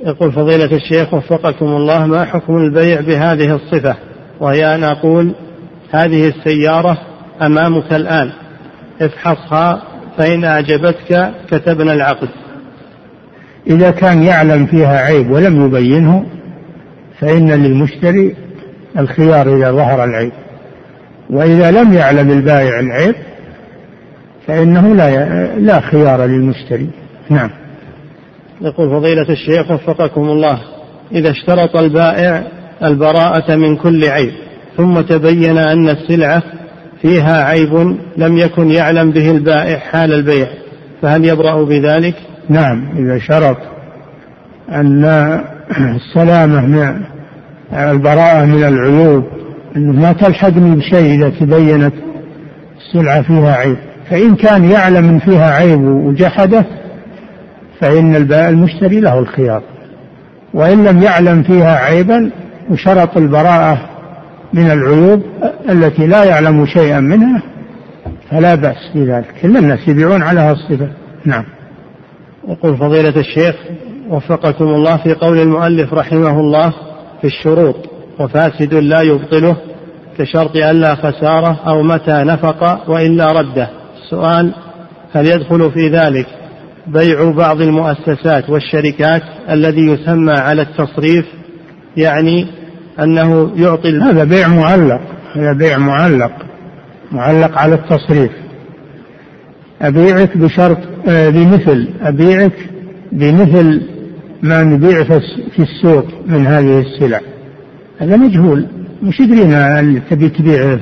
يقول 0.05 0.33
فضيلة 0.33 0.77
الشيخ 0.77 1.14
وفقكم 1.14 1.67
الله 1.67 2.07
ما 2.07 2.25
حكم 2.25 2.57
البيع 2.57 3.01
بهذه 3.01 3.55
الصفة؟ 3.55 3.97
وهي 4.41 4.75
أن 4.75 4.85
أقول 4.85 5.35
هذه 5.91 6.28
السيارة 6.28 6.99
أمامك 7.43 7.93
الآن. 7.93 8.30
افحصها 9.01 9.82
فإن 10.18 10.45
أعجبتك 10.45 11.30
كتبنا 11.51 11.93
العقد. 11.93 12.28
إذا 13.66 13.91
كان 13.91 14.22
يعلم 14.22 14.66
فيها 14.66 14.99
عيب 14.99 15.30
ولم 15.30 15.66
يبينه 15.66 16.26
فإن 17.20 17.51
للمشتري 17.51 18.37
الخيار 18.99 19.57
إذا 19.57 19.72
ظهر 19.72 20.05
العيب. 20.05 20.32
وإذا 21.30 21.70
لم 21.70 21.93
يعلم 21.93 22.30
البائع 22.30 22.80
العيب 22.80 23.14
فإنه 24.47 24.95
لا 24.95 25.47
لا 25.57 25.80
خيار 25.80 26.24
للمشتري. 26.24 26.91
نعم. 27.30 27.51
يقول 28.61 28.91
فضيلة 28.91 29.28
الشيخ 29.28 29.70
وفقكم 29.70 30.22
الله 30.22 30.59
إذا 31.12 31.30
اشترط 31.30 31.76
البائع 31.76 32.43
البراءة 32.82 33.57
من 33.57 33.76
كل 33.76 34.05
عيب 34.05 34.32
ثم 34.77 35.01
تبين 35.01 35.59
أن 35.59 35.89
السلعة 35.89 36.43
فيها 37.03 37.45
عيب 37.45 37.97
لم 38.16 38.39
يكن 38.39 38.70
يعلم 38.70 39.11
به 39.11 39.31
البائع 39.31 39.79
حال 39.79 40.12
البيع 40.12 40.47
فهل 41.03 41.24
يبرأ 41.24 41.64
بذلك؟ 41.64 42.14
نعم 42.49 42.89
إذا 42.97 43.18
شرط 43.18 43.57
أن 44.70 45.05
السلامة 45.81 46.66
من 46.66 47.03
البراءة 47.72 48.45
من 48.45 48.64
العيوب 48.64 49.24
أنه 49.77 50.01
ما 50.01 50.12
تلحقني 50.12 50.77
بشيء 50.77 51.14
إذا 51.14 51.29
تبينت 51.29 51.95
السلعة 52.79 53.22
فيها 53.22 53.53
عيب 53.53 53.77
فإن 54.11 54.35
كان 54.35 54.70
يعلم 54.70 55.09
أن 55.09 55.18
فيها 55.18 55.51
عيب 55.51 55.81
وجحده 55.81 56.64
فإن 57.81 58.16
البائع 58.16 58.49
المشتري 58.49 59.01
له 59.01 59.18
الخيار 59.18 59.62
وإن 60.55 60.85
لم 60.85 61.03
يعلم 61.03 61.43
فيها 61.43 61.77
عيبا 61.77 62.31
وشرط 62.70 63.16
البراءة 63.16 63.95
من 64.57 64.71
العيوب 64.71 65.23
التي 65.71 66.07
لا 66.07 66.25
يعلم 66.25 66.67
شيئا 66.67 67.01
منها 67.01 67.43
فلا 68.31 68.55
بأس 68.55 68.91
بذلك 68.95 69.35
كل 69.43 69.57
الناس 69.57 69.89
يبيعون 69.89 70.23
على 70.23 70.41
هالصفة 70.41 70.89
نعم. 71.25 71.45
يقول 72.49 72.77
فضيلة 72.77 73.21
الشيخ 73.21 73.55
وفقكم 74.09 74.65
الله 74.65 74.97
في 74.97 75.15
قول 75.15 75.39
المؤلف 75.39 75.95
رحمه 75.95 76.41
الله 76.41 76.73
في 77.21 77.27
الشروط 77.27 77.77
وفاسد 78.19 78.75
لا 78.75 79.01
يبطله 79.01 79.57
كشرط 80.19 80.57
ألا 80.57 80.95
خسارة 80.95 81.61
أو 81.67 81.83
متى 81.83 82.13
نفق 82.25 82.91
وإلا 82.91 83.27
رده. 83.27 83.71
السؤال 84.03 84.55
هل 85.13 85.27
يدخل 85.27 85.71
في 85.71 85.89
ذلك 85.89 86.27
بيع 86.87 87.31
بعض 87.31 87.61
المؤسسات 87.61 88.51
والشركات 88.51 89.23
الذي 89.51 89.87
يسمى 89.87 90.33
على 90.33 90.63
التصريف؟ 90.63 91.27
يعني 91.97 92.47
أنه 93.01 93.53
يعطي 93.57 93.99
هذا 93.99 94.24
بيع 94.24 94.49
معلق. 94.49 95.01
هذا 95.34 95.53
بيع 95.53 95.78
معلق. 95.78 96.32
معلق 97.12 97.59
على 97.59 97.74
التصريف. 97.74 98.30
أبيعك 99.82 100.36
بشرط 100.36 100.78
آه، 101.09 101.28
بمثل. 101.28 101.88
أبيعك 102.03 102.70
بمثل 103.12 103.82
ما 104.42 104.62
نبيع 104.62 105.03
في 105.55 105.59
السوق 105.59 106.05
من 106.26 106.47
هذه 106.47 106.80
السلع. 106.80 107.20
هذا 107.99 108.16
مجهول. 108.16 108.66
مش 109.03 109.20
يدرينا 109.20 109.82
تبي 110.11 110.28
تبيع 110.28 110.76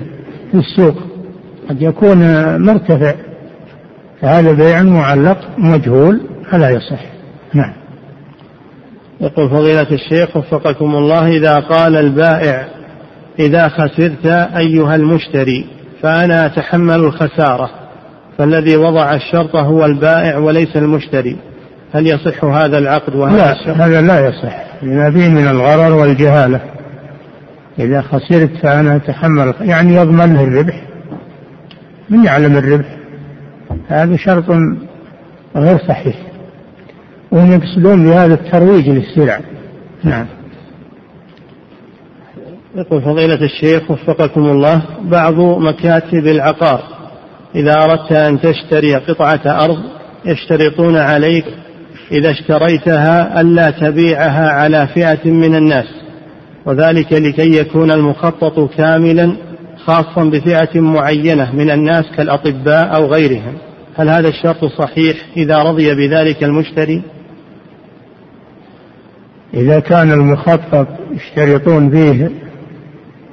في 0.51 0.55
السوق. 0.55 0.95
قد 1.69 1.83
يكون 1.83 2.19
مرتفع. 2.63 3.15
فهذا 4.21 4.53
بيع 4.53 4.83
معلق 4.83 5.39
مجهول. 5.59 6.21
فلا 6.51 6.71
يصح. 6.71 7.01
نعم. 7.55 7.84
يقول 9.21 9.51
فضيلة 9.51 9.91
الشيخ 9.93 10.37
وفقكم 10.37 10.95
الله 10.97 11.29
إذا 11.29 11.55
قال 11.55 11.97
البائع 11.97 12.67
إذا 13.39 13.69
خسرت 13.69 14.27
أيها 14.57 14.95
المشتري 14.95 15.67
فأنا 16.03 16.47
أتحمل 16.47 16.95
الخسارة 16.95 17.71
فالذي 18.39 18.77
وضع 18.77 19.15
الشرط 19.15 19.57
هو 19.57 19.85
البائع 19.85 20.39
وليس 20.39 20.77
المشتري. 20.77 21.37
هل 21.93 22.07
يصح 22.07 22.45
هذا 22.45 22.79
العقد 22.79 23.15
وهذا 23.15 23.37
لا 23.37 23.53
الشرط؟ 23.53 23.77
هذا 23.77 24.03
لا 24.03 24.29
يصح. 24.29 24.65
لما 24.83 25.11
فيه 25.11 25.29
من 25.29 25.49
الغرر 25.49 25.95
والجهالة. 25.95 26.61
إذا 27.79 28.03
خسرت 28.03 28.51
فأنا 28.63 28.97
أتحمل 28.97 29.55
يعني 29.61 29.95
يضمن 29.95 30.35
له 30.35 30.45
الربح. 30.45 30.83
من 32.11 32.25
يعلم 32.25 32.57
الربح؟ 32.57 32.97
هذا 33.89 34.17
شرط 34.17 34.45
غير 35.57 35.79
صحيح. 35.89 36.17
وهم 37.35 37.53
يقصدون 37.53 38.05
بهذا 38.05 38.35
الترويج 38.35 38.89
للسلع. 38.89 39.41
نعم. 40.05 40.27
يقول 42.77 43.03
فضيلة 43.03 43.45
الشيخ 43.45 43.91
وفقكم 43.91 44.47
الله 44.47 44.83
بعض 45.03 45.41
مكاتب 45.41 46.27
العقار 46.27 46.83
إذا 47.55 47.85
أردت 47.85 48.13
أن 48.13 48.41
تشتري 48.41 48.95
قطعة 48.95 49.65
أرض 49.65 49.79
يشترطون 50.25 50.97
عليك 50.97 51.45
إذا 52.13 52.31
اشتريتها 52.31 53.41
ألا 53.41 53.71
تبيعها 53.71 54.51
على 54.51 54.87
فئة 54.95 55.31
من 55.31 55.55
الناس 55.55 55.87
وذلك 56.67 57.13
لكي 57.13 57.59
يكون 57.59 57.91
المخطط 57.91 58.75
كاملا 58.77 59.37
خاصا 59.87 60.25
بفئة 60.25 60.81
معينة 60.81 61.53
من 61.55 61.71
الناس 61.71 62.05
كالأطباء 62.17 62.95
أو 62.95 63.07
غيرهم. 63.07 63.55
هل 63.97 64.09
هذا 64.09 64.29
الشرط 64.29 64.65
صحيح 64.65 65.17
إذا 65.37 65.57
رضي 65.57 65.95
بذلك 65.95 66.45
المشتري؟ 66.45 67.03
إذا 69.55 69.81
كان 69.81 70.13
المخطط 70.13 70.87
يشترطون 71.13 71.91
فيه 71.91 72.31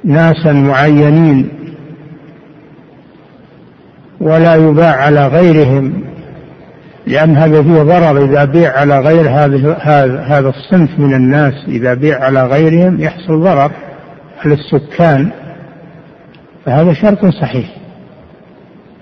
ناسا 0.04 0.52
معينين 0.52 1.48
ولا 4.20 4.54
يباع 4.54 4.96
على 4.96 5.26
غيرهم 5.26 6.04
لأن 7.06 7.36
هذا 7.36 7.62
فيه 7.62 7.82
ضرر. 7.82 8.24
إذا 8.24 8.44
بيع 8.44 8.78
على 8.78 9.00
غير 9.00 9.30
هذا 9.30 9.78
هذا 10.24 10.48
الصنف 10.48 10.98
من 10.98 11.14
الناس 11.14 11.54
إذا 11.68 11.94
بيع 11.94 12.24
على 12.24 12.46
غيرهم 12.46 13.00
يحصل 13.00 13.40
ضرر 13.40 13.70
على 14.44 14.54
السكان. 14.54 15.30
فهذا 16.64 16.92
شرط 16.92 17.26
صحيح. 17.26 17.66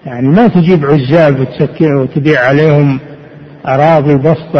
يعني 0.07 0.29
ما 0.29 0.49
تجيب 0.49 0.87
عزاب 0.87 1.47
وتبيع 1.81 2.41
عليهم 2.41 3.01
أراضي 3.67 4.15
بسط 4.15 4.57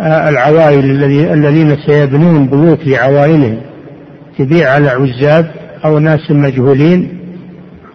العوائل 0.00 1.04
الذين 1.32 1.76
سيبنون 1.86 2.46
بيوت 2.46 2.86
لعوائلهم. 2.86 3.60
تبيع 4.38 4.72
على 4.72 4.88
عزاب 4.88 5.50
أو 5.84 5.98
ناس 5.98 6.30
مجهولين. 6.30 7.20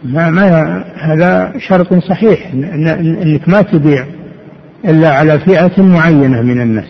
ما, 0.03 0.29
ما 0.29 0.83
هذا 0.97 1.53
شرط 1.57 1.93
صحيح. 1.93 2.51
إنك 2.53 3.49
ما 3.49 3.61
تبيع 3.61 4.05
إلا 4.85 5.09
على 5.09 5.39
فئة 5.39 5.81
معينة 5.81 6.41
من 6.41 6.61
الناس. 6.61 6.87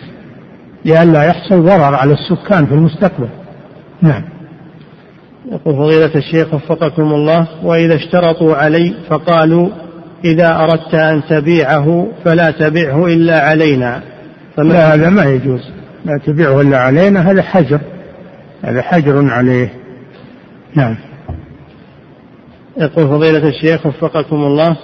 لئلا 0.85 1.23
يحصل 1.23 1.63
ضرر 1.63 1.95
على 1.95 2.13
السكان 2.13 2.65
في 2.65 2.73
المستقبل. 2.73 3.27
نعم. 4.01 4.23
يقول 5.51 5.75
فضيلة 5.75 6.15
الشيخ 6.15 6.53
وفقكم 6.53 7.03
الله 7.03 7.47
وإذا 7.63 7.95
اشترطوا 7.95 8.55
علي 8.55 8.93
فقالوا 9.09 9.69
إذا 10.25 10.55
أردت 10.55 10.93
أن 10.93 11.21
تبيعه 11.29 12.07
فلا 12.25 12.51
تبعه 12.51 13.05
إلا 13.05 13.39
علينا. 13.39 14.01
لا 14.57 14.93
هذا 14.93 15.09
ما 15.09 15.25
يجوز. 15.25 15.61
لا 16.05 16.19
تبيعه 16.25 16.61
إلا 16.61 16.77
علينا 16.77 17.31
هذا 17.31 17.41
حجر. 17.41 17.79
هذا 18.63 18.81
حجر 18.81 19.29
عليه. 19.31 19.73
نعم. 20.75 20.95
يقول 22.77 23.07
فضيلة 23.07 23.47
الشيخ 23.47 23.85
وفقكم 23.85 24.35
الله 24.35 24.77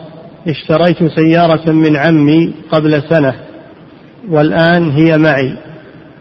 اشتريت 0.47 0.97
سيارة 1.03 1.71
من 1.71 1.97
عمي 1.97 2.53
قبل 2.71 3.03
سنة 3.09 3.33
والآن 4.29 4.89
هي 4.89 5.17
معي 5.17 5.53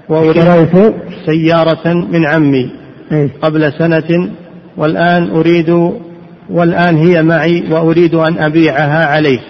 اشتريت؟ 0.08 0.94
سيارة 1.26 1.94
من 1.94 2.26
عمي 2.26 2.70
إيه؟ 3.12 3.28
قبل 3.42 3.72
سنة 3.78 4.30
والآن 4.76 5.30
أريد 5.30 5.92
والآن 6.50 6.96
هي 6.96 7.22
معي 7.22 7.64
وأريد 7.70 8.14
أن 8.14 8.38
أبيعها 8.38 9.06
عليه 9.06 9.40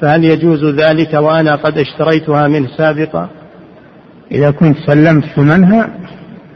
فهل 0.00 0.24
يجوز 0.24 0.64
ذلك 0.64 1.14
وأنا 1.14 1.54
قد 1.54 1.78
اشتريتها 1.78 2.48
منه 2.48 2.68
سابقا؟ 2.76 3.28
إذا 4.32 4.50
كنت 4.50 4.76
سلمت 4.86 5.24
ثمنها 5.24 5.88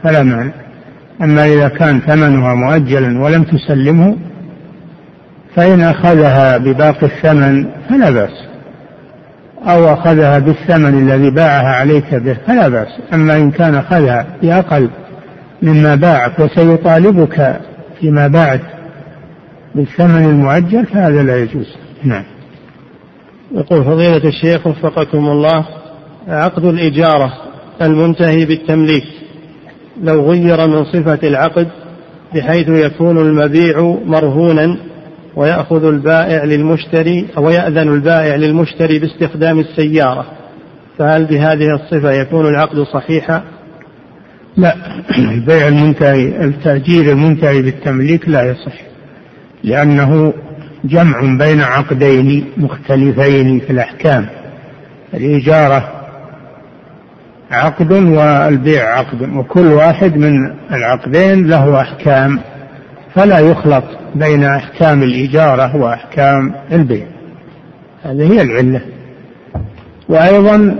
فلا 0.03 0.23
مانع. 0.23 0.51
أما 1.21 1.45
إذا 1.45 1.67
كان 1.67 1.99
ثمنها 1.99 2.53
مؤجلا 2.53 3.23
ولم 3.23 3.43
تسلمه 3.43 4.15
فإن 5.55 5.81
أخذها 5.81 6.57
بباقي 6.57 7.05
الثمن 7.05 7.67
فلا 7.89 8.09
بأس. 8.09 8.45
أو 9.67 9.93
أخذها 9.93 10.39
بالثمن 10.39 11.09
الذي 11.09 11.29
باعها 11.29 11.75
عليك 11.75 12.15
به 12.15 12.37
فلا 12.47 12.67
بأس. 12.67 12.87
أما 13.13 13.35
إن 13.35 13.51
كان 13.51 13.75
أخذها 13.75 14.25
بأقل 14.41 14.89
مما 15.61 15.95
باعك 15.95 16.39
وسيطالبك 16.39 17.59
فيما 17.99 18.27
بعد 18.27 18.61
بالثمن 19.75 20.25
المؤجل 20.25 20.85
فهذا 20.85 21.23
لا 21.23 21.37
يجوز. 21.37 21.75
نعم. 22.03 22.23
يقول 23.51 23.83
فضيلة 23.83 24.29
الشيخ 24.29 24.67
وفقكم 24.67 25.17
الله 25.17 25.65
عقد 26.27 26.65
الإجارة 26.65 27.33
المنتهي 27.81 28.45
بالتمليك 28.45 29.05
لو 30.03 30.31
غير 30.31 30.67
من 30.67 30.85
صفة 30.85 31.19
العقد 31.27 31.67
بحيث 32.35 32.69
يكون 32.69 33.17
المبيع 33.17 33.97
مرهونا 34.05 34.77
ويأخذ 35.35 35.85
البائع 35.85 36.43
للمشتري 36.43 37.27
أو 37.37 37.49
يأذن 37.49 37.93
البائع 37.93 38.35
للمشتري 38.35 38.99
باستخدام 38.99 39.59
السيارة. 39.59 40.25
فهل 40.97 41.25
بهذه 41.25 41.75
الصفة 41.75 42.11
يكون 42.11 42.47
العقد 42.47 42.79
صحيحا؟ 42.93 43.43
لا. 44.57 44.75
البيع 45.33 45.67
المنتهي 45.67 46.45
التأجير 46.45 47.11
المنتهي 47.11 47.61
بالتمليك 47.61 48.29
لا 48.29 48.43
يصح 48.43 48.81
لأنه 49.63 50.33
جمع 50.85 51.37
بين 51.37 51.61
عقدين 51.61 52.45
مختلفين 52.57 53.59
في 53.59 53.69
الأحكام. 53.69 54.25
الإجارة 55.13 56.04
عقد 57.51 57.91
والبيع 57.91 58.97
عقد 58.97 59.21
وكل 59.21 59.67
واحد 59.67 60.17
من 60.17 60.53
العقدين 60.71 61.47
له 61.47 61.81
أحكام 61.81 62.39
فلا 63.15 63.39
يخلط 63.39 63.83
بين 64.15 64.43
أحكام 64.43 65.03
الإجارة 65.03 65.75
وأحكام 65.75 66.55
البيع. 66.71 67.05
هذه 68.03 68.33
هي 68.33 68.41
العلة. 68.41 68.81
وأيضا 70.09 70.75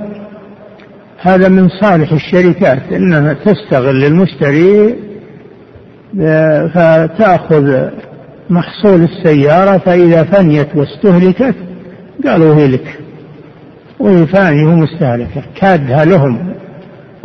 هذا 1.22 1.50
من 1.50 1.70
صالح 1.70 2.12
الشركات 2.12 2.82
إنها 2.92 3.34
تستغل 3.34 4.04
المشتري 4.06 4.96
فتأخذ 6.74 7.90
محصول 8.50 9.04
السيارة 9.04 9.78
فإذا 9.78 10.24
فنيت 10.24 10.76
واستهلكت 10.76 11.56
قالوا 12.26 12.56
هي 12.56 12.68
لك 12.68 13.00
وهي 14.00 14.26
فانية 14.26 14.66
ومستهلكة 14.66 15.44
كادها 15.56 16.06
لهم. 16.06 16.55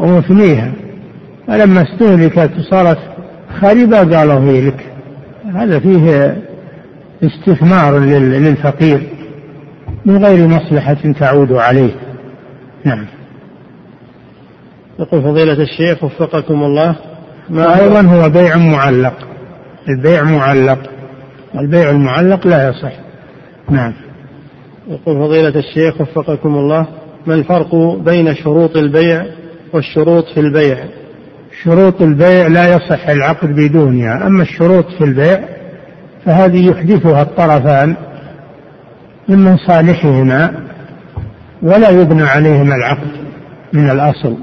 ومفنيها 0.01 0.72
فلما 1.46 1.82
استهلكت 1.82 2.51
وصارت 2.59 2.98
قالوا 4.14 4.40
هي 4.40 4.66
لك 4.66 4.86
هذا 5.55 5.78
فيه 5.78 6.36
استثمار 7.22 7.98
للفقير 7.98 9.01
من 10.07 10.24
غير 10.24 10.48
مصلحة 10.48 11.12
تعود 11.20 11.53
عليه. 11.53 11.90
نعم. 12.84 13.07
يقول 14.98 15.22
فضيلة 15.22 15.62
الشيخ 15.62 16.05
وفقكم 16.05 16.62
الله. 16.62 16.96
ما 17.51 17.80
أيضا 17.80 18.01
هو 18.01 18.28
بيع 18.28 18.57
معلق. 18.57 19.14
البيع 19.88 20.24
معلق. 20.24 20.78
البيع 21.55 21.90
المعلق 21.90 22.46
لا 22.46 22.68
يصح. 22.68 22.92
نعم. 23.70 23.92
يقول 24.88 25.16
فضيلة 25.16 25.59
الشيخ 25.59 26.01
وفقكم 26.01 26.55
الله. 26.55 26.86
ما 27.26 27.34
الفرق 27.34 27.74
بين 28.05 28.34
شروط 28.34 28.76
البيع 28.76 29.26
والشروط 29.73 30.25
في 30.35 30.41
البيع. 30.41 30.77
شروط 31.62 32.03
البيع 32.03 32.47
لا 32.47 32.75
يصح 32.75 33.09
العقد 33.09 33.49
بدونها 33.49 34.27
أما 34.27 34.43
الشروط 34.43 34.87
في 34.99 35.05
البيع 35.05 35.41
فهذه 36.25 36.71
يحدثها 36.71 37.23
الطرفان 37.23 37.97
من 39.29 39.45
مصالحهما 39.45 40.53
ولا 41.62 41.91
يبنى 41.91 42.23
عليهما 42.23 42.75
العقد 42.75 43.11
من 43.73 43.91
الأصل. 43.91 44.37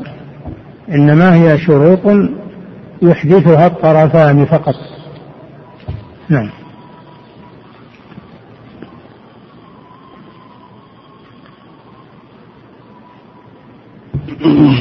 إنما 0.89 1.36
هي 1.36 1.57
شروط 1.57 1.99
يحدثها 3.01 3.67
الطرفان 3.67 4.45
فقط. 4.45 4.75
نعم. 6.30 6.49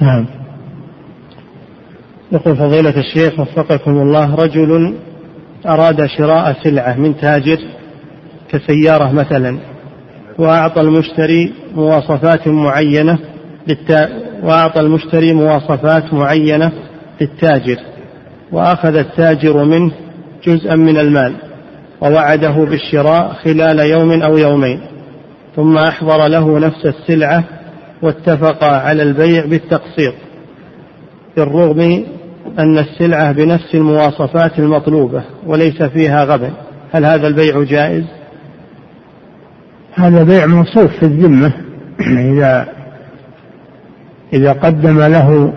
نعم. 0.00 0.26
يقول 2.32 2.56
فضيلة 2.56 2.94
الشيخ 2.96 3.40
وفقكم 3.40 3.90
الله 3.90 4.34
رجل 4.34 4.94
أراد 5.66 6.06
شراء 6.06 6.56
سلعة 6.64 6.94
من 6.94 7.16
تاجر 7.16 7.58
كسيارة 8.48 9.12
مثلا 9.12 9.58
وأعطى 10.38 10.80
المشتري 10.80 11.52
مواصفات 11.74 12.48
معينة 12.48 13.18
للتا... 13.68 14.08
وأعطى 14.42 14.80
المشتري 14.80 15.32
مواصفات 15.32 16.14
معينة 16.14 16.72
للتاجر 17.20 17.76
وأخذ 18.52 18.96
التاجر 18.96 19.64
منه 19.64 19.92
جزءا 20.46 20.74
من 20.74 20.98
المال 20.98 21.34
ووعده 22.00 22.50
بالشراء 22.50 23.32
خلال 23.44 23.78
يوم 23.78 24.22
أو 24.22 24.38
يومين 24.38 24.80
ثم 25.56 25.78
أحضر 25.78 26.26
له 26.26 26.58
نفس 26.58 26.86
السلعة 26.86 27.44
واتفقا 28.02 28.66
على 28.66 29.02
البيع 29.02 29.46
بالتقسيط 29.46 30.14
بالرغم 31.36 32.04
أن 32.58 32.78
السلعة 32.78 33.32
بنفس 33.32 33.74
المواصفات 33.74 34.58
المطلوبة 34.58 35.24
وليس 35.46 35.82
فيها 35.82 36.24
غبن. 36.24 36.50
هل 36.92 37.04
هذا 37.04 37.28
البيع 37.28 37.62
جائز؟ 37.62 38.04
هذا 39.94 40.22
بيع 40.22 40.46
موصوف 40.46 40.96
في 40.96 41.02
الذمة. 41.02 41.52
إذا 42.00 42.68
إذا 44.32 44.52
قدم 44.52 45.00
له 45.00 45.52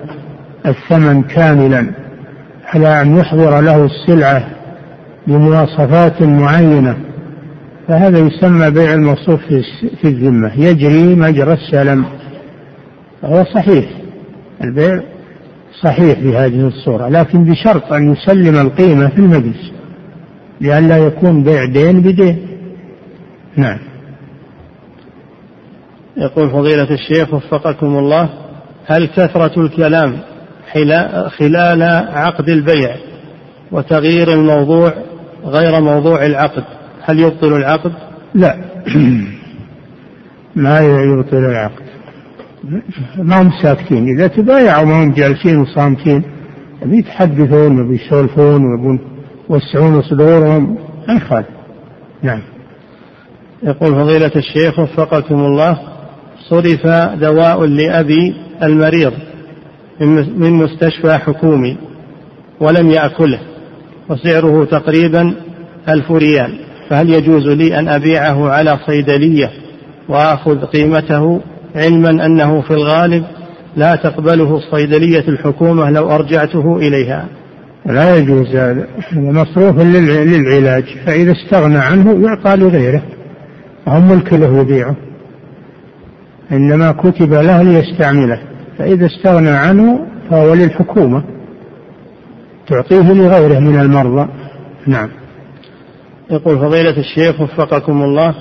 الثمن 0.65 1.23
كاملا 1.23 1.91
على 2.73 3.01
أن 3.01 3.17
يحضر 3.17 3.61
له 3.61 3.85
السلعة 3.85 4.47
بمواصفات 5.27 6.21
معينة 6.21 6.97
فهذا 7.87 8.19
يسمى 8.19 8.69
بيع 8.71 8.93
الموصوف 8.93 9.39
في 10.01 10.03
الذمة. 10.03 10.51
يجري 10.55 11.15
مجرى 11.15 11.53
السلم. 11.53 12.05
فهو 13.21 13.43
صحيح. 13.43 13.85
البيع 14.63 15.01
صحيح 15.81 16.19
بهذه 16.19 16.67
الصورة 16.67 17.09
لكن 17.09 17.43
بشرط 17.43 17.93
أن 17.93 18.11
يسلم 18.11 18.55
القيمة 18.55 19.07
في 19.07 19.17
المجلس 19.17 19.71
لئلا 20.61 20.97
يكون 20.97 21.43
بيع 21.43 21.65
دين 21.65 22.01
بدين. 22.01 22.47
نعم. 23.55 23.79
يقول 26.17 26.49
فضيلة 26.49 26.87
الشيخ 26.91 27.33
وفقكم 27.33 27.97
الله 27.97 28.29
هل 28.85 29.07
كثرة 29.07 29.61
الكلام 29.61 30.19
خلال 31.37 31.83
عقد 32.13 32.49
البيع 32.49 32.95
وتغيير 33.71 34.33
الموضوع 34.33 34.93
غير 35.45 35.81
موضوع 35.81 36.25
العقد 36.25 36.63
هل 37.01 37.19
يبطل 37.19 37.53
العقد؟ 37.53 37.91
لا. 38.33 38.57
ما 40.55 40.79
يبطل 40.79 41.37
العقد. 41.37 41.83
ما 43.17 43.41
هم 43.41 43.51
ساكتين. 43.61 44.07
إذا 44.07 44.27
تبايعوا 44.27 44.85
ما 44.85 45.03
هم 45.03 45.11
جالسين 45.11 45.57
وصامتين 45.57 46.23
يتحدثون 46.85 47.81
وبيسولفون 47.81 48.65
ويبون 48.65 48.99
يوسعون 49.49 50.01
صدورهم. 50.01 50.77
ما 51.07 51.13
يخالف 51.13 51.47
نعم. 52.23 52.41
يقول 53.63 53.95
فضيلة 53.95 54.31
الشيخ 54.35 54.79
وفقكم 54.79 55.35
الله 55.35 55.79
صرف 56.49 56.87
دواء 57.19 57.65
لأبي 57.65 58.35
المريض 58.63 59.13
من 60.37 60.53
مستشفى 60.53 61.17
حكومي 61.17 61.77
ولم 62.59 62.91
يأكله 62.91 63.39
وسعره 64.09 64.65
تقريبا 64.65 65.35
ألف 65.89 66.11
ريال. 66.11 66.59
فهل 66.89 67.09
يجوز 67.09 67.47
لي 67.47 67.79
أن 67.79 67.87
أبيعه 67.87 68.49
على 68.49 68.79
صيدلية 68.85 69.51
وآخذ 70.09 70.65
قيمته؟ 70.65 71.41
علما 71.75 72.25
أنه 72.25 72.61
في 72.61 72.71
الغالب 72.71 73.23
لا 73.75 73.95
تقبله 73.95 74.59
صيدلية 74.71 75.27
الحكومة 75.27 75.89
لو 75.89 76.09
أرجعته 76.09 76.77
إليها. 76.77 77.25
لا 77.85 78.17
يجوز 78.17 78.55
هذا 78.55 78.87
مصروف 79.13 79.79
للعلاج 79.79 80.83
فإذا 81.05 81.31
استغنى 81.31 81.77
عنه 81.77 82.27
يعطى 82.27 82.55
لغيره 82.55 83.01
هم 83.87 84.11
ملك 84.11 84.33
له 84.33 84.61
يبيعه. 84.61 84.95
إنما 86.51 86.91
كتب 86.91 87.33
له 87.33 87.61
ليستعمله 87.61 88.39
فإذا 88.77 89.05
استغنى 89.05 89.49
عنه 89.49 89.99
فهو 90.29 90.53
للحكومة 90.53 91.23
تعطيه 92.67 93.13
لغيره 93.13 93.59
من 93.59 93.79
المرضى. 93.79 94.29
نعم. 94.87 95.09
يقول 96.31 96.57
فضيلة 96.57 96.97
الشيخ 96.97 97.41
وفقكم 97.41 98.01
الله 98.01 98.35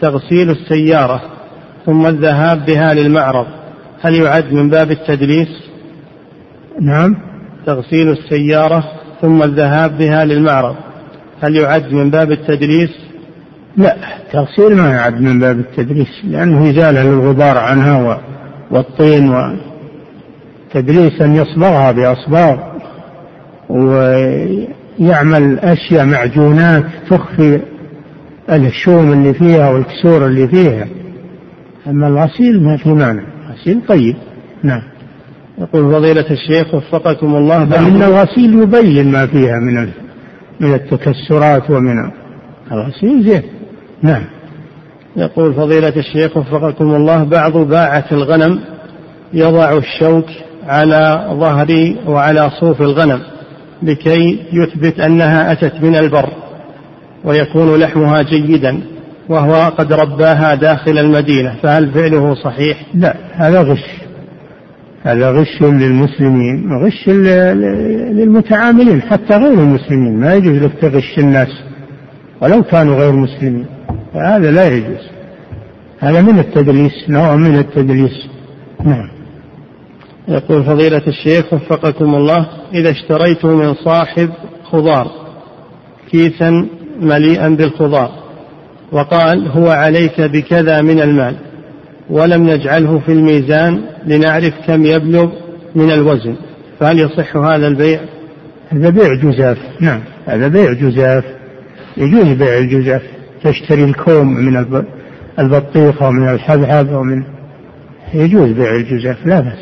تغسيل 0.00 0.50
السيارة 0.50 1.33
ثم 1.86 2.06
الذهاب 2.06 2.66
بها 2.66 2.94
للمعرض. 2.94 3.46
هل 4.02 4.14
يعد 4.14 4.52
من 4.52 4.70
باب 4.70 4.90
التدليس؟ 4.90 5.48
نعم. 6.80 7.16
تغسيل 7.66 8.08
السيارة 8.08 8.84
ثم 9.22 9.42
الذهاب 9.42 9.98
بها 9.98 10.24
للمعرض. 10.24 10.76
هل 11.42 11.56
يعد 11.56 11.92
من 11.92 12.10
باب 12.10 12.32
التدريس 12.32 12.90
لا 13.76 13.96
التغسيل 14.18 14.76
ما 14.76 14.90
يعد 14.90 15.20
من 15.20 15.40
باب 15.40 15.58
التدريس 15.58 16.24
لأنه 16.24 16.70
إزالة 16.70 17.02
للغبار 17.02 17.58
عنها 17.58 18.20
والطين 18.70 19.34
وتدريس 20.74 21.22
أن 21.22 21.36
يصبغها 21.36 21.92
بأصباغ. 21.92 22.58
ويعمل 23.68 25.58
أشياء 25.58 26.04
معجونات 26.04 26.84
تخفي 27.10 27.60
الشوم 28.50 29.12
اللي 29.12 29.34
فيها 29.34 29.70
والكسور 29.70 30.26
اللي 30.26 30.48
فيها. 30.48 30.86
أما 31.86 32.08
الغسيل 32.08 32.62
ما 32.62 32.76
في 32.76 32.88
معنى. 32.88 33.20
الغسيل 33.46 33.80
طيب. 33.88 34.16
نعم. 34.62 34.82
يقول 35.58 35.92
فضيلة 35.92 36.26
الشيخ 36.30 36.74
وفقكم 36.74 37.34
الله 37.34 37.64
بل 37.64 37.74
إن 37.74 38.02
الغسيل 38.02 38.62
يبين 38.62 39.12
ما 39.12 39.26
فيها 39.26 39.58
من 39.58 39.88
من 40.60 40.74
التكسرات 40.74 41.70
ومن 41.70 42.10
الغسيل 42.72 43.22
زين. 43.22 43.42
نعم. 44.02 44.22
يقول 45.16 45.54
فضيلة 45.54 45.92
الشيخ 45.96 46.36
وفقكم 46.36 46.94
الله 46.94 47.24
بعض 47.24 47.56
باعة 47.56 48.04
الغنم 48.12 48.60
يضع 49.32 49.76
الشوك 49.78 50.26
على 50.66 51.28
ظهر 51.40 51.94
وعلى 52.06 52.50
صوف 52.60 52.82
الغنم 52.82 53.20
لكي 53.82 54.38
يثبت 54.52 55.00
أنها 55.00 55.52
أتت 55.52 55.82
من 55.82 55.96
البر 55.96 56.28
ويكون 57.24 57.76
لحمها 57.80 58.22
جيدا. 58.22 58.80
وهو 59.28 59.72
قد 59.78 59.92
رباها 59.92 60.54
داخل 60.54 60.98
المدينة 60.98 61.54
فهل 61.62 61.92
فعله 61.92 62.34
صحيح؟ 62.34 62.86
لا 62.94 63.16
هذا 63.32 63.62
غش. 63.62 63.84
هذا 65.02 65.30
غش 65.30 65.62
للمسلمين 65.62 66.72
وغش 66.72 67.08
للمتعاملين 67.08 69.02
حتى 69.02 69.36
غير 69.36 69.52
المسلمين. 69.52 70.20
ما 70.20 70.34
يجوز 70.34 70.62
لك 70.62 70.72
تغش 70.80 71.18
الناس 71.18 71.48
ولو 72.40 72.62
كانوا 72.62 72.96
غير 72.96 73.12
مسلمين. 73.12 73.66
هذا 74.14 74.50
لا 74.50 74.68
يجوز. 74.68 75.08
هذا 76.00 76.20
من 76.20 76.38
التدليس 76.38 77.08
نوع 77.08 77.36
من 77.36 77.58
التدليس. 77.58 78.28
نعم. 78.84 79.08
يقول 80.28 80.64
فضيلة 80.64 81.02
الشيخ 81.06 81.52
وفقكم 81.52 82.14
الله 82.14 82.46
إذا 82.74 82.90
اشتريت 82.90 83.44
من 83.44 83.74
صاحب 83.74 84.30
خضار 84.64 85.10
كيسا 86.10 86.66
مليئا 87.00 87.48
بالخضار 87.48 88.23
وقال 88.92 89.48
هو 89.48 89.68
عليك 89.70 90.20
بكذا 90.20 90.82
من 90.82 91.00
المال 91.00 91.36
ولم 92.10 92.50
نجعله 92.50 92.98
في 92.98 93.12
الميزان 93.12 93.80
لنعرف 94.06 94.54
كم 94.66 94.86
يبلغ 94.86 95.32
من 95.74 95.90
الوزن. 95.90 96.36
فهل 96.80 96.98
يصح 96.98 97.36
هذا 97.36 97.66
البيع؟ 97.66 98.00
هذا 98.68 98.90
بيع 98.90 99.14
جزاف. 99.14 99.58
نعم. 99.80 100.00
هذا 100.26 100.48
بيع 100.48 100.72
جزاف. 100.72 101.24
يجوز 101.96 102.28
بيع 102.28 102.58
الجزاف. 102.58 103.02
تشتري 103.44 103.84
الكوم 103.84 104.34
من 104.34 104.56
البطيخ 105.38 106.02
ومن 106.02 106.28
الحبحب 106.28 106.92
ومن 106.92 107.22
يجوز 108.14 108.50
بيع 108.50 108.74
الجزاف. 108.74 109.26
لا 109.26 109.40
بأس. 109.40 109.58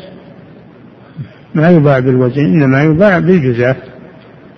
ما 1.55 1.69
يباع 1.69 1.99
بالوزن 1.99 2.45
إنما 2.45 2.83
يباع 2.83 3.19
بالجزاف. 3.19 3.77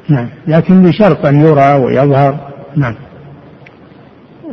نعم. 0.10 0.30
لكن 0.48 0.84
بشرط 0.84 1.26
أن 1.26 1.40
يرى 1.40 1.74
ويظهر. 1.74 2.52
نعم. 2.76 2.96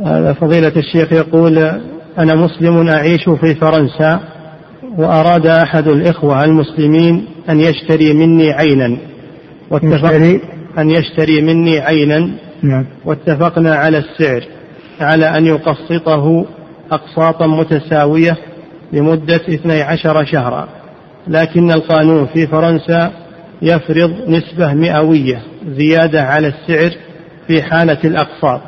هذا 0.01 0.33
فضيلة 0.33 0.71
الشيخ 0.77 1.13
يقول 1.13 1.57
أنا 2.17 2.35
مسلم 2.35 2.89
أعيش 2.89 3.29
في 3.29 3.55
فرنسا 3.55 4.19
وأراد 4.97 5.47
أحد 5.47 5.87
الإخوة 5.87 6.43
المسلمين 6.43 7.25
أن 7.49 7.59
يشتري 7.59 8.13
مني 8.13 8.51
عينا. 8.51 8.97
واتفق 9.69 10.39
أن 10.77 10.89
يشتري 10.89 11.41
مني 11.41 11.79
عينا. 11.79 12.31
نعم. 12.61 12.85
واتفقنا 13.05 13.75
على 13.75 13.97
السعر 13.97 14.43
على 15.01 15.37
أن 15.37 15.45
يقسطه 15.45 16.45
أقساطا 16.91 17.47
متساوية 17.47 18.37
لمدة 18.93 19.35
12 19.35 20.25
شهرا. 20.25 20.67
لكن 21.27 21.71
القانون 21.71 22.25
في 22.25 22.47
فرنسا 22.47 23.11
يفرض 23.61 24.13
نسبة 24.27 24.73
مئوية 24.73 25.41
زيادة 25.67 26.23
على 26.23 26.47
السعر 26.47 26.91
في 27.47 27.61
حالة 27.61 27.99
الأقساط. 28.05 28.61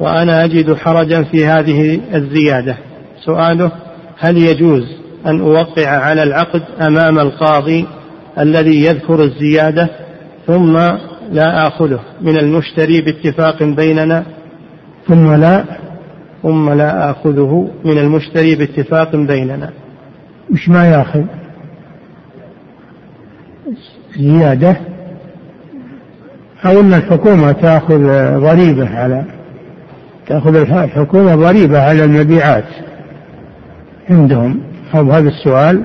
وأنا 0.00 0.44
أجد 0.44 0.74
حرجا 0.74 1.22
في 1.22 1.46
هذه 1.46 2.00
الزيادة. 2.14 2.76
سؤاله 3.24 3.72
هل 4.18 4.36
يجوز 4.36 4.82
أن 5.26 5.40
أوقع 5.40 5.88
على 5.88 6.22
العقد 6.22 6.62
أمام 6.80 7.18
القاضي 7.18 7.86
الذي 8.38 8.84
يذكر 8.84 9.22
الزيادة 9.22 9.88
ثم 10.46 10.76
لا 11.32 11.66
آخذه 11.66 12.00
من 12.20 12.38
المشتري 12.38 13.00
باتفاق 13.00 13.62
بيننا؟ 13.62 14.24
ثم 15.08 15.34
لا 15.34 15.64
ثم 16.42 16.70
لا 16.72 17.10
آخذه 17.10 17.70
من 17.84 17.98
المشتري 17.98 18.54
باتفاق 18.54 19.16
بيننا. 19.16 19.70
مش 20.50 20.68
ما 20.68 20.86
ياخذ 20.86 21.22
زيادة؟ 24.18 24.76
أو 26.66 26.80
أن 26.80 26.94
الحكومة 26.94 27.52
تأخذ 27.52 28.00
ضريبة 28.40 28.98
على 28.98 29.24
تأخذ 30.28 30.56
الحكومة 30.56 31.34
ضريبة 31.34 31.80
على 31.80 32.04
المبيعات. 32.04 32.64
عندهم. 34.10 34.60
أو 34.94 35.12
هذا 35.12 35.28
السؤال. 35.28 35.84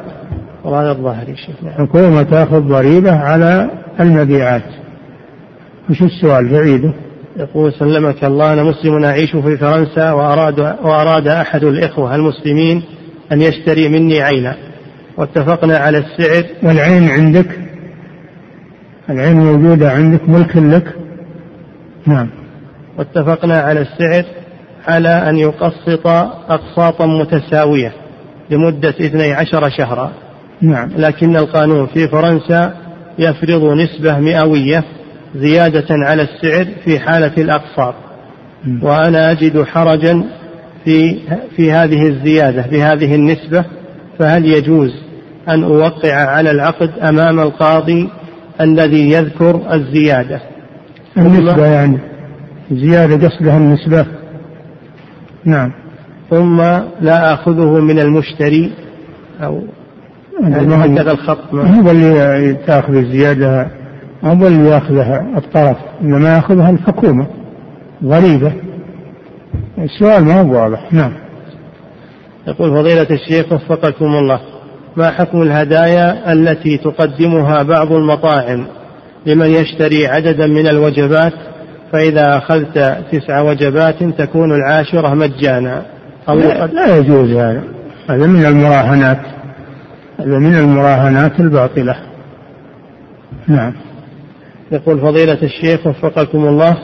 وهذا 0.63 0.91
الظاهر 0.91 1.29
يا 1.29 1.35
شيخ. 1.35 1.55
الحكومة 1.63 2.23
تأخذ 2.23 2.59
ضريبة 2.59 3.11
على 3.11 3.69
المبيعات. 3.99 4.63
وش 5.89 6.01
السؤال؟ 6.01 6.47
بعيده 6.47 6.93
يقول 7.37 7.73
سلمك 7.73 8.23
الله 8.23 8.53
أنا 8.53 8.63
مسلم 8.63 9.03
أعيش 9.03 9.35
في 9.35 9.57
فرنسا 9.57 10.11
وأراد, 10.11 10.59
وأراد 10.59 11.27
أحد 11.27 11.63
الإخوة 11.63 12.15
المسلمين 12.15 12.83
أن 13.31 13.41
يشتري 13.41 13.89
مني 13.89 14.21
عينا. 14.21 14.55
واتفقنا 15.17 15.77
على 15.77 15.97
السعر. 15.97 16.43
والعين 16.63 17.09
عندك؟ 17.09 17.59
العين 19.09 19.35
موجودة 19.35 19.91
عندك 19.91 20.29
ملك 20.29 20.55
لك؟ 20.55 20.95
نعم. 22.05 22.38
واتفقنا 22.99 23.57
على 23.57 23.81
السعر 23.81 24.23
على 24.87 25.09
أن 25.29 25.37
يقسط 25.37 26.07
أقساطا 26.49 27.05
متساوية 27.05 27.93
لمدة 28.49 28.89
12 28.89 29.69
شهرا. 29.69 30.11
نعم. 30.61 30.89
لكن 30.97 31.35
القانون 31.35 31.87
في 31.87 32.07
فرنسا 32.07 32.73
يفرض 33.19 33.63
نسبة 33.63 34.19
مئوية 34.19 34.83
زيادة 35.35 35.85
على 35.89 36.21
السعر 36.21 36.67
في 36.85 36.99
حالة 36.99 37.33
الأقساط. 37.37 37.93
وأنا 38.81 39.31
أجد 39.31 39.63
حرجا 39.63 40.23
في 40.85 41.19
في 41.55 41.71
هذه 41.71 42.07
الزيادة 42.07 42.65
بهذه 42.71 43.15
النسبة. 43.15 43.65
فهل 44.19 44.45
يجوز 44.45 44.91
أن 45.49 45.63
أوقع 45.63 46.13
على 46.13 46.51
العقد 46.51 46.91
أمام 46.99 47.39
القاضي 47.39 48.09
الذي 48.61 49.11
يذكر 49.11 49.73
الزيادة؟ 49.73 50.41
النسبة 51.17 51.65
يعني. 51.65 52.08
زيادة 52.71 53.27
قصدها 53.27 53.57
النسبة. 53.57 54.05
نعم. 55.45 55.71
ثم 56.29 56.57
لا 57.01 57.33
آخذه 57.33 57.79
من 57.79 57.99
المشتري 57.99 58.71
أو 59.43 59.61
هكذا 60.43 61.11
الخط. 61.11 61.53
هو 61.53 61.91
اللي 61.91 62.57
تأخذ 62.67 62.95
الزيادة 62.95 63.67
هو 64.23 64.47
اللي 64.47 64.69
يأخذها؟ 64.69 65.37
الطرف. 65.37 65.77
إنما 66.01 66.35
يأخذها 66.35 66.69
الحكومة. 66.69 67.27
ضريبه 68.03 68.53
السؤال 69.77 70.23
ما 70.25 70.41
هو 70.41 70.53
واضح. 70.53 70.93
نعم. 70.93 71.11
يقول 72.47 72.69
فضيلة 72.69 73.07
الشيخ 73.11 73.51
وفقكم 73.51 74.05
الله 74.05 74.39
ما 74.97 75.11
حكم 75.11 75.41
الهدايا 75.41 76.33
التي 76.33 76.77
تقدمها 76.77 77.63
بعض 77.63 77.91
المطاعم 77.91 78.65
لمن 79.25 79.49
يشتري 79.49 80.07
عددا 80.07 80.47
من 80.47 80.67
الوجبات 80.67 81.33
فإذا 81.91 82.37
أخذت 82.37 82.97
تسع 83.11 83.41
وجبات 83.41 84.03
تكون 84.03 84.51
العاشرة 84.51 85.13
مجانا. 85.13 85.85
أو 86.29 86.35
لا, 86.35 86.65
لا 86.65 86.97
يجوز 86.97 87.29
هذا. 87.29 87.63
هذا 88.09 88.27
من 88.27 88.45
المراهنات. 88.45 89.19
هذا 90.19 90.39
من 90.39 90.55
المراهنات 90.55 91.39
الباطلة. 91.39 91.95
نعم. 93.47 93.73
يقول 94.71 94.99
فضيلة 94.99 95.37
الشيخ 95.43 95.87
وفقكم 95.87 96.47
الله 96.47 96.77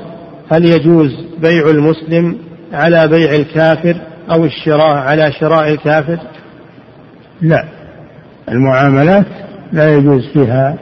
هل 0.52 0.66
يجوز 0.66 1.26
بيع 1.42 1.70
المسلم 1.70 2.38
على 2.74 3.08
بيع 3.08 3.36
الكافر 3.36 3.96
أو 4.32 4.46
الشراء 4.46 4.98
على 4.98 5.32
شراء 5.32 5.74
الكافر؟ 5.74 6.18
لا. 7.42 7.66
المعاملات 8.52 9.26
لا 9.74 9.94
يجوز 9.94 10.28
فيها 10.34 10.78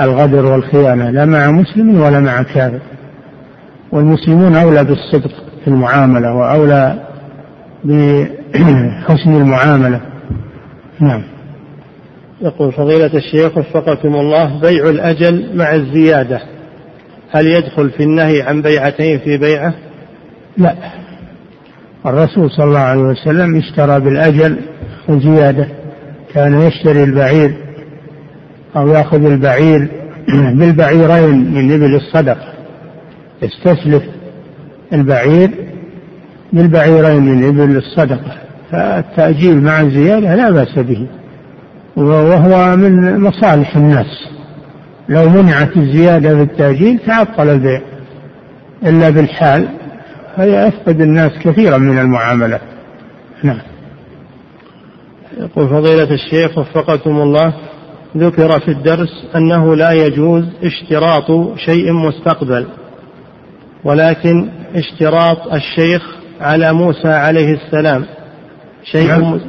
الغدر 0.00 0.46
والخيانة 0.46 1.10
لا 1.10 1.24
مع 1.24 1.50
مسلم 1.50 2.00
ولا 2.00 2.20
مع 2.20 2.42
كافر. 2.42 2.80
والمسلمون 3.92 4.56
أولى 4.56 4.84
بالصدق 4.84 5.30
في 5.64 5.68
المعاملة 5.68 6.34
وأولى 6.34 7.06
بحسن 7.84 9.34
المعاملة. 9.36 10.00
نعم. 11.00 11.22
يقول 12.40 12.72
فضيلة 12.72 13.10
الشيخ 13.14 13.58
وفقكم 13.58 14.14
الله 14.14 14.60
بيع 14.60 14.90
الأجل 14.90 15.56
مع 15.56 15.74
الزيادة 15.74 16.40
هل 17.30 17.46
يدخل 17.46 17.90
في 17.90 18.02
النهي 18.02 18.42
عن 18.42 18.62
بيعتين 18.62 19.18
في 19.18 19.38
بيعة؟ 19.38 19.74
لا. 20.56 20.74
الرسول 22.06 22.50
صلى 22.50 22.64
الله 22.64 22.78
عليه 22.78 23.00
وسلم 23.00 23.56
اشترى 23.56 24.00
بالأجل 24.00 24.58
وزيادة 25.08 25.68
كان 26.34 26.60
يشتري 26.60 27.04
البعير 27.04 27.56
أو 28.76 28.88
يأخذ 28.88 29.24
البعير 29.24 29.88
بالبعيرين 30.28 31.54
من 31.54 31.72
إبل 31.72 31.94
الصدقة 31.94 32.55
يستسلف 33.42 34.02
البعير 34.92 35.50
بالبعيرين 36.52 37.22
من 37.22 37.48
إبل 37.48 37.76
الصدقة 37.76 38.38
فالتأجيل 38.70 39.62
مع 39.62 39.80
الزيادة 39.80 40.34
لا 40.34 40.50
بأس 40.50 40.78
به 40.78 41.06
وهو 41.96 42.76
من 42.76 43.20
مصالح 43.20 43.76
الناس. 43.76 44.28
لو 45.08 45.28
منعت 45.28 45.76
الزيادة 45.76 46.34
بالتأجيل 46.34 46.98
تعطل 47.06 47.48
البيع 47.48 47.80
إلا 48.86 49.10
بالحال 49.10 49.68
هي 50.36 50.68
أفقد 50.68 51.00
الناس 51.00 51.32
كثيرا 51.42 51.78
من 51.78 51.98
المعاملات 51.98 52.60
نعم. 53.42 53.60
يقول 55.38 55.68
فضيلة 55.68 56.14
الشيخ 56.14 56.58
وفقكم 56.58 57.10
الله 57.10 57.54
ذكر 58.16 58.60
في 58.60 58.70
الدرس 58.70 59.26
أنه 59.36 59.76
لا 59.76 59.92
يجوز 59.92 60.44
اشتراط 60.62 61.58
شيء 61.58 61.92
مستقبل. 61.92 62.66
ولكن 63.84 64.48
اشتراط 64.74 65.52
الشيخ 65.52 66.16
على 66.40 66.72
موسى 66.72 67.08
عليه 67.08 67.54
السلام. 67.54 68.04
شيء 68.84 69.08
نعم. 69.08 69.40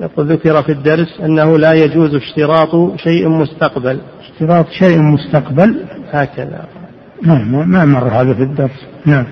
يقول 0.00 0.32
ذكر 0.32 0.62
في 0.62 0.72
الدرس 0.72 1.20
أنه 1.20 1.58
لا 1.58 1.72
يجوز 1.72 2.14
اشتراط 2.14 2.96
شيء 2.96 3.28
مستقبل. 3.28 4.00
اشتراط 4.20 4.68
شيء 4.70 4.98
مستقبل؟ 4.98 5.84
هكذا. 6.10 6.64
نعم 7.22 7.70
ما 7.70 7.84
مر 7.84 8.08
هذا 8.08 8.34
في 8.34 8.42
الدرس. 8.42 8.86
نعم. 9.06 9.26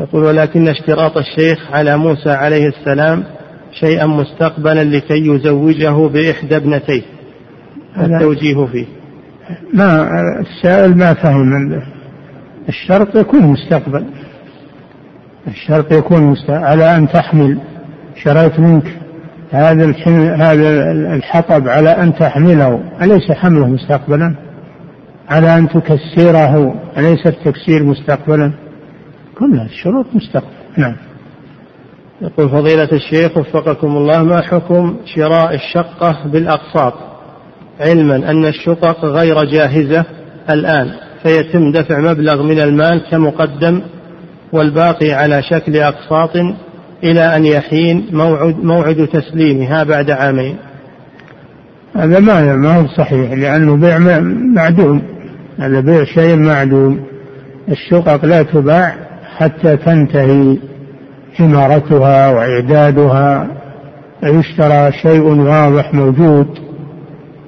يقول 0.00 0.24
ولكن 0.24 0.68
اشتراط 0.68 1.16
الشيخ 1.16 1.72
على 1.72 1.96
موسى 1.96 2.30
عليه 2.30 2.68
السلام 2.68 3.24
شيئا 3.72 4.06
مستقبلا 4.06 4.84
لكي 4.84 5.26
يزوجه 5.26 6.08
بإحدى 6.08 6.56
ابنتيه. 6.56 7.02
التوجيه 7.96 8.66
فيه. 8.66 8.86
ما 9.74 10.08
السائل 10.40 10.98
ما 10.98 11.14
فهم 11.14 11.82
الشرط 12.68 13.16
يكون 13.16 13.42
مستقبل. 13.42 14.04
الشرط 15.48 15.92
يكون 15.92 16.22
مستقبل. 16.22 16.64
على 16.64 16.96
أن 16.96 17.08
تحمل. 17.08 17.58
شريت 18.16 18.60
منك. 18.60 18.98
هذا 19.50 19.92
هذا 20.36 20.92
الحطب 20.92 21.68
على 21.68 21.90
أن 21.90 22.14
تحمله. 22.14 22.80
أليس 23.02 23.32
حمله 23.32 23.66
مستقبلا؟ 23.66 24.34
على 25.28 25.56
أن 25.56 25.68
تكسره. 25.68 26.74
أليس 26.98 27.26
التكسير 27.26 27.84
مستقبلا؟ 27.84 28.52
كلها 29.38 29.64
الشروط 29.64 30.06
مستقبل. 30.14 30.48
نعم. 30.76 30.96
يقول 32.22 32.48
فضيلة 32.48 32.88
الشيخ 32.92 33.36
وفقكم 33.36 33.96
الله 33.96 34.22
ما 34.22 34.40
حكم 34.40 34.96
شراء 35.04 35.54
الشقة 35.54 36.26
بالأقساط؟ 36.26 36.94
علما 37.80 38.16
أن 38.16 38.44
الشقق 38.44 39.04
غير 39.04 39.44
جاهزة 39.44 40.04
الآن. 40.50 41.07
فيتم 41.22 41.72
دفع 41.72 41.98
مبلغ 41.98 42.42
من 42.42 42.60
المال 42.60 43.02
كمقدم 43.10 43.82
والباقي 44.52 45.12
على 45.12 45.42
شكل 45.42 45.76
أقساط 45.76 46.36
إلى 47.04 47.36
أن 47.36 47.44
يحين 47.44 48.06
موعد, 48.12 48.64
موعد 48.64 49.08
تسليمها 49.12 49.84
بعد 49.84 50.10
عامين. 50.10 50.56
هذا 51.96 52.18
ما 52.18 52.56
ما 52.56 52.76
هو 52.76 52.86
صحيح 52.86 53.32
لأنه 53.32 53.76
بيع 53.76 53.98
معدوم. 54.54 55.02
هذا 55.58 55.80
بيع 55.80 56.04
شيء 56.04 56.36
معدوم. 56.36 57.00
الشقق 57.68 58.24
لا 58.24 58.42
تباع 58.42 58.94
حتى 59.36 59.76
تنتهي 59.76 60.58
عمارتها 61.40 62.30
وإعدادها. 62.30 63.48
يشترى 64.22 64.92
شيء 64.92 65.22
واضح 65.22 65.94
موجود. 65.94 66.46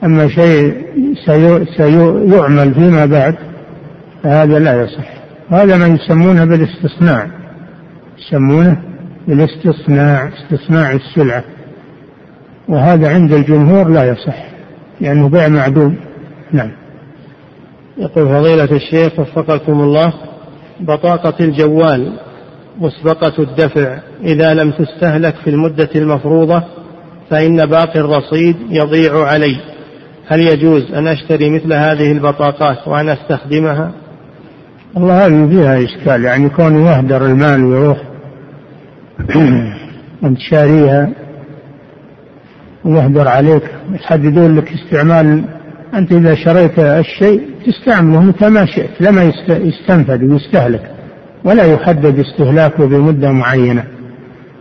أما 0.04 0.28
شيء 0.28 0.74
سيعمل 1.76 2.74
فيما 2.74 3.06
بعد 3.06 3.34
فهذا 4.22 4.58
لا 4.58 4.82
يصح. 4.82 5.10
هذا 5.50 5.76
ما 5.76 5.86
يسمونه 5.86 6.44
بالاستصناع 6.44 7.26
يسمونه 8.18 8.82
بالاستصناع 9.28 10.28
استصناع 10.28 10.92
السلعة. 10.92 11.44
وهذا 12.68 13.14
عند 13.14 13.32
الجمهور 13.32 13.88
لا 13.88 14.04
يصح 14.04 14.44
لأنه 15.00 15.28
بيع 15.28 15.48
معدوم. 15.48 15.96
نعم. 16.52 16.70
يقول 17.98 18.28
فضيلة 18.28 18.76
الشيخ 18.76 19.18
وفقكم 19.18 19.80
الله 19.80 20.12
بطاقة 20.80 21.34
الجوال 21.40 22.12
مسبقة 22.78 23.42
الدفع 23.42 23.98
إذا 24.22 24.54
لم 24.54 24.70
تستهلك 24.70 25.34
في 25.34 25.50
المدة 25.50 25.88
المفروضة 25.94 26.62
فإن 27.30 27.66
باقي 27.66 28.00
الرصيد 28.00 28.56
يضيع 28.70 29.24
علي. 29.24 29.56
هل 30.26 30.40
يجوز 30.40 30.92
أن 30.92 31.08
أشتري 31.08 31.50
مثل 31.50 31.72
هذه 31.72 32.12
البطاقات 32.12 32.88
وأن 32.88 33.08
أستخدمها؟ 33.08 33.92
والله 34.94 35.26
هذه 35.26 35.48
فيها 35.48 35.84
إشكال 35.84 36.24
يعني 36.24 36.48
كون 36.48 36.86
يهدر 36.86 37.26
المال 37.26 37.64
ويروح 37.64 37.98
أنت 40.24 40.38
شاريها 40.38 41.10
ويهدر 42.84 43.28
عليك 43.28 43.62
يحددون 43.92 44.56
لك 44.56 44.72
استعمال 44.72 45.44
أنت 45.94 46.12
إذا 46.12 46.34
شريت 46.34 46.78
الشيء 46.78 47.42
تستعمله 47.66 48.20
متى 48.20 48.48
ما 48.48 48.66
شئت 48.66 49.00
لما 49.00 49.32
يستنفذ 49.48 50.24
ويستهلك 50.24 50.90
ولا 51.44 51.64
يحدد 51.64 52.18
استهلاكه 52.18 52.86
بمدة 52.86 53.32
معينة 53.32 53.84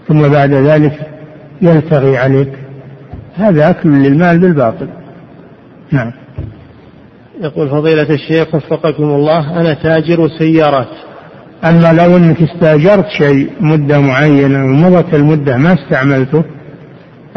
ثم 0.07 0.27
بعد 0.27 0.53
ذلك 0.53 0.99
يلتغي 1.61 2.17
عليك. 2.17 2.51
هذا 3.35 3.69
أكل 3.69 3.89
للمال 3.89 4.39
بالباطل. 4.39 4.87
نعم. 5.91 6.11
يقول 7.39 7.69
فضيلة 7.69 8.09
الشيخ 8.09 8.55
وفقكم 8.55 9.03
الله 9.03 9.61
أنا 9.61 9.73
تاجر 9.73 10.29
سيارات. 10.37 10.87
أما 11.63 11.93
لو 11.93 12.17
أنك 12.17 12.41
استأجرت 12.41 13.07
شيء 13.17 13.49
مدة 13.59 13.99
معينة 13.99 14.65
ومضت 14.65 15.13
المدة 15.13 15.57
ما 15.57 15.73
استعملته 15.73 16.43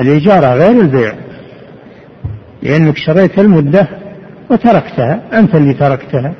الإجارة 0.00 0.54
غير 0.54 0.80
البيع. 0.80 1.14
لأنك 2.62 2.96
شريت 2.96 3.38
المدة 3.38 3.88
وتركتها 4.50 5.22
أنت 5.32 5.54
اللي 5.54 5.74
تركتها. 5.74 6.34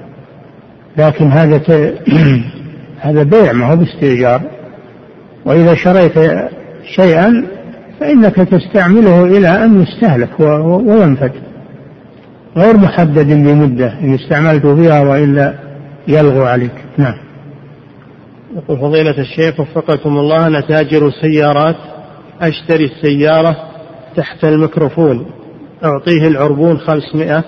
لكن 0.97 1.31
هذا 1.31 1.59
ت... 1.59 1.95
هذا 3.07 3.23
بيع 3.23 3.53
ما 3.53 3.67
هو 3.67 3.77
باستئجار. 3.77 4.43
وإذا 5.45 5.75
شريت 5.75 6.15
شيئا 6.97 7.47
فإنك 8.01 8.35
تستعمله 8.35 9.25
إلى 9.25 9.49
أن 9.49 9.83
يستهلك 9.83 10.41
وينفذ 10.41 11.52
غير 12.57 12.77
محدد 12.77 13.27
بمدة 13.27 13.93
إن 14.01 14.15
استعملت 14.15 14.67
فيها 14.67 15.01
وإلا 15.01 15.55
يلغو 16.09 16.43
عليك. 16.43 16.75
نعم. 16.99 17.15
يقول 18.57 18.79
فضيلة 18.79 19.19
الشيخ 19.19 19.61
وفقكم 19.61 20.19
الله 20.19 20.47
أنا 20.47 20.61
تاجر 20.61 21.11
سيارات 21.11 21.77
أشتري 22.41 22.85
السيارة 22.85 23.57
تحت 24.17 24.45
الميكروفون 24.45 25.27
أعطيه 25.85 26.29
العربون 26.29 26.79
خمسمائة 26.79 27.45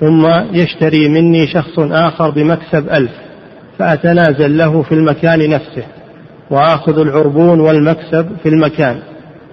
ثم 0.00 0.26
يشتري 0.52 1.08
مني 1.08 1.46
شخص 1.46 1.78
آخر 1.78 2.30
بمكسب 2.30 2.88
ألف 2.88 3.12
فأتنازل 3.78 4.58
له 4.58 4.82
في 4.82 4.92
المكان 4.92 5.50
نفسه 5.50 5.84
وآخذ 6.50 6.98
العربون 6.98 7.60
والمكسب 7.60 8.26
في 8.42 8.48
المكان 8.48 8.98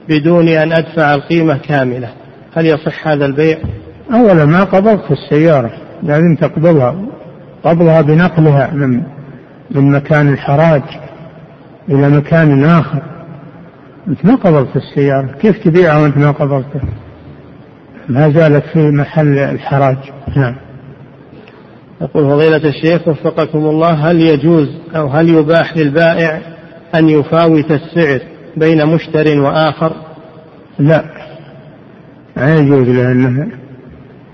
بدون 0.09 0.47
أن 0.47 0.71
أدفع 0.71 1.13
القيمة 1.13 1.57
كاملة. 1.57 2.09
هل 2.53 2.65
يصح 2.65 3.07
هذا 3.07 3.25
البيع؟ 3.25 3.57
أولا 4.13 4.45
ما 4.45 4.63
قبضت 4.63 5.11
السيارة 5.11 5.71
لازم 6.03 6.35
تقبضها. 6.35 6.95
قبضها 7.63 8.01
بنقلها 8.01 8.71
من 8.73 9.03
من 9.71 9.91
مكان 9.91 10.33
الحراج 10.33 10.81
إلى 11.89 12.09
مكان 12.09 12.65
آخر. 12.65 13.01
أنت 14.07 14.25
ما 14.25 14.35
قبضت 14.35 14.75
السيارة. 14.75 15.27
كيف 15.41 15.63
تبيعها 15.63 16.01
وأنت 16.01 16.17
ما 16.17 16.31
قبضتها؟ 16.31 16.81
ما 18.09 18.29
زالت 18.29 18.65
في 18.65 18.91
محل 18.91 19.37
الحراج. 19.37 19.97
نعم. 20.35 20.55
يقول 22.01 22.23
فضيلة 22.23 22.69
الشيخ 22.69 23.07
وفقكم 23.07 23.59
الله 23.59 24.11
هل 24.11 24.21
يجوز 24.21 24.69
أو 24.95 25.07
هل 25.07 25.29
يباح 25.29 25.77
للبائع 25.77 26.41
أن 26.95 27.09
يفاوت 27.09 27.71
السعر 27.71 28.19
بين 28.57 28.85
مشتر 28.85 29.39
وآخر؟ 29.39 29.93
لا. 30.79 31.03
لا 32.37 32.55
يجوز 32.55 32.87
له 32.87 33.11
أنه 33.11 33.60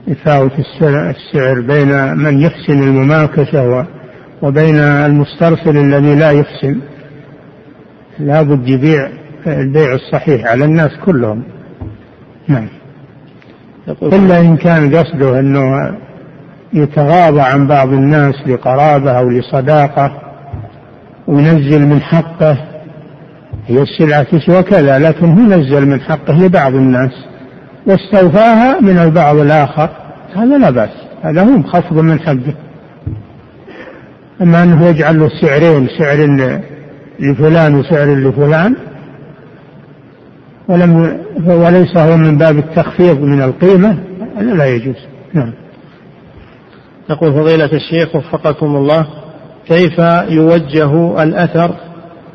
يفاوت 0.07 0.51
السعر 0.79 1.61
بين 1.61 2.17
من 2.17 2.41
يحسن 2.41 2.83
المماكسة 2.83 3.85
وبين 4.41 4.75
المسترسل 4.79 5.77
الذي 5.77 6.15
لا 6.15 6.31
يحسن. 6.31 6.79
لا 8.19 8.41
بد 8.41 8.67
يبيع 8.67 9.09
البيع 9.47 9.93
الصحيح 9.93 10.45
على 10.45 10.65
الناس 10.65 10.91
كلهم. 11.05 11.43
نعم. 12.47 12.67
إلا 14.03 14.39
إن 14.39 14.57
كان 14.57 14.95
قصده 14.95 15.39
أنه 15.39 15.97
يتغاضى 16.73 17.41
عن 17.41 17.67
بعض 17.67 17.93
الناس 17.93 18.35
لقرابة 18.47 19.11
أو 19.11 19.29
لصداقة 19.29 20.21
وينزل 21.27 21.87
من 21.87 22.01
حقه 22.01 22.57
هي 23.67 23.81
السلعة 23.81 24.23
تسوى 24.23 24.63
كذا 24.63 24.99
لكن 24.99 25.25
هو 25.25 25.57
نزل 25.57 25.85
من 25.85 26.01
حقه 26.01 26.33
لبعض 26.33 26.75
الناس. 26.75 27.11
واستوفاها 27.87 28.79
من 28.79 28.97
البعض 28.97 29.37
الآخر. 29.37 29.89
هذا 30.35 30.57
لا 30.57 30.69
بأس. 30.69 30.89
هذا 31.23 31.41
هو 31.43 31.63
خفض 31.63 31.99
من 31.99 32.19
حقه. 32.19 32.55
أما 34.41 34.63
أنه 34.63 34.85
يجعل 34.85 35.19
له 35.19 35.29
سعرين 35.41 35.87
سعر 35.97 36.17
لفلان 37.19 37.75
وسعر 37.75 38.07
لفلان 38.15 38.75
ولم 40.67 41.19
وليس 41.45 41.97
هو 41.97 42.17
من 42.17 42.37
باب 42.37 42.57
التخفيض 42.57 43.19
من 43.19 43.41
القيمة 43.41 43.97
هذا 44.37 44.53
لا 44.53 44.65
يجوز. 44.65 44.95
نعم. 45.33 45.53
يقول 47.09 47.33
فضيلة 47.33 47.73
الشيخ 47.73 48.15
وفقكم 48.15 48.75
الله 48.75 49.07
كيف 49.67 49.99
يوجه 50.29 51.23
الأثر 51.23 51.75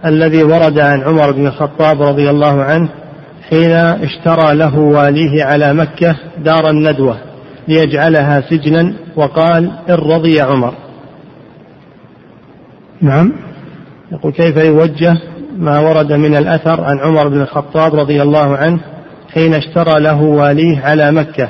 الذي 0.05 0.43
ورد 0.43 0.79
عن 0.79 1.03
عمر 1.03 1.31
بن 1.31 1.47
الخطاب 1.47 2.03
رضي 2.03 2.31
الله 2.31 2.63
عنه 2.63 2.89
حين 3.53 3.73
اشترى 3.73 4.55
له 4.55 4.79
واليه 4.79 5.45
على 5.45 5.75
مكة 5.75 6.17
دار 6.45 6.71
الندوة 6.71 7.17
ليجعلها 7.69 8.41
سجنا 8.41 8.93
وقال 9.17 9.71
إن 9.89 9.95
رضي 9.95 10.41
عمر. 10.41 10.75
نعم. 13.01 13.33
يقول 14.13 14.33
كيف 14.33 14.57
يوجه 14.57 15.17
ما 15.59 15.79
ورد 15.81 16.13
من 16.13 16.37
الأثر 16.37 16.85
عن 16.85 16.99
عمر 16.99 17.29
بن 17.29 17.41
الخطاب 17.41 17.95
رضي 17.95 18.23
الله 18.23 18.57
عنه 18.57 18.81
حين 19.35 19.55
اشترى 19.55 20.01
له 20.01 20.23
واليه 20.23 20.81
على 20.81 21.13
مكة 21.13 21.49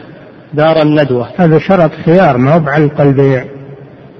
دار 0.54 0.82
الندوة. 0.82 1.28
هذا 1.36 1.58
شرط 1.58 1.90
خيار 2.04 2.36
ما 2.36 2.54
هو 2.54 2.60
بعلق 2.60 3.00
البيع. 3.00 3.44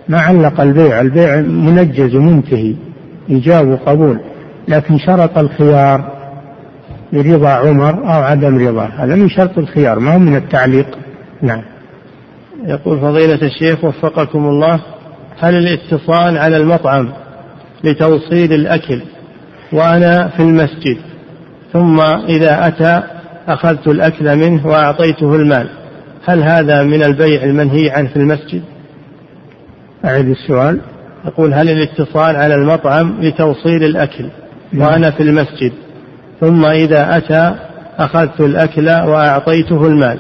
ما 0.09 0.21
علق 0.21 0.61
البيع 0.61 1.01
البيع 1.01 1.37
منجز 1.41 2.15
ومنتهي 2.15 2.75
إيجاب 3.31 3.69
وقبول. 3.69 4.21
لكن 4.69 4.99
شرط 4.99 5.39
الخيار 5.39 6.22
برضا 7.13 7.49
عمر 7.49 7.91
أو 7.91 8.23
عدم 8.23 8.69
رضاه. 8.69 8.91
هذا 8.99 9.15
من 9.15 9.29
شرط 9.29 9.59
الخيار 9.59 9.99
ما 9.99 10.15
هو 10.15 10.19
من 10.19 10.37
التعليق. 10.37 10.99
نعم. 11.43 11.63
يقول 12.65 13.01
فضيلة 13.01 13.43
الشيخ 13.43 13.85
وفقكم 13.85 14.45
الله 14.45 14.81
هل 15.39 15.55
الاتصال 15.55 16.39
على 16.39 16.57
المطعم 16.57 17.13
لتوصيل 17.85 18.53
الأكل 18.53 19.01
وأنا 19.73 20.29
في 20.29 20.41
المسجد 20.41 20.97
ثم 21.73 22.01
إذا 22.29 22.67
أتى 22.67 23.03
أخذت 23.49 23.89
الأكل 23.89 24.37
منه 24.37 24.67
وأعطيته 24.67 25.35
المال 25.37 25.69
هل 26.25 26.43
هذا 26.43 26.83
من 26.83 27.03
البيع 27.03 27.43
المنهي 27.43 27.91
عنه 27.91 28.09
في 28.09 28.17
المسجد؟ 28.17 28.63
أعيد 30.05 30.29
السؤال. 30.29 30.81
يقول 31.25 31.55
هل 31.55 31.69
الاتصال 31.69 32.37
على 32.37 32.55
المطعم 32.55 33.21
لتوصيل 33.21 33.85
الأكل 33.85 34.27
نعم. 34.73 34.89
وأنا 34.89 35.11
في 35.11 35.23
المسجد 35.23 35.73
ثم 36.43 36.67
إذا 36.67 37.17
أتى 37.17 37.55
أخذت 37.99 38.41
الأكل 38.41 38.89
وأعطيته 38.89 39.87
المال. 39.87 40.19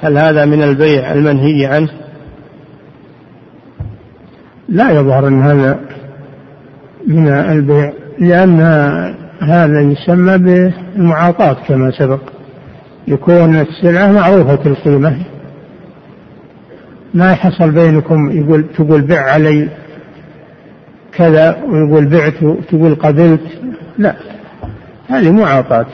هل 0.00 0.18
هذا 0.18 0.44
من 0.44 0.62
البيع 0.62 1.12
المنهي 1.12 1.66
عنه؟ 1.66 1.88
لا 4.68 4.90
يظهر 4.90 5.28
أن 5.28 5.42
هذا 5.42 5.80
من 7.06 7.28
البيع 7.28 7.92
لأن 8.18 8.60
هذا 9.40 9.80
يسمى 9.80 10.38
بالمعاطاة 10.38 11.56
كما 11.68 11.90
سبق. 11.90 12.20
يكون 13.08 13.60
السلعة 13.60 14.12
معروفة 14.12 14.66
القيمة. 14.66 15.16
ما 17.14 17.32
يحصل 17.32 17.70
بينكم 17.70 18.30
يقول 18.30 18.64
تقول 18.76 19.02
بع 19.02 19.20
علي 19.20 19.68
كذا 21.12 21.56
ويقول 21.68 22.06
بعت 22.06 22.34
تقول 22.70 22.94
قبلت. 22.94 23.40
لا. 23.98 24.35
هذه 25.08 25.30
معاطاة 25.30 25.86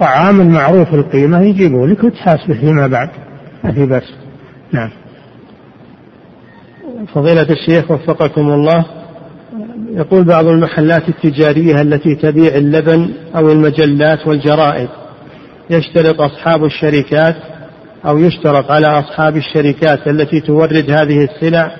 طعام 0.00 0.48
معروف 0.48 0.94
القيمة 0.94 1.42
يجيبه 1.42 1.86
لك 1.86 2.04
وتحاسبه 2.04 2.54
فيما 2.54 2.86
بعد. 2.86 3.10
ما 3.64 3.72
في 3.72 3.86
بس. 3.86 4.02
نعم. 4.72 4.90
فضيلة 7.14 7.46
الشيخ 7.50 7.90
وفقكم 7.90 8.50
الله. 8.52 8.84
يقول 9.90 10.24
بعض 10.24 10.46
المحلات 10.46 11.08
التجارية 11.08 11.80
التي 11.80 12.14
تبيع 12.14 12.54
اللبن 12.54 13.10
أو 13.36 13.52
المجلات 13.52 14.26
والجرائد 14.26 14.88
يشترط 15.70 16.20
أصحاب 16.20 16.64
الشركات 16.64 17.36
أو 18.06 18.18
يشترط 18.18 18.70
على 18.70 18.86
أصحاب 18.86 19.36
الشركات 19.36 20.08
التي 20.08 20.40
تورد 20.40 20.90
هذه 20.90 21.24
السلع 21.24 21.76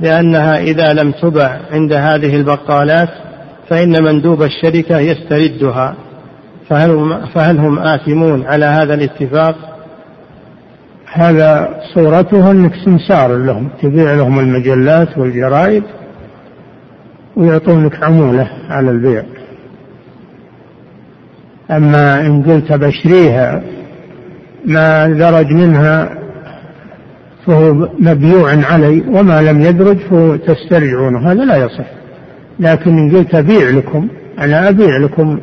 لأنها 0.00 0.58
إذا 0.58 0.92
لم 0.92 1.12
تبع 1.12 1.60
عند 1.70 1.92
هذه 1.92 2.36
البقالات 2.36 3.08
فإن 3.72 4.02
مندوب 4.02 4.42
الشركة 4.42 4.98
يستردها. 4.98 5.94
فهل 6.68 6.90
هم, 6.90 7.26
فهل 7.26 7.58
هم 7.58 7.78
آثمون 7.78 8.46
على 8.46 8.64
هذا 8.64 8.94
الاتفاق؟ 8.94 9.56
هذا 11.12 11.80
صورته 11.94 12.50
أنك 12.50 12.72
سمسار 12.84 13.36
لهم 13.36 13.68
تبيع 13.82 14.14
لهم 14.14 14.38
المجلات 14.38 15.18
والجرائد 15.18 15.82
ويعطونك 17.36 18.02
عمولة 18.02 18.50
على 18.70 18.90
البيع. 18.90 19.24
أما 21.70 22.26
إن 22.26 22.42
قلت 22.42 22.72
بشريها 22.72 23.62
ما 24.64 25.08
درج 25.08 25.52
منها 25.52 26.18
فهو 27.46 27.88
مبيوع 27.98 28.50
علي 28.50 29.04
وما 29.08 29.42
لم 29.42 29.60
يدرج 29.60 29.96
فهو 29.96 30.36
تسترجعونه 30.36 31.32
هذا 31.32 31.44
لا 31.44 31.56
يصح. 31.56 32.01
لكن 32.62 32.98
إن 32.98 33.16
قلت 33.16 33.34
أبيع 33.34 33.70
لكم 33.70 34.08
أنا 34.38 34.68
أبيع 34.68 34.96
لكم 34.96 35.38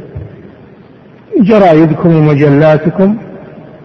جرائدكم 1.42 2.16
ومجلاتكم 2.16 3.18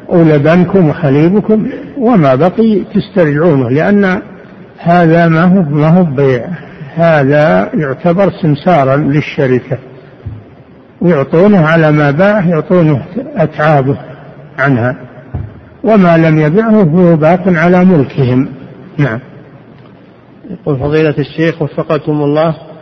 ولبنكم 0.08 0.88
وحليبكم 0.88 1.66
وما 1.98 2.34
بقي 2.34 2.84
تسترجعونه 2.94 3.70
لأن 3.70 4.22
هذا 4.78 5.28
ما 5.28 5.44
هو 5.44 5.62
ما 5.62 5.88
هو 5.88 6.04
بيع 6.04 6.48
هذا 6.94 7.70
يعتبر 7.74 8.30
سمسارا 8.42 8.96
للشركة. 8.96 9.78
ويعطونه 11.00 11.66
على 11.66 11.92
ما 11.92 12.10
باع 12.10 12.44
يعطونه 12.44 13.02
أتعابه 13.36 13.98
عنها 14.58 14.96
وما 15.84 16.16
لم 16.16 16.38
يبعه 16.38 16.84
فهو 16.84 17.16
باق 17.16 17.42
على 17.46 17.84
ملكهم. 17.84 18.48
نعم. 18.98 19.20
يقول 20.50 20.78
فضيلة 20.78 21.14
الشيخ 21.18 21.62
وفقكم 21.62 22.12
الله. 22.12 22.73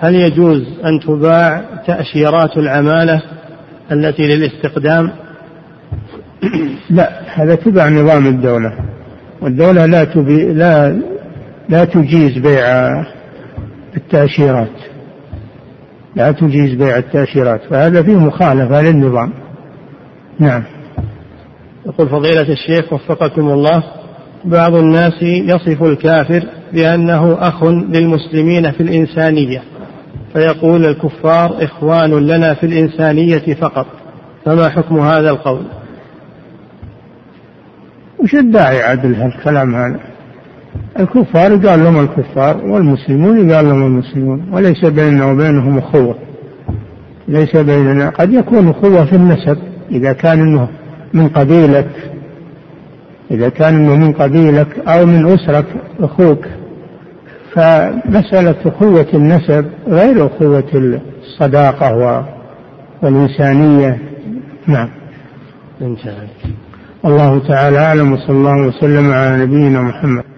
هل 0.00 0.14
يجوز 0.14 0.62
أن 0.84 1.00
تباع 1.00 1.64
تأشيرات 1.86 2.56
العمالة 2.56 3.22
التي 3.92 4.22
للاستقدام؟ 4.22 5.10
لا 6.90 7.20
هذا 7.34 7.54
تبع 7.54 7.88
نظام 7.88 8.26
الدولة. 8.26 8.72
والدولة 9.40 9.86
لا 9.86 10.04
تبي 10.04 10.52
لا 10.52 11.00
لا 11.68 11.84
تجيز 11.84 12.38
بيع 12.38 12.90
التأشيرات. 13.96 14.68
لا 16.16 16.32
تجيز 16.32 16.74
بيع 16.74 16.98
التأشيرات. 16.98 17.60
فهذا 17.70 18.02
فيه 18.02 18.16
مخالفة 18.16 18.82
للنظام. 18.82 19.32
نعم. 20.38 20.62
يقول 21.86 22.08
فضيلة 22.08 22.52
الشيخ 22.52 22.92
وفقكم 22.92 23.48
الله 23.50 23.82
بعض 24.44 24.74
الناس 24.74 25.22
يصف 25.22 25.82
الكافر 25.82 26.42
بأنه 26.72 27.48
أخ 27.48 27.64
للمسلمين 27.64 28.70
في 28.70 28.80
الإنسانية. 28.80 29.62
فيقول 30.34 30.84
الكفار 30.84 31.64
إخوان 31.64 32.10
لنا 32.10 32.54
في 32.54 32.66
الإنسانية 32.66 33.54
فقط 33.54 33.86
فما 34.44 34.68
حكم 34.68 34.98
هذا 34.98 35.30
القول؟ 35.30 35.62
وش 38.18 38.34
الداعي 38.34 38.82
عدل 38.82 39.14
هالكلام 39.14 39.74
هذا؟ 39.74 40.00
الكفار 41.00 41.56
قال 41.56 41.84
لهم 41.84 42.00
الكفار 42.00 42.56
والمسلمون 42.64 43.52
قال 43.52 43.64
لهم 43.64 43.86
المسلمون 43.86 44.48
وليس 44.52 44.84
بيننا 44.84 45.24
وبينهم 45.26 45.78
أخوة 45.78 46.14
ليس 47.28 47.56
بيننا 47.56 48.10
قد 48.10 48.32
يكون 48.32 48.68
أخوة 48.68 49.04
في 49.04 49.16
النسب 49.16 49.58
إذا 49.90 50.12
كان 50.12 50.40
أنه 50.40 50.68
من 51.12 51.28
قبيلك 51.28 51.90
إذا 53.30 53.48
كان 53.48 53.74
أنه 53.74 53.96
من 53.96 54.12
قبيلك 54.12 54.78
أو 54.88 55.06
من 55.06 55.26
أسرك 55.26 55.66
أخوك. 56.00 56.46
فمسألة 57.54 58.56
أخوة 58.66 59.06
النسب 59.14 59.70
غير 59.88 60.26
أخوة 60.26 60.64
الصداقة 61.22 62.24
والإنسانية. 63.02 63.98
نعم. 64.66 64.88
انتهى. 65.80 66.28
الله 67.04 67.38
تعالى 67.48 67.78
أعلم 67.78 68.12
وصلى 68.12 68.36
الله 68.36 68.66
وسلم 68.66 69.12
على 69.12 69.44
نبينا 69.44 69.80
محمد. 69.82 70.33